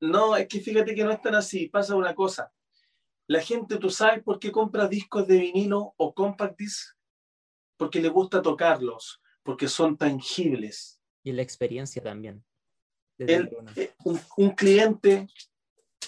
no, 0.00 0.34
es 0.34 0.48
que 0.48 0.58
fíjate 0.58 0.94
que 0.94 1.04
no 1.04 1.10
es 1.10 1.20
tan 1.20 1.34
así, 1.34 1.68
pasa 1.68 1.94
una 1.94 2.14
cosa. 2.14 2.50
La 3.26 3.42
gente, 3.42 3.76
¿tú 3.76 3.90
sabes 3.90 4.22
por 4.22 4.38
qué 4.38 4.50
compra 4.50 4.88
discos 4.88 5.28
de 5.28 5.38
vinilo 5.38 5.92
o 5.98 6.14
compact 6.14 6.58
disc? 6.58 6.96
Porque 7.76 8.00
le 8.00 8.08
gusta 8.08 8.40
tocarlos, 8.40 9.20
porque 9.42 9.68
son 9.68 9.96
tangibles. 9.96 11.00
Y 11.22 11.32
la 11.32 11.42
experiencia 11.42 12.02
también. 12.02 12.44
Eh, 13.18 13.48
un, 14.36 14.50
cliente 14.50 15.26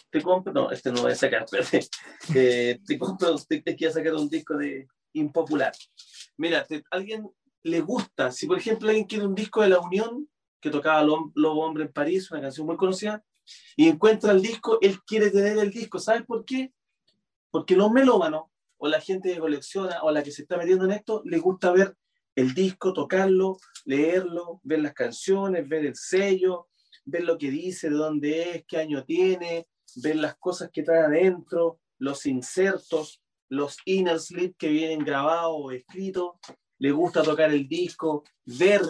te 0.09 0.23
compro, 0.23 0.51
no, 0.53 0.71
este 0.71 0.91
no 0.91 1.03
voy 1.03 1.13
a 1.13 1.15
sacar, 1.15 1.45
eh, 2.35 2.79
te 2.87 2.99
compro, 2.99 3.37
te, 3.47 3.61
te 3.61 3.77
quiero 3.77 3.93
sacar 3.93 4.15
un 4.15 4.31
disco 4.31 4.57
de 4.57 4.87
impopular. 5.13 5.73
Mira, 6.39 6.67
alguien 6.91 7.29
le 7.63 7.81
gusta, 7.81 8.31
si 8.31 8.47
por 8.47 8.59
ejemplo 8.59 8.89
alguien 8.89 9.07
quiere 9.07 9.27
un 9.27 9.35
disco 9.35 9.61
de 9.61 9.69
La 9.69 9.81
Unión, 9.81 10.29
que 10.61 10.71
tocaba 10.71 11.03
Lobo 11.03 11.67
Hombre 11.67 11.85
en 11.85 11.93
París, 11.93 12.31
una 12.31 12.41
canción 12.41 12.67
muy 12.67 12.77
conocida, 12.77 13.23
y 13.77 13.89
encuentra 13.89 14.33
el 14.33 14.41
disco, 14.41 14.79
él 14.81 15.03
quiere 15.05 15.31
tener 15.31 15.59
el 15.59 15.71
disco. 15.71 15.99
¿Sabes 15.99 16.25
por 16.25 16.45
qué? 16.45 16.73
Porque 17.51 17.77
los 17.77 17.91
melómanos, 17.91 18.45
o 18.79 18.89
la 18.89 19.01
gente 19.01 19.35
que 19.35 19.41
colecciona, 19.41 20.03
o 20.03 20.11
la 20.11 20.23
que 20.23 20.31
se 20.31 20.43
está 20.43 20.57
metiendo 20.57 20.85
en 20.85 20.93
esto, 20.93 21.23
le 21.25 21.39
gusta 21.39 21.73
ver 21.73 21.97
el 22.35 22.55
disco, 22.55 22.93
tocarlo, 22.93 23.59
leerlo, 23.85 24.61
ver 24.63 24.81
las 24.81 24.95
canciones, 24.95 25.69
ver 25.69 25.87
el 25.87 25.97
sello, 25.97 26.69
ver 27.05 27.25
lo 27.25 27.37
que 27.39 27.51
dice, 27.51 27.91
de 27.91 27.97
dónde 27.97 28.51
es, 28.51 28.65
qué 28.67 28.79
año 28.79 29.05
tiene, 29.05 29.69
ver 29.97 30.17
las 30.17 30.37
cosas 30.37 30.71
que 30.73 30.83
trae 30.83 31.01
adentro, 31.01 31.81
los 31.99 32.27
insertos, 32.27 33.23
los 33.49 33.77
inner 33.85 34.19
slip 34.19 34.57
que 34.57 34.69
vienen 34.69 35.05
grabados 35.05 35.55
o 35.55 35.71
escritos, 35.71 36.33
le 36.79 36.91
gusta 36.91 37.23
tocar 37.23 37.53
el 37.53 37.69
disco, 37.69 38.25
ver, 38.45 38.81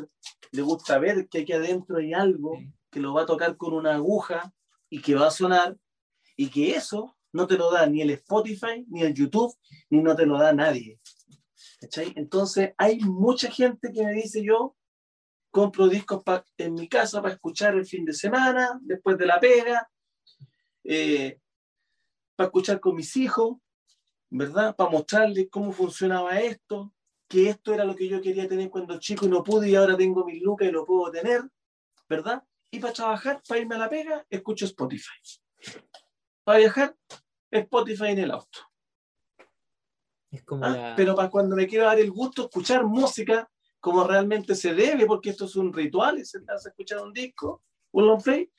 le 0.51 0.63
gusta 0.63 0.99
ver 0.99 1.29
que 1.29 1.41
aquí 1.41 1.53
adentro 1.53 1.99
hay 1.99 2.13
algo 2.13 2.59
que 2.91 3.01
lo 3.01 3.13
va 3.13 3.23
a 3.23 3.27
tocar 3.27 3.57
con 3.57 3.75
una 3.75 3.95
aguja 3.95 4.55
y 4.89 5.01
que 5.01 5.15
va 5.15 5.27
a 5.27 5.31
sonar 5.31 5.77
y 6.37 6.49
que 6.49 6.75
eso 6.75 7.17
no 7.33 7.47
te 7.47 7.57
lo 7.57 7.71
da 7.71 7.87
ni 7.87 8.03
el 8.03 8.11
Spotify, 8.11 8.85
ni 8.89 9.03
el 9.03 9.15
YouTube, 9.15 9.55
ni 9.91 10.03
no 10.03 10.15
te 10.15 10.27
lo 10.27 10.39
da 10.39 10.53
nadie. 10.53 11.01
Entonces 12.17 12.73
hay 12.77 12.99
mucha 13.01 13.51
gente 13.51 13.93
que 13.93 14.05
me 14.05 14.13
dice 14.13 14.43
yo, 14.45 14.77
compro 15.51 15.89
discos 15.89 16.23
en 16.57 16.75
mi 16.75 16.89
casa 16.89 17.21
para 17.21 17.35
escuchar 17.35 17.75
el 17.75 17.87
fin 17.87 18.05
de 18.05 18.13
semana, 18.13 18.79
después 18.83 19.19
de 19.19 19.27
la 19.27 19.39
pega, 19.39 19.89
eh, 20.85 21.39
para 22.35 22.47
escuchar 22.47 22.81
con 22.81 22.97
mis 22.97 23.17
hijos, 23.17 23.59
¿verdad? 24.31 24.75
Para 24.75 24.91
mostrarles 24.91 25.49
cómo 25.51 25.73
funcionaba 25.73 26.41
esto, 26.41 26.95
que 27.29 27.51
esto 27.51 27.75
era 27.75 27.85
lo 27.85 27.95
que 27.95 28.09
yo 28.09 28.21
quería 28.21 28.49
tener 28.49 28.71
cuando 28.71 28.99
chico 28.99 29.27
y 29.27 29.29
no 29.29 29.43
pude 29.43 29.69
y 29.69 29.75
ahora 29.75 29.97
tengo 29.97 30.25
mis 30.25 30.43
lucas 30.43 30.69
y 30.69 30.73
lo 30.73 30.87
puedo 30.87 31.11
tener, 31.11 31.43
¿verdad? 32.09 32.43
Y 32.71 32.79
para 32.79 32.95
trabajar, 32.95 33.43
para 33.47 33.61
irme 33.61 33.75
a 33.75 33.79
la 33.79 33.91
pega, 33.91 34.27
escucho 34.31 34.65
Spotify. 34.65 35.13
Para 36.45 36.59
viajar, 36.59 36.97
Spotify 37.51 38.07
en 38.07 38.19
el 38.21 38.31
auto. 38.31 38.72
Es 40.33 40.43
como 40.45 40.65
¿Ah? 40.65 40.95
Pero 40.97 41.15
para 41.15 41.31
cuando 41.31 41.55
me 41.55 41.67
quiero 41.67 41.85
dar 41.85 42.01
el 42.01 42.11
gusto 42.11 42.45
escuchar 42.45 42.85
música 42.85 43.49
como 43.79 44.05
realmente 44.05 44.55
se 44.55 44.75
debe, 44.75 45.07
porque 45.07 45.31
esto 45.31 45.45
es 45.45 45.57
un 45.57 45.73
ritual, 45.73 46.25
sentarse 46.25 46.69
a 46.69 46.71
escuchar 46.71 47.01
un 47.03 47.13
disco, 47.13 47.63
un 47.91 48.07
long 48.07 48.23
play, 48.23 48.51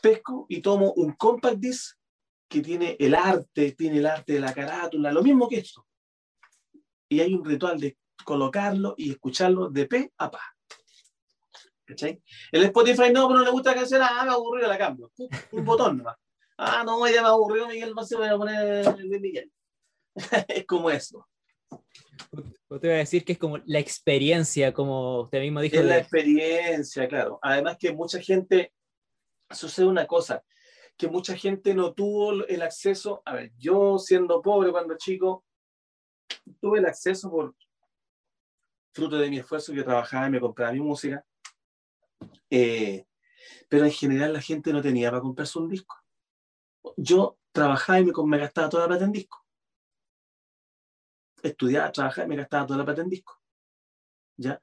pesco 0.00 0.46
y 0.48 0.62
tomo 0.62 0.92
un 0.92 1.12
compact 1.12 1.58
disc 1.58 1.96
que 2.48 2.62
tiene 2.62 2.96
el 2.98 3.14
arte, 3.14 3.72
tiene 3.72 3.98
el 3.98 4.06
arte 4.06 4.34
de 4.34 4.40
la 4.40 4.54
carátula, 4.54 5.12
lo 5.12 5.22
mismo 5.22 5.48
que 5.48 5.58
esto. 5.58 5.86
Y 7.08 7.20
hay 7.20 7.34
un 7.34 7.44
ritual 7.44 7.78
de 7.78 7.98
colocarlo 8.24 8.94
y 8.96 9.10
escucharlo 9.10 9.68
de 9.68 9.86
pe 9.86 10.12
a 10.16 10.30
pa. 10.30 10.40
¿Cachai? 11.84 12.22
El 12.50 12.64
Spotify 12.64 13.12
no, 13.12 13.28
pero 13.28 13.40
no 13.40 13.44
le 13.44 13.50
gusta 13.50 13.70
la 13.70 13.76
canción, 13.76 14.02
ah, 14.02 14.24
me 14.24 14.30
aburrido, 14.30 14.68
la 14.68 14.78
cambio. 14.78 15.12
Un 15.52 15.64
botón 15.64 15.98
nomás. 15.98 16.16
Ah, 16.56 16.82
no, 16.84 17.06
ya 17.08 17.20
me 17.20 17.28
aburrió 17.28 17.68
Miguel 17.68 17.92
se 18.06 18.16
voy 18.16 18.28
a 18.28 18.36
poner 18.36 18.84
de 18.84 19.20
Miguel. 19.20 19.52
es 20.48 20.66
como 20.66 20.90
eso. 20.90 21.26
Usted 22.68 22.88
va 22.88 22.94
a 22.94 22.98
decir 22.98 23.24
que 23.24 23.32
es 23.32 23.38
como 23.38 23.58
la 23.58 23.78
experiencia, 23.78 24.72
como 24.72 25.22
usted 25.22 25.40
mismo 25.40 25.60
dijo. 25.60 25.76
Es 25.76 25.84
la 25.84 25.98
experiencia, 25.98 27.08
claro. 27.08 27.38
Además 27.42 27.76
que 27.78 27.92
mucha 27.92 28.20
gente, 28.20 28.72
sucede 29.50 29.86
una 29.86 30.06
cosa, 30.06 30.42
que 30.96 31.08
mucha 31.08 31.36
gente 31.36 31.74
no 31.74 31.92
tuvo 31.92 32.44
el 32.46 32.62
acceso, 32.62 33.22
a 33.24 33.34
ver, 33.34 33.52
yo 33.58 33.98
siendo 33.98 34.40
pobre 34.42 34.72
cuando 34.72 34.96
chico, 34.96 35.44
tuve 36.60 36.78
el 36.78 36.86
acceso 36.86 37.30
por 37.30 37.54
fruto 38.92 39.18
de 39.18 39.28
mi 39.28 39.38
esfuerzo 39.38 39.74
que 39.74 39.82
trabajaba 39.82 40.26
y 40.26 40.30
me 40.30 40.40
compraba 40.40 40.72
mi 40.72 40.80
música, 40.80 41.24
eh, 42.50 43.04
pero 43.68 43.84
en 43.84 43.92
general 43.92 44.32
la 44.32 44.40
gente 44.40 44.72
no 44.72 44.80
tenía 44.80 45.10
para 45.10 45.20
comprarse 45.20 45.58
un 45.58 45.68
disco. 45.68 45.94
Yo 46.96 47.38
trabajaba 47.52 48.00
y 48.00 48.04
me, 48.06 48.12
me 48.24 48.38
gastaba 48.38 48.68
toda 48.68 48.84
la 48.84 48.88
plata 48.88 49.04
en 49.04 49.12
disco. 49.12 49.45
Estudiaba, 51.46 51.92
trabajaba 51.92 52.26
y 52.26 52.28
me 52.28 52.36
gastaba 52.36 52.66
toda 52.66 52.78
la 52.78 52.84
plata 52.84 53.02
en 53.02 53.08
disco. 53.08 53.40
¿Ya? 54.36 54.60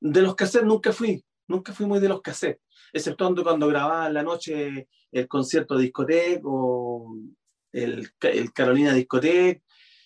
De 0.00 0.22
los 0.22 0.34
cassettes 0.34 0.66
nunca 0.66 0.92
fui, 0.92 1.24
nunca 1.46 1.72
fui 1.72 1.86
muy 1.86 2.00
de 2.00 2.08
los 2.08 2.20
cassettes, 2.20 2.62
exceptuando 2.92 3.44
cuando 3.44 3.68
grababa 3.68 4.08
en 4.08 4.14
la 4.14 4.22
noche 4.22 4.88
el 5.12 5.28
concierto 5.28 5.76
de 5.76 5.84
discoteca 5.84 6.40
o 6.44 7.14
el, 7.72 8.10
el 8.20 8.52
Carolina 8.52 8.92
Discoteca 8.92 9.62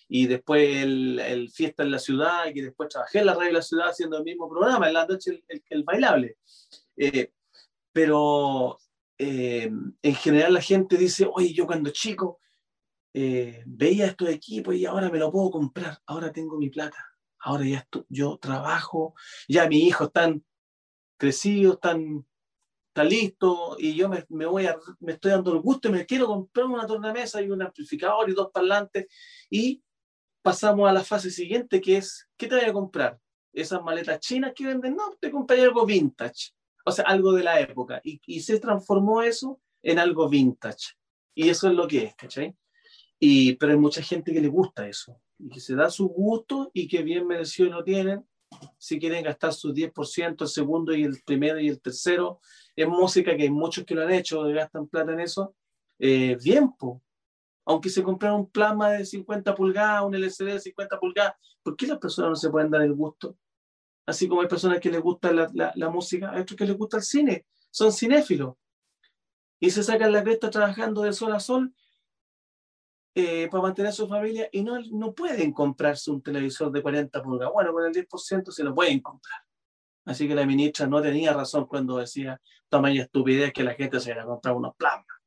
y 0.09 0.27
después 0.27 0.83
el, 0.83 1.49
Fiesta 1.53 1.83
en 1.83 1.91
la 1.91 1.99
Ciudad, 1.99 2.45
y 2.53 2.61
después 2.61 2.89
trabajé 2.89 3.19
en 3.19 3.25
la 3.25 3.33
radio 3.33 3.47
de 3.47 3.53
la 3.53 3.61
ciudad 3.61 3.89
haciendo 3.89 4.17
el 4.17 4.23
mismo 4.23 4.49
programa, 4.49 4.87
en 4.87 4.93
la 4.93 5.05
noche 5.05 5.43
el, 5.69 5.83
bailable. 5.83 6.37
Eh, 6.95 7.31
pero 7.91 8.79
eh, 9.17 9.69
en 10.01 10.15
general 10.15 10.53
la 10.53 10.61
gente 10.61 10.97
dice, 10.97 11.27
oye, 11.29 11.53
yo 11.53 11.65
cuando 11.65 11.89
chico 11.89 12.39
eh, 13.19 13.63
veía 13.65 14.05
estos 14.05 14.29
equipos 14.29 14.75
y 14.75 14.85
ahora 14.85 15.09
me 15.09 15.17
lo 15.17 15.31
puedo 15.31 15.49
comprar, 15.49 15.97
ahora 16.05 16.31
tengo 16.31 16.55
mi 16.59 16.69
plata, 16.69 17.03
ahora 17.39 17.65
ya 17.65 17.87
yo 18.09 18.37
trabajo, 18.37 19.15
ya 19.47 19.67
mis 19.67 19.85
hijos 19.85 20.09
están 20.09 20.45
crecidos, 21.17 21.75
están 21.75 22.27
está 22.89 23.03
listo 23.03 23.75
y 23.79 23.95
yo 23.95 24.07
me, 24.07 24.23
me, 24.29 24.45
voy 24.45 24.67
a, 24.67 24.77
me 24.99 25.13
estoy 25.13 25.31
dando 25.31 25.51
el 25.51 25.61
gusto 25.61 25.87
y 25.87 25.93
me 25.93 26.05
quiero 26.05 26.27
comprar 26.27 26.67
una 26.67 26.85
tornamesa 26.85 27.41
y 27.41 27.49
un 27.49 27.63
amplificador 27.63 28.29
y 28.29 28.33
dos 28.33 28.51
parlantes 28.51 29.07
y 29.49 29.81
pasamos 30.43 30.87
a 30.87 30.93
la 30.93 31.03
fase 31.03 31.31
siguiente 31.31 31.81
que 31.81 31.97
es, 31.97 32.29
¿qué 32.37 32.45
te 32.45 32.53
voy 32.53 32.65
a 32.65 32.73
comprar? 32.73 33.19
Esas 33.51 33.81
maletas 33.81 34.19
chinas 34.19 34.53
que 34.55 34.67
venden, 34.67 34.95
no, 34.95 35.15
te 35.19 35.31
compré 35.31 35.63
algo 35.63 35.87
vintage, 35.87 36.51
o 36.85 36.91
sea, 36.91 37.05
algo 37.05 37.33
de 37.33 37.43
la 37.43 37.59
época 37.59 37.99
y, 38.03 38.21
y 38.27 38.41
se 38.41 38.59
transformó 38.59 39.23
eso 39.23 39.59
en 39.81 39.97
algo 39.97 40.29
vintage 40.29 40.93
y 41.33 41.49
eso 41.49 41.67
es 41.67 41.73
lo 41.73 41.87
que 41.87 42.03
es, 42.03 42.15
¿cachai? 42.15 42.55
Y, 43.19 43.53
pero 43.55 43.71
hay 43.71 43.77
mucha 43.79 44.01
gente 44.01 44.31
que 44.31 44.41
le 44.41 44.47
gusta 44.47 44.87
eso 44.87 45.19
y 45.39 45.49
que 45.49 45.59
se 45.59 45.75
da 45.75 45.89
su 45.89 46.07
gusto 46.07 46.71
y 46.73 46.87
que 46.87 47.03
bien 47.03 47.27
merecido 47.27 47.69
lo 47.69 47.83
tienen 47.83 48.25
si 48.77 48.99
quieren 48.99 49.23
gastar 49.23 49.53
su 49.53 49.73
10%, 49.73 50.41
el 50.41 50.47
segundo 50.47 50.93
y 50.93 51.03
el 51.03 51.21
primero 51.25 51.59
y 51.59 51.67
el 51.67 51.81
tercero 51.81 52.39
en 52.75 52.89
música, 52.89 53.35
que 53.35 53.43
hay 53.43 53.49
muchos 53.49 53.85
que 53.85 53.95
lo 53.95 54.03
han 54.03 54.11
hecho, 54.11 54.41
gastan 54.43 54.87
plata 54.87 55.11
en 55.11 55.19
eso, 55.19 55.55
eh, 55.99 56.37
bien, 56.41 56.73
aunque 57.65 57.89
se 57.89 58.03
compraron 58.03 58.41
un 58.41 58.49
plasma 58.49 58.91
de 58.91 59.05
50 59.05 59.53
pulgadas, 59.55 60.03
un 60.03 60.15
LCD 60.15 60.53
de 60.53 60.59
50 60.59 60.99
pulgadas, 60.99 61.33
¿por 61.63 61.75
qué 61.75 61.87
las 61.87 61.97
personas 61.97 62.29
no 62.29 62.35
se 62.35 62.49
pueden 62.49 62.71
dar 62.71 62.81
el 62.83 62.93
gusto? 62.93 63.37
Así 64.05 64.27
como 64.27 64.41
hay 64.41 64.47
personas 64.47 64.79
que 64.79 64.89
les 64.89 65.01
gusta 65.01 65.33
la, 65.33 65.73
la, 65.75 65.89
música, 65.89 66.31
hay 66.31 66.41
otros 66.41 66.57
que 66.57 66.65
les 66.65 66.77
gusta 66.77 66.97
el 66.97 67.03
cine, 67.03 67.45
son 67.71 67.91
cinéfilos. 67.91 68.55
Y 69.59 69.71
se 69.71 69.83
sacan 69.83 70.13
la 70.13 70.23
cresta 70.23 70.49
trabajando 70.49 71.01
de 71.01 71.11
sol 71.11 71.33
a 71.33 71.39
sol 71.39 71.73
eh, 73.19 73.47
para 73.49 73.63
mantener 73.63 73.89
a 73.89 73.93
su 73.93 74.07
familia 74.07 74.47
y 74.51 74.61
no, 74.61 74.79
no 74.91 75.11
pueden 75.11 75.51
comprarse 75.51 76.11
un 76.11 76.21
televisor 76.21 76.71
de 76.71 76.83
40 76.83 77.23
pulgadas. 77.23 77.51
Bueno, 77.51 77.73
con 77.73 77.83
el 77.83 77.91
10% 77.91 78.51
se 78.51 78.63
lo 78.63 78.75
pueden 78.75 78.99
comprar. 78.99 79.41
Así 80.05 80.27
que 80.27 80.35
la 80.35 80.45
ministra 80.45 80.85
no 80.85 81.01
tenía 81.01 81.33
razón 81.33 81.65
cuando 81.65 81.97
decía 81.97 82.39
tamaño 82.69 83.01
estupidez 83.01 83.51
que 83.53 83.63
la 83.63 83.73
gente 83.73 83.99
se 83.99 84.11
iba 84.11 84.21
a 84.21 84.25
comprar 84.27 84.53
unos 84.53 84.75
plasmas. 84.75 85.17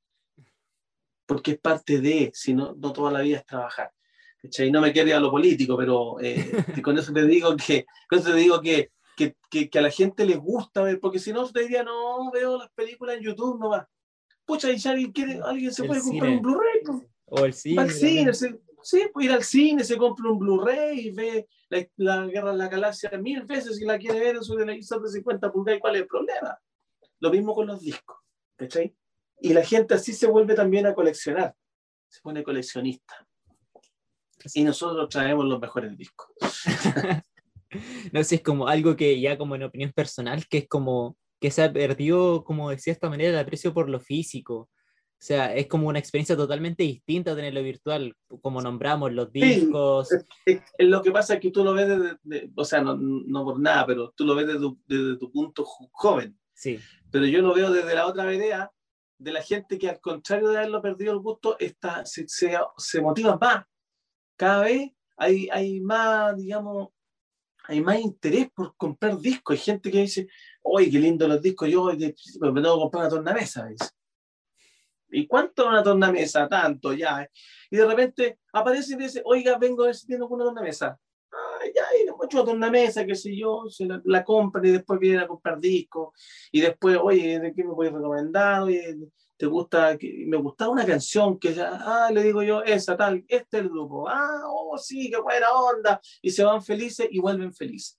Porque 1.26 1.50
es 1.50 1.58
parte 1.58 2.00
de, 2.00 2.30
si 2.32 2.54
no, 2.54 2.76
no 2.78 2.92
toda 2.92 3.10
la 3.10 3.22
vida 3.22 3.38
es 3.38 3.44
trabajar. 3.44 3.90
Y 4.40 4.70
no 4.70 4.80
me 4.80 4.92
quiero 4.92 5.08
ir 5.08 5.16
a 5.16 5.20
lo 5.20 5.32
político, 5.32 5.76
pero 5.76 6.20
eh, 6.20 6.48
con 6.84 6.96
eso 6.96 7.12
te 7.12 7.26
digo 7.26 7.56
que, 7.56 7.86
con 8.08 8.20
eso 8.20 8.30
te 8.30 8.36
digo 8.36 8.60
que, 8.60 8.92
que, 9.16 9.34
que, 9.68 9.78
a 9.80 9.82
la 9.82 9.90
gente 9.90 10.24
le 10.24 10.36
gusta 10.36 10.82
ver, 10.82 11.00
porque 11.00 11.18
si 11.18 11.32
no 11.32 11.44
te 11.50 11.62
diría, 11.62 11.82
no, 11.82 12.30
veo 12.30 12.56
las 12.56 12.70
películas 12.70 13.16
en 13.16 13.24
YouTube 13.24 13.58
no 13.58 13.70
va 13.70 13.88
Pucha, 14.44 14.70
y 14.70 14.78
si 14.78 14.88
alguien 14.88 15.10
quiere, 15.10 15.40
alguien 15.44 15.72
se 15.72 15.82
puede 15.82 16.00
comprar 16.00 16.30
un 16.30 16.40
Blu-ray. 16.40 16.82
O 17.30 17.44
el 17.44 17.52
cine. 17.52 17.90
sí, 18.82 19.08
puede 19.12 19.26
ir 19.26 19.32
al 19.32 19.44
cine, 19.44 19.84
se 19.84 19.96
compra 19.96 20.30
un 20.30 20.38
Blu-ray 20.38 20.98
y 20.98 21.10
ve 21.10 21.48
la, 21.96 22.26
Guerra 22.26 22.52
de 22.52 22.58
la 22.58 22.68
Galaxia 22.68 23.10
mil 23.18 23.44
veces 23.44 23.80
y 23.80 23.84
la 23.84 23.98
quiere 23.98 24.18
ver 24.18 24.36
en 24.36 24.44
su 24.44 24.56
televisor 24.56 25.02
de 25.02 25.10
50 25.10 25.52
pulgadas. 25.52 25.80
¿Cuál 25.80 25.96
es 25.96 26.02
el 26.02 26.08
problema? 26.08 26.58
Lo 27.20 27.30
mismo 27.30 27.54
con 27.54 27.66
los 27.66 27.80
discos, 27.80 28.16
¿cachai? 28.56 28.94
Y 29.40 29.52
la 29.52 29.64
gente 29.64 29.94
así 29.94 30.12
se 30.12 30.26
vuelve 30.26 30.54
también 30.54 30.86
a 30.86 30.94
coleccionar, 30.94 31.54
se 32.08 32.20
pone 32.20 32.42
coleccionista. 32.42 33.26
Y 34.54 34.64
nosotros 34.64 35.08
traemos 35.08 35.44
los 35.44 35.60
mejores 35.60 35.96
discos. 35.96 36.28
no 38.12 38.24
sé, 38.24 38.36
es 38.36 38.42
como 38.42 38.66
algo 38.66 38.96
que 38.96 39.20
ya 39.20 39.38
como 39.38 39.54
en 39.54 39.64
opinión 39.64 39.92
personal, 39.92 40.46
que 40.48 40.58
es 40.58 40.68
como 40.68 41.16
que 41.40 41.50
se 41.50 41.62
ha 41.62 41.72
perdido, 41.72 42.44
como 42.44 42.70
decía 42.70 42.92
esta 42.92 43.08
manera, 43.08 43.30
el 43.30 43.38
aprecio 43.38 43.72
por 43.72 43.88
lo 43.88 44.00
físico. 44.00 44.68
O 45.20 45.22
sea, 45.22 45.54
es 45.54 45.66
como 45.66 45.86
una 45.86 45.98
experiencia 45.98 46.34
totalmente 46.34 46.82
distinta 46.82 47.36
tenerlo 47.36 47.62
virtual, 47.62 48.16
como 48.40 48.62
nombramos 48.62 49.12
los 49.12 49.30
discos. 49.30 50.08
Sí, 50.46 50.58
lo 50.78 51.02
que 51.02 51.10
pasa 51.10 51.34
es 51.34 51.40
que 51.40 51.50
tú 51.50 51.62
lo 51.62 51.74
ves 51.74 51.88
desde, 52.24 52.50
o 52.56 52.64
sea, 52.64 52.80
no, 52.80 52.96
no, 52.96 53.44
por 53.44 53.60
nada, 53.60 53.84
pero 53.84 54.14
tú 54.16 54.24
lo 54.24 54.34
ves 54.34 54.46
desde, 54.46 54.66
desde, 54.86 55.18
tu 55.18 55.30
punto 55.30 55.62
joven. 55.66 56.40
Sí. 56.54 56.80
Pero 57.10 57.26
yo 57.26 57.42
lo 57.42 57.52
veo 57.52 57.70
desde 57.70 57.94
la 57.94 58.06
otra 58.06 58.24
vereda 58.24 58.72
de 59.18 59.32
la 59.32 59.42
gente 59.42 59.78
que 59.78 59.90
al 59.90 60.00
contrario 60.00 60.48
de 60.48 60.56
haberlo 60.56 60.80
perdido 60.80 61.12
el 61.12 61.18
gusto, 61.18 61.58
está, 61.58 62.06
se, 62.06 62.26
se, 62.26 62.58
se 62.78 63.02
motiva 63.02 63.36
más. 63.36 63.66
Cada 64.36 64.62
vez 64.62 64.90
hay, 65.18 65.50
hay 65.52 65.82
más, 65.82 66.34
digamos, 66.34 66.88
hay 67.64 67.82
más 67.82 68.00
interés 68.00 68.50
por 68.54 68.74
comprar 68.74 69.18
discos. 69.18 69.52
Hay 69.52 69.60
gente 69.60 69.90
que 69.90 70.00
dice, 70.00 70.28
oye, 70.62 70.90
qué 70.90 70.98
lindo 70.98 71.28
los 71.28 71.42
discos, 71.42 71.68
yo 71.68 71.84
me 71.84 71.98
tengo 71.98 72.14
que 72.14 72.62
comprar 72.62 73.02
una 73.02 73.10
tornamesa. 73.10 73.66
¿ves? 73.66 73.80
¿Y 75.10 75.26
cuánto 75.26 75.68
una 75.68 75.82
tornamesa? 75.82 76.48
Tanto, 76.48 76.92
ya. 76.92 77.28
Y 77.70 77.76
de 77.76 77.86
repente 77.86 78.38
aparece 78.52 78.94
y 78.94 78.96
dice, 78.96 79.22
oiga, 79.24 79.58
vengo 79.58 79.82
a 79.82 79.86
ver 79.86 79.94
si 79.94 80.06
tiene 80.06 80.22
alguna 80.22 80.44
tornamesa. 80.44 80.98
Ah, 81.32 81.64
ya, 81.74 81.84
y 82.00 82.06
le 82.06 82.12
muestro 82.12 82.42
una 82.42 82.50
tornamesa, 82.50 83.06
qué 83.06 83.14
sé 83.14 83.36
yo, 83.36 83.64
se 83.68 83.86
la, 83.86 84.00
la 84.04 84.24
compran 84.24 84.64
y 84.64 84.70
después 84.70 84.98
vienen 84.98 85.20
a 85.20 85.28
comprar 85.28 85.60
discos. 85.60 86.10
Y 86.50 86.60
después, 86.60 86.98
oye, 87.00 87.38
¿de 87.38 87.54
qué 87.54 87.64
me 87.64 87.74
puedes 87.74 87.92
recomendar? 87.92 88.64
¿te 89.40 89.46
gusta? 89.46 89.96
Me 90.26 90.36
gustaba 90.36 90.70
una 90.70 90.84
canción 90.84 91.38
que 91.38 91.54
ya, 91.54 91.70
ah, 91.72 92.10
le 92.12 92.22
digo 92.22 92.42
yo, 92.42 92.62
esa 92.62 92.94
tal, 92.94 93.24
este 93.26 93.56
es 93.56 93.62
el 93.62 93.70
grupo. 93.70 94.06
Ah, 94.06 94.42
oh, 94.46 94.76
sí, 94.76 95.10
qué 95.10 95.18
buena 95.18 95.50
onda. 95.50 95.98
Y 96.20 96.30
se 96.30 96.44
van 96.44 96.62
felices 96.62 97.08
y 97.10 97.20
vuelven 97.20 97.54
felices. 97.54 97.98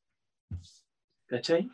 ¿Cachai? 1.25 1.67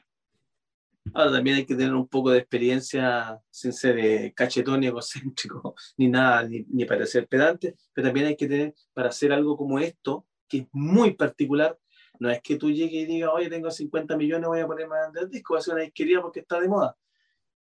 Ahora 1.13 1.31
también 1.31 1.57
hay 1.57 1.65
que 1.65 1.75
tener 1.75 1.93
un 1.93 2.07
poco 2.07 2.31
de 2.31 2.39
experiencia 2.39 3.39
sin 3.49 3.73
ser 3.73 3.99
eh, 3.99 4.33
cachetón 4.35 4.79
ni 4.79 4.87
egocéntrico, 4.87 5.75
ni 5.97 6.07
nada, 6.07 6.43
ni, 6.43 6.65
ni 6.69 6.85
parecer 6.85 7.27
pedante, 7.27 7.75
pero 7.93 8.07
también 8.07 8.27
hay 8.27 8.35
que 8.35 8.47
tener, 8.47 8.73
para 8.93 9.09
hacer 9.09 9.31
algo 9.33 9.57
como 9.57 9.79
esto, 9.79 10.25
que 10.47 10.59
es 10.59 10.67
muy 10.71 11.13
particular, 11.13 11.77
no 12.19 12.29
es 12.29 12.41
que 12.41 12.57
tú 12.57 12.71
llegues 12.71 13.03
y 13.03 13.05
digas, 13.05 13.29
oye, 13.33 13.49
tengo 13.49 13.69
50 13.69 14.17
millones, 14.17 14.47
voy 14.47 14.59
a 14.59 14.67
poner 14.67 14.87
más 14.87 15.11
del 15.13 15.29
disco, 15.29 15.53
va 15.53 15.59
a 15.59 15.63
ser 15.63 15.75
una 15.75 15.83
disquería 15.83 16.21
porque 16.21 16.39
está 16.39 16.59
de 16.59 16.67
moda. 16.67 16.97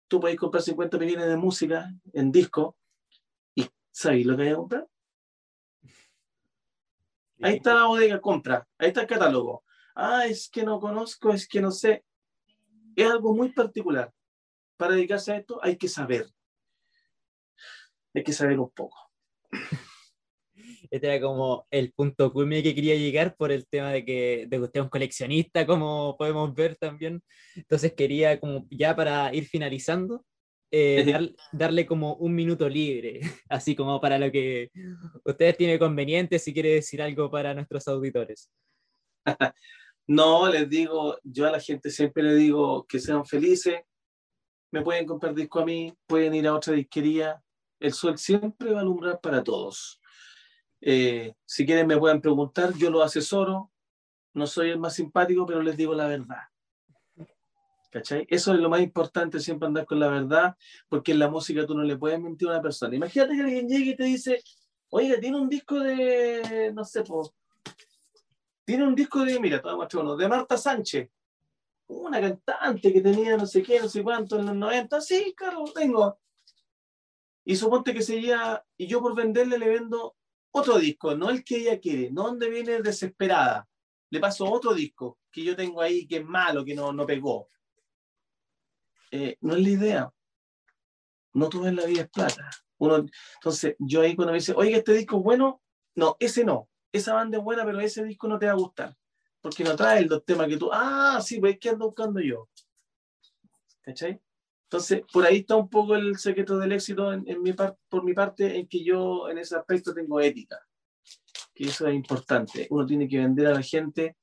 Tú 0.08 0.20
puedes 0.20 0.38
comprar 0.38 0.62
50 0.62 0.98
millones 0.98 1.28
de 1.28 1.38
música 1.38 1.92
en 2.14 2.32
disco 2.32 2.78
y 3.56 3.68
¿sabes 3.92 4.26
lo 4.26 4.36
que 4.36 4.44
hay 4.44 4.50
que 4.50 4.56
comprar? 4.56 4.88
Ahí 7.42 7.56
está 7.56 7.74
la 7.74 7.86
bodega, 7.86 8.22
compra, 8.22 8.68
ahí 8.78 8.90
está 8.90 9.02
el 9.02 9.08
catálogo. 9.08 9.64
Ah, 9.96 10.26
es 10.26 10.50
que 10.50 10.64
no 10.64 10.80
conozco, 10.80 11.32
es 11.32 11.48
que 11.48 11.62
no 11.62 11.72
sé 11.72 12.06
es 12.96 13.10
algo 13.10 13.34
muy 13.34 13.52
particular. 13.52 14.12
Para 14.78 14.96
dedicarse 14.96 15.32
a 15.32 15.38
esto 15.38 15.60
hay 15.62 15.78
que 15.78 15.88
saber. 15.88 16.26
Hay 18.14 18.24
que 18.24 18.34
saber 18.34 18.60
un 18.60 18.70
poco. 18.72 18.98
Este 20.90 21.08
era 21.08 21.20
como 21.20 21.66
el 21.72 21.92
punto 21.94 22.32
culmine 22.32 22.62
que 22.62 22.76
quería 22.76 22.96
llegar 22.96 23.36
por 23.36 23.52
el 23.52 23.66
tema 23.68 23.92
de 23.92 24.06
que, 24.06 24.46
de 24.48 24.60
usted 24.60 24.80
es 24.80 24.84
un 24.84 24.90
coleccionista, 24.90 25.66
como 25.66 26.16
podemos 26.18 26.54
ver 26.54 26.76
también. 26.76 27.24
Entonces 27.56 27.94
quería, 27.94 28.40
como 28.40 28.68
ya 28.70 28.96
para 28.96 29.34
ir 29.34 29.46
finalizando, 29.46 30.24
eh, 30.72 31.34
darle 31.52 31.86
como 31.86 32.16
un 32.16 32.34
minuto 32.34 32.68
libre, 32.68 33.22
así 33.50 33.76
como 33.76 34.00
para 34.02 34.18
lo 34.20 34.32
que 34.32 34.70
ustedes 35.24 35.58
tienen 35.58 35.80
conveniente, 35.80 36.40
si 36.40 36.54
quiere 36.54 36.76
decir 36.76 37.02
algo 37.02 37.30
para 37.30 37.54
nuestros 37.54 37.88
auditores. 37.88 38.52
no, 40.08 40.50
les 40.50 40.70
digo, 40.70 41.18
yo 41.24 41.48
a 41.48 41.52
la 41.52 41.60
gente 41.60 41.90
siempre 41.90 42.24
le 42.24 42.36
digo 42.36 42.86
que 42.88 43.00
sean 43.00 43.26
felices, 43.26 43.82
me 44.72 44.82
pueden 44.82 45.06
comprar 45.06 45.34
disco 45.34 45.60
a 45.60 45.66
mí, 45.66 45.94
pueden 46.08 46.34
ir 46.34 46.48
a 46.48 46.56
otra 46.56 46.74
disquería, 46.74 47.42
el 47.80 47.94
sol 47.94 48.18
siempre 48.18 48.72
va 48.72 48.80
a 48.80 48.82
alumbrar 48.82 49.20
para 49.22 49.44
todos. 49.44 50.02
Eh, 50.82 51.34
si 51.46 51.66
quieren 51.66 51.88
me 51.88 51.98
pueden 51.98 52.20
preguntar, 52.20 52.74
yo 52.76 52.90
lo 52.90 53.02
asesoro, 53.02 53.72
no 54.34 54.48
soy 54.48 54.72
el 54.72 54.80
más 54.80 54.96
simpático, 54.96 55.46
pero 55.46 55.62
les 55.62 55.78
digo 55.78 55.94
la 55.94 56.08
verdad. 56.08 56.42
¿Cachai? 57.92 58.26
Eso 58.28 58.54
es 58.54 58.60
lo 58.60 58.70
más 58.70 58.82
importante, 58.82 59.40
siempre 59.40 59.68
andar 59.68 59.86
con 59.86 60.00
la 60.00 60.08
verdad, 60.08 60.58
porque 60.90 61.12
en 61.12 61.20
la 61.20 61.30
música 61.30 61.66
tú 61.66 61.76
no 61.76 61.84
le 61.84 61.96
puedes 61.96 62.20
mentir 62.20 62.48
a 62.48 62.52
una 62.54 62.62
persona. 62.62 62.96
Imagínate 62.96 63.36
que 63.36 63.42
alguien 63.42 63.70
llegue 63.70 63.92
y 63.92 63.96
te 63.96 64.04
dice, 64.06 64.42
oiga, 64.90 65.20
tiene 65.20 65.38
un 65.38 65.48
disco 65.48 65.80
de, 65.80 66.72
no 66.74 66.84
sé, 66.84 67.04
tiene 68.66 68.86
un 68.86 68.96
disco 68.96 69.24
de, 69.24 69.40
mira, 69.40 69.62
te 69.62 69.70
voy 69.70 69.86
a 69.86 70.00
uno, 70.00 70.16
de 70.16 70.28
Marta 70.28 70.58
Sánchez, 70.58 71.10
una 71.88 72.20
cantante 72.20 72.94
que 72.94 73.02
tenía 73.02 73.38
no 73.38 73.46
sé 73.46 73.62
qué, 73.62 73.80
no 73.80 73.90
sé 73.90 74.04
cuánto 74.04 74.40
en 74.40 74.46
los 74.46 74.56
90, 74.56 75.02
sí, 75.02 75.34
claro, 75.36 75.66
lo 75.66 75.74
tengo. 75.74 76.20
Y 77.46 77.56
suponte 77.56 77.94
que 77.94 78.02
seguía, 78.02 78.64
y 78.78 78.88
yo 78.88 79.02
por 79.02 79.16
venderle 79.16 79.58
le 79.58 79.68
vendo 79.68 80.16
otro 80.52 80.78
disco, 80.78 81.16
no 81.16 81.30
el 81.30 81.44
que 81.44 81.58
ella 81.58 81.80
quiere, 81.80 82.12
no 82.12 82.24
donde 82.24 82.50
viene 82.50 82.82
desesperada. 82.82 83.68
Le 84.10 84.20
paso 84.20 84.50
otro 84.50 84.74
disco 84.74 85.20
que 85.32 85.44
yo 85.44 85.56
tengo 85.56 85.82
ahí 85.82 86.08
que 86.08 86.18
es 86.18 86.26
malo, 86.26 86.64
que 86.64 86.76
no, 86.76 86.94
no 86.94 87.06
pegó. 87.06 87.50
Eh, 89.12 89.38
no 89.42 89.56
es 89.56 89.64
la 89.64 89.70
idea. 89.70 90.14
No 91.34 91.50
todo 91.50 91.68
en 91.68 91.76
la 91.76 91.86
vida 91.86 92.04
es 92.04 92.10
plata. 92.10 92.50
Uno, 92.78 93.06
entonces, 93.36 93.76
yo 93.80 94.02
ahí 94.02 94.16
cuando 94.16 94.32
me 94.32 94.38
dice, 94.38 94.54
oiga, 94.56 94.78
este 94.78 94.94
disco 94.94 95.18
es 95.18 95.24
bueno, 95.24 95.62
no, 95.96 96.16
ese 96.20 96.46
no. 96.46 96.70
Esa 96.94 97.14
banda 97.14 97.40
es 97.40 97.44
buena, 97.44 97.66
pero 97.66 97.82
ese 97.82 98.06
disco 98.06 98.30
no 98.30 98.40
te 98.40 98.46
va 98.46 98.54
a 98.54 98.56
gustar. 98.56 98.96
Porque 99.42 99.66
no 99.66 99.76
trae 99.76 100.00
el 100.00 100.24
temas 100.24 100.48
que 100.48 100.56
tú, 100.56 100.70
ah, 100.72 101.20
sí, 101.22 101.40
pues 101.40 101.60
que 101.60 101.70
ando 101.70 101.88
buscando 101.88 102.22
yo. 102.22 102.48
¿Cachai? 103.82 104.22
Entonces, 104.66 105.04
por 105.12 105.26
ahí 105.26 105.40
está 105.40 105.56
un 105.56 105.70
poco 105.70 105.96
el 105.96 106.18
secreto 106.18 106.58
del 106.58 106.72
éxito 106.72 107.12
en, 107.12 107.42
mi 107.42 107.54
por 107.54 108.04
mi 108.04 108.14
parte, 108.14 108.58
en 108.58 108.68
que 108.68 108.84
yo 108.84 109.28
en 109.28 109.38
ese 109.38 109.56
aspecto 109.56 109.94
tengo 109.94 110.22
ética. 110.22 110.60
Que 111.54 111.66
eso 111.66 111.88
es 111.88 111.94
importante. 111.94 112.68
Uno 112.70 112.86
tiene 112.86 113.08
que 113.08 113.18
vender 113.18 113.48
a 113.48 113.54
la 113.54 113.62
gente 113.62 114.16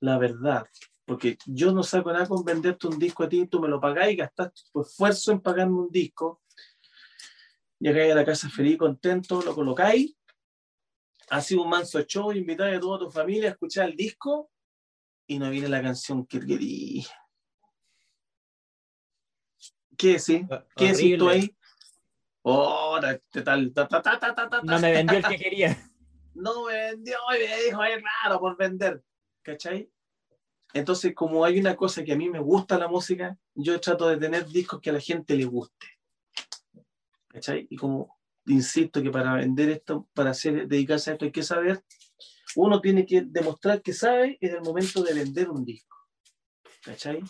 la 0.00 0.18
verdad. 0.18 0.66
Porque 1.04 1.38
yo 1.46 1.72
no 1.72 1.82
saco 1.82 2.12
nada 2.12 2.26
con 2.26 2.44
venderte 2.44 2.86
un 2.86 2.98
disco 2.98 3.24
a 3.24 3.28
ti, 3.28 3.46
tú 3.46 3.60
me 3.60 3.68
lo 3.68 3.80
pagáis 3.80 4.14
y 4.14 4.16
gastaste 4.16 4.60
tu 4.72 4.82
esfuerzo 4.82 5.32
en 5.32 5.40
pagarme 5.40 5.78
un 5.78 5.90
disco. 5.90 6.42
Llegáis 7.80 8.12
a 8.12 8.16
la 8.16 8.24
casa 8.24 8.48
feliz, 8.50 8.76
contento, 8.76 9.40
lo 9.42 9.54
colocáis. 9.54 10.17
Ha 11.30 11.40
sido 11.40 11.62
un 11.62 11.70
manso 11.70 12.00
show, 12.02 12.32
invitáis 12.32 12.76
a 12.76 12.80
toda 12.80 12.98
tu 13.00 13.10
familia 13.10 13.48
a 13.48 13.52
escuchar 13.52 13.88
el 13.88 13.96
disco 13.96 14.50
y 15.26 15.38
no 15.38 15.50
viene 15.50 15.68
la 15.68 15.82
canción 15.82 16.26
que 16.26 16.40
querí. 16.40 17.06
¿Qué 19.96 20.18
sí? 20.18 20.46
¿Qué 20.76 20.92
decís 20.92 21.18
tú 21.18 21.28
ahí? 21.28 21.54
Oh, 22.42 22.98
tal, 23.44 23.72
no 24.62 24.78
me 24.78 24.92
vendió 24.92 25.18
el 25.18 25.24
que 25.26 25.36
quería. 25.38 25.90
No 26.34 26.66
me 26.66 26.72
vendió 26.72 27.18
y 27.36 27.46
me 27.46 27.62
dijo, 27.64 27.82
es 27.82 28.02
raro 28.22 28.40
por 28.40 28.56
vender. 28.56 29.02
¿Cachai? 29.42 29.90
Entonces, 30.72 31.14
como 31.14 31.44
hay 31.44 31.58
una 31.58 31.74
cosa 31.76 32.04
que 32.04 32.12
a 32.12 32.16
mí 32.16 32.28
me 32.28 32.38
gusta 32.38 32.78
la 32.78 32.88
música, 32.88 33.36
yo 33.54 33.80
trato 33.80 34.08
de 34.08 34.18
tener 34.18 34.46
discos 34.46 34.80
que 34.80 34.90
a 34.90 34.92
la 34.94 35.00
gente 35.00 35.34
le 35.34 35.44
guste. 35.44 35.86
¿Cachai? 37.28 37.66
Y 37.68 37.76
como 37.76 38.17
insisto 38.48 39.02
que 39.02 39.10
para 39.10 39.34
vender 39.34 39.70
esto, 39.70 40.08
para 40.14 40.30
hacer, 40.30 40.66
dedicarse 40.66 41.10
a 41.10 41.12
esto 41.14 41.24
hay 41.24 41.32
que 41.32 41.42
saber, 41.42 41.82
uno 42.56 42.80
tiene 42.80 43.06
que 43.06 43.22
demostrar 43.22 43.82
que 43.82 43.92
sabe 43.92 44.38
en 44.40 44.56
el 44.56 44.60
momento 44.62 45.02
de 45.02 45.14
vender 45.14 45.50
un 45.50 45.64
disco. 45.64 45.96
¿Cachai? 46.82 47.22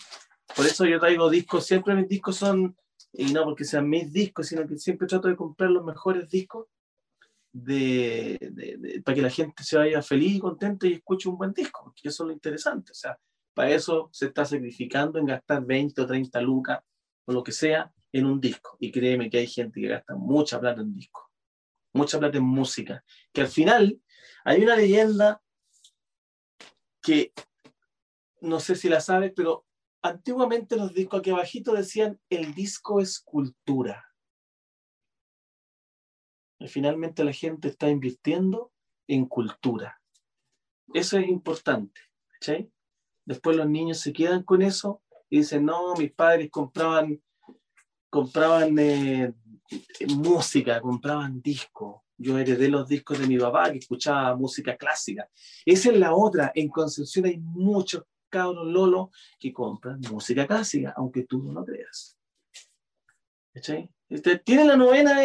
Por 0.54 0.66
eso 0.66 0.86
yo 0.86 0.98
traigo 0.98 1.28
discos, 1.28 1.66
siempre 1.66 1.94
mis 1.94 2.08
discos 2.08 2.36
son, 2.36 2.76
y 3.12 3.32
no 3.32 3.44
porque 3.44 3.64
sean 3.64 3.88
mis 3.88 4.12
discos, 4.12 4.46
sino 4.46 4.66
que 4.66 4.78
siempre 4.78 5.06
trato 5.06 5.28
de 5.28 5.36
comprar 5.36 5.70
los 5.70 5.84
mejores 5.84 6.28
discos 6.28 6.66
de, 7.52 9.02
para 9.04 9.14
que 9.14 9.22
la 9.22 9.30
gente 9.30 9.62
se 9.62 9.76
vaya 9.76 10.02
feliz 10.02 10.36
y 10.36 10.38
contenta 10.38 10.86
y 10.86 10.94
escuche 10.94 11.28
un 11.28 11.36
buen 11.36 11.52
disco, 11.52 11.82
porque 11.84 12.08
eso 12.08 12.22
es 12.22 12.26
lo 12.28 12.32
interesante. 12.32 12.92
O 12.92 12.94
sea, 12.94 13.18
para 13.54 13.70
eso 13.70 14.08
se 14.12 14.26
está 14.26 14.44
sacrificando 14.44 15.18
en 15.18 15.26
gastar 15.26 15.64
20 15.64 16.02
o 16.02 16.06
30 16.06 16.40
lucas 16.40 16.80
o 17.24 17.32
lo 17.32 17.42
que 17.42 17.52
sea 17.52 17.92
en 18.12 18.26
un 18.26 18.40
disco. 18.40 18.76
Y 18.80 18.90
créeme 18.90 19.30
que 19.30 19.38
hay 19.38 19.46
gente 19.46 19.80
que 19.80 19.88
gasta 19.88 20.14
mucha 20.14 20.60
plata 20.60 20.80
en 20.80 20.94
disco, 20.94 21.30
mucha 21.92 22.18
plata 22.18 22.38
en 22.38 22.44
música, 22.44 23.04
que 23.32 23.42
al 23.42 23.48
final 23.48 24.00
hay 24.44 24.62
una 24.62 24.76
leyenda 24.76 25.42
que 27.02 27.32
no 28.40 28.60
sé 28.60 28.76
si 28.76 28.88
la 28.88 29.00
sabes, 29.00 29.32
pero 29.34 29.66
antiguamente 30.02 30.76
los 30.76 30.94
discos 30.94 31.20
aquí 31.20 31.30
abajito 31.30 31.72
decían 31.72 32.20
el 32.30 32.54
disco 32.54 33.00
es 33.00 33.20
cultura. 33.20 34.04
Y 36.60 36.68
finalmente 36.68 37.24
la 37.24 37.32
gente 37.32 37.68
está 37.68 37.88
invirtiendo 37.88 38.72
en 39.06 39.26
cultura. 39.26 40.00
Eso 40.92 41.18
es 41.18 41.28
importante. 41.28 42.00
¿sí? 42.40 42.70
Después 43.24 43.56
los 43.56 43.68
niños 43.68 44.00
se 44.00 44.12
quedan 44.12 44.42
con 44.42 44.62
eso 44.62 45.02
y 45.30 45.38
dicen, 45.38 45.64
no, 45.64 45.94
mis 45.94 46.12
padres 46.12 46.50
compraban, 46.50 47.22
compraban 48.10 48.78
eh, 48.78 49.32
música, 50.16 50.80
compraban 50.80 51.40
discos. 51.40 52.02
Yo 52.16 52.36
heredé 52.36 52.68
los 52.68 52.88
discos 52.88 53.18
de 53.18 53.26
mi 53.26 53.38
papá 53.38 53.70
que 53.70 53.78
escuchaba 53.78 54.34
música 54.34 54.76
clásica. 54.76 55.28
Esa 55.64 55.90
es 55.90 55.98
la 55.98 56.14
otra. 56.14 56.50
En 56.54 56.68
Concepción 56.68 57.26
hay 57.26 57.38
muchos 57.38 58.04
cabros 58.28 58.66
lolo 58.66 59.10
que 59.38 59.52
compran 59.52 60.00
música 60.10 60.46
clásica, 60.46 60.94
aunque 60.96 61.24
tú 61.24 61.42
no 61.42 61.52
lo 61.52 61.64
creas. 61.64 62.18
Este, 64.08 64.38
tiene 64.38 64.64
la 64.64 64.76
novena, 64.76 65.20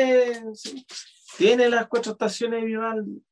tiene 1.38 1.70
las 1.70 1.88
cuatro 1.88 2.14
estaciones 2.14 2.62
de 2.62 2.66
Vivaldi, 2.66 3.24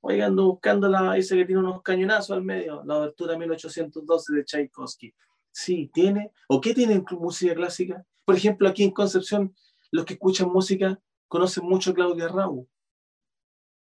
Oigan, 0.00 0.30
ando 0.30 0.46
buscando 0.46 0.88
la, 0.88 1.14
dice 1.14 1.36
que 1.36 1.44
tiene 1.44 1.60
unos 1.60 1.82
cañonazos 1.82 2.30
al 2.30 2.44
medio, 2.44 2.84
la 2.84 2.94
abertura 2.94 3.36
1812 3.36 4.32
de 4.32 4.44
Tchaikovsky. 4.44 5.12
Sí, 5.50 5.90
tiene. 5.92 6.30
¿O 6.48 6.60
qué 6.60 6.72
tiene 6.72 7.02
música 7.10 7.54
clásica? 7.54 8.04
Por 8.28 8.36
ejemplo, 8.36 8.68
aquí 8.68 8.84
en 8.84 8.90
Concepción, 8.90 9.56
los 9.90 10.04
que 10.04 10.12
escuchan 10.12 10.50
música 10.50 11.00
conocen 11.28 11.64
mucho 11.64 11.92
a 11.92 11.94
Claudia 11.94 12.28
Raúl, 12.28 12.68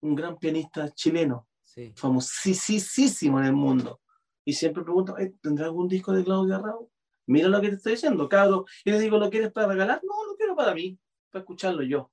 un 0.03 0.15
gran 0.15 0.37
pianista 0.37 0.93
chileno, 0.93 1.49
sí. 1.63 1.95
famosísimo 1.97 3.41
en 3.41 3.47
el 3.47 3.55
mundo. 3.55 4.03
Y 4.45 4.53
siempre 4.53 4.83
pregunto, 4.83 5.17
¿tendrá 5.41 5.65
algún 5.65 5.89
disco 5.89 6.13
de 6.13 6.23
Claudia 6.23 6.59
Raúl? 6.59 6.91
Mira 7.27 7.49
lo 7.49 7.59
que 7.59 7.71
te 7.71 7.77
estoy 7.77 7.93
diciendo, 7.93 8.29
cabrón. 8.29 8.67
Y 8.85 8.91
le 8.91 9.01
digo, 9.01 9.17
¿lo 9.17 9.31
quieres 9.31 9.51
para 9.51 9.69
regalar? 9.69 10.03
No, 10.05 10.27
lo 10.27 10.37
quiero 10.37 10.55
para 10.55 10.75
mí, 10.75 10.99
para 11.31 11.41
escucharlo 11.41 11.83
yo. 11.83 12.13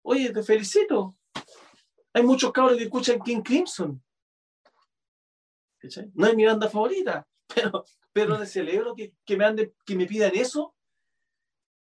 Oye, 0.00 0.32
te 0.32 0.42
felicito. 0.42 1.18
Hay 2.14 2.22
muchos 2.22 2.52
cabros 2.52 2.78
que 2.78 2.84
escuchan 2.84 3.20
King 3.20 3.42
Crimson. 3.42 4.02
No 6.14 6.26
es 6.26 6.34
mi 6.34 6.46
banda 6.46 6.70
favorita, 6.70 7.28
pero, 7.54 7.84
pero 8.14 8.38
le 8.38 8.46
celebro 8.46 8.94
que, 8.94 9.12
que, 9.26 9.36
me 9.36 9.44
ande, 9.44 9.74
que 9.84 9.94
me 9.94 10.06
pidan 10.06 10.34
eso. 10.34 10.74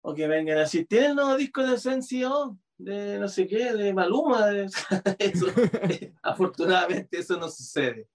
O 0.07 0.15
que 0.15 0.29
vengan 0.29 0.59
así, 0.59 0.85
¿tienen 0.85 1.11
el 1.11 1.17
nuevo 1.17 1.37
disco 1.37 1.63
de 1.63 1.79
Sencio? 1.79 2.59
De 2.77 3.19
no 3.19 3.27
sé 3.27 3.47
qué, 3.47 3.73
de 3.73 3.95
Maluma. 3.95 4.51
eso, 5.19 5.47
afortunadamente 6.23 7.19
eso 7.19 7.39
no 7.39 7.49
sucede. 7.49 8.07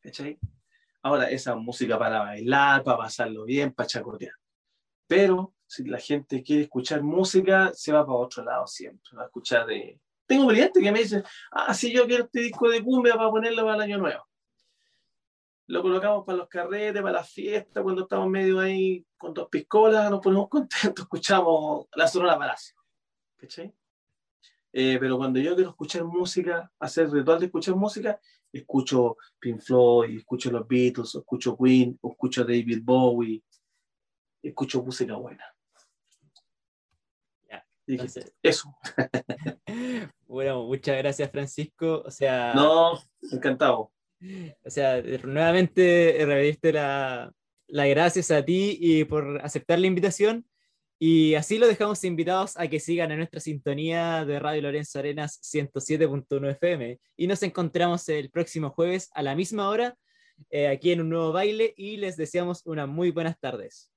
¿Cachai? 0.00 0.38
Ahora, 1.02 1.28
esa 1.28 1.54
música 1.54 1.98
para 1.98 2.20
bailar, 2.20 2.82
para 2.82 2.96
pasarlo 2.96 3.44
bien, 3.44 3.74
para 3.74 3.86
chacotear. 3.86 4.32
Pero 5.06 5.54
si 5.66 5.84
la 5.84 5.98
gente 5.98 6.42
quiere 6.42 6.62
escuchar 6.62 7.02
música, 7.02 7.70
se 7.74 7.92
va 7.92 8.06
para 8.06 8.18
otro 8.18 8.42
lado 8.42 8.66
siempre. 8.66 9.10
Va 9.14 9.24
a 9.24 9.26
escuchar 9.26 9.66
de, 9.66 10.00
tengo 10.26 10.48
clientes 10.48 10.82
que 10.82 10.92
me 10.92 11.00
dicen, 11.00 11.22
ah, 11.52 11.74
sí, 11.74 11.92
yo 11.92 12.06
quiero 12.06 12.24
este 12.24 12.40
disco 12.40 12.70
de 12.70 12.82
cumbia 12.82 13.16
para 13.16 13.30
ponerlo 13.30 13.64
para 13.64 13.76
el 13.76 13.82
año 13.82 13.98
nuevo. 13.98 14.26
Lo 15.66 15.82
colocamos 15.82 16.24
para 16.24 16.38
los 16.38 16.48
carretes, 16.48 17.00
para 17.00 17.20
las 17.20 17.30
fiestas, 17.30 17.82
cuando 17.82 18.02
estamos 18.02 18.28
medio 18.28 18.60
ahí 18.60 19.04
con 19.16 19.32
dos 19.32 19.48
piscolas, 19.48 20.10
nos 20.10 20.20
ponemos 20.20 20.48
contentos, 20.48 21.04
escuchamos 21.04 21.86
la 21.94 22.06
Sonora 22.06 22.38
Palacio. 22.38 22.76
¿Cachai? 23.36 23.72
Eh, 24.72 24.98
pero 24.98 25.16
cuando 25.16 25.40
yo 25.40 25.54
quiero 25.54 25.70
escuchar 25.70 26.04
música, 26.04 26.70
hacer 26.78 27.10
ritual 27.10 27.38
de 27.38 27.46
escuchar 27.46 27.76
música, 27.76 28.20
escucho 28.52 29.16
Pink 29.38 29.60
Floyd, 29.60 30.18
escucho 30.18 30.50
los 30.50 30.66
Beatles, 30.66 31.14
escucho 31.14 31.56
Queen, 31.56 31.98
escucho 32.02 32.44
David 32.44 32.80
Bowie, 32.82 33.42
escucho 34.42 34.82
música 34.82 35.14
buena 35.16 35.44
eso. 38.42 38.74
bueno, 40.26 40.64
muchas 40.64 40.96
gracias, 40.98 41.30
Francisco. 41.30 42.02
O 42.04 42.10
sea. 42.10 42.54
No, 42.54 43.00
encantado. 43.30 43.92
O 44.64 44.70
sea, 44.70 45.02
nuevamente 45.02 46.16
reveriste 46.20 46.72
la, 46.72 47.32
las 47.68 47.88
gracias 47.88 48.30
a 48.30 48.44
ti 48.44 48.76
y 48.80 49.04
por 49.04 49.40
aceptar 49.42 49.78
la 49.78 49.86
invitación. 49.86 50.46
Y 50.98 51.34
así 51.34 51.58
lo 51.58 51.66
dejamos 51.66 52.04
invitados 52.04 52.56
a 52.56 52.68
que 52.68 52.80
sigan 52.80 53.10
en 53.10 53.18
nuestra 53.18 53.40
sintonía 53.40 54.24
de 54.24 54.38
Radio 54.38 54.62
Lorenzo 54.62 54.98
Arenas 55.00 55.40
107.1 55.42 56.50
FM. 56.52 56.98
Y 57.16 57.26
nos 57.26 57.42
encontramos 57.42 58.08
el 58.08 58.30
próximo 58.30 58.70
jueves 58.70 59.10
a 59.12 59.22
la 59.22 59.34
misma 59.34 59.68
hora, 59.68 59.96
eh, 60.50 60.68
aquí 60.68 60.92
en 60.92 61.00
un 61.00 61.10
nuevo 61.10 61.32
baile, 61.32 61.74
y 61.76 61.96
les 61.96 62.16
deseamos 62.16 62.62
unas 62.64 62.88
muy 62.88 63.10
buenas 63.10 63.38
tardes. 63.38 63.90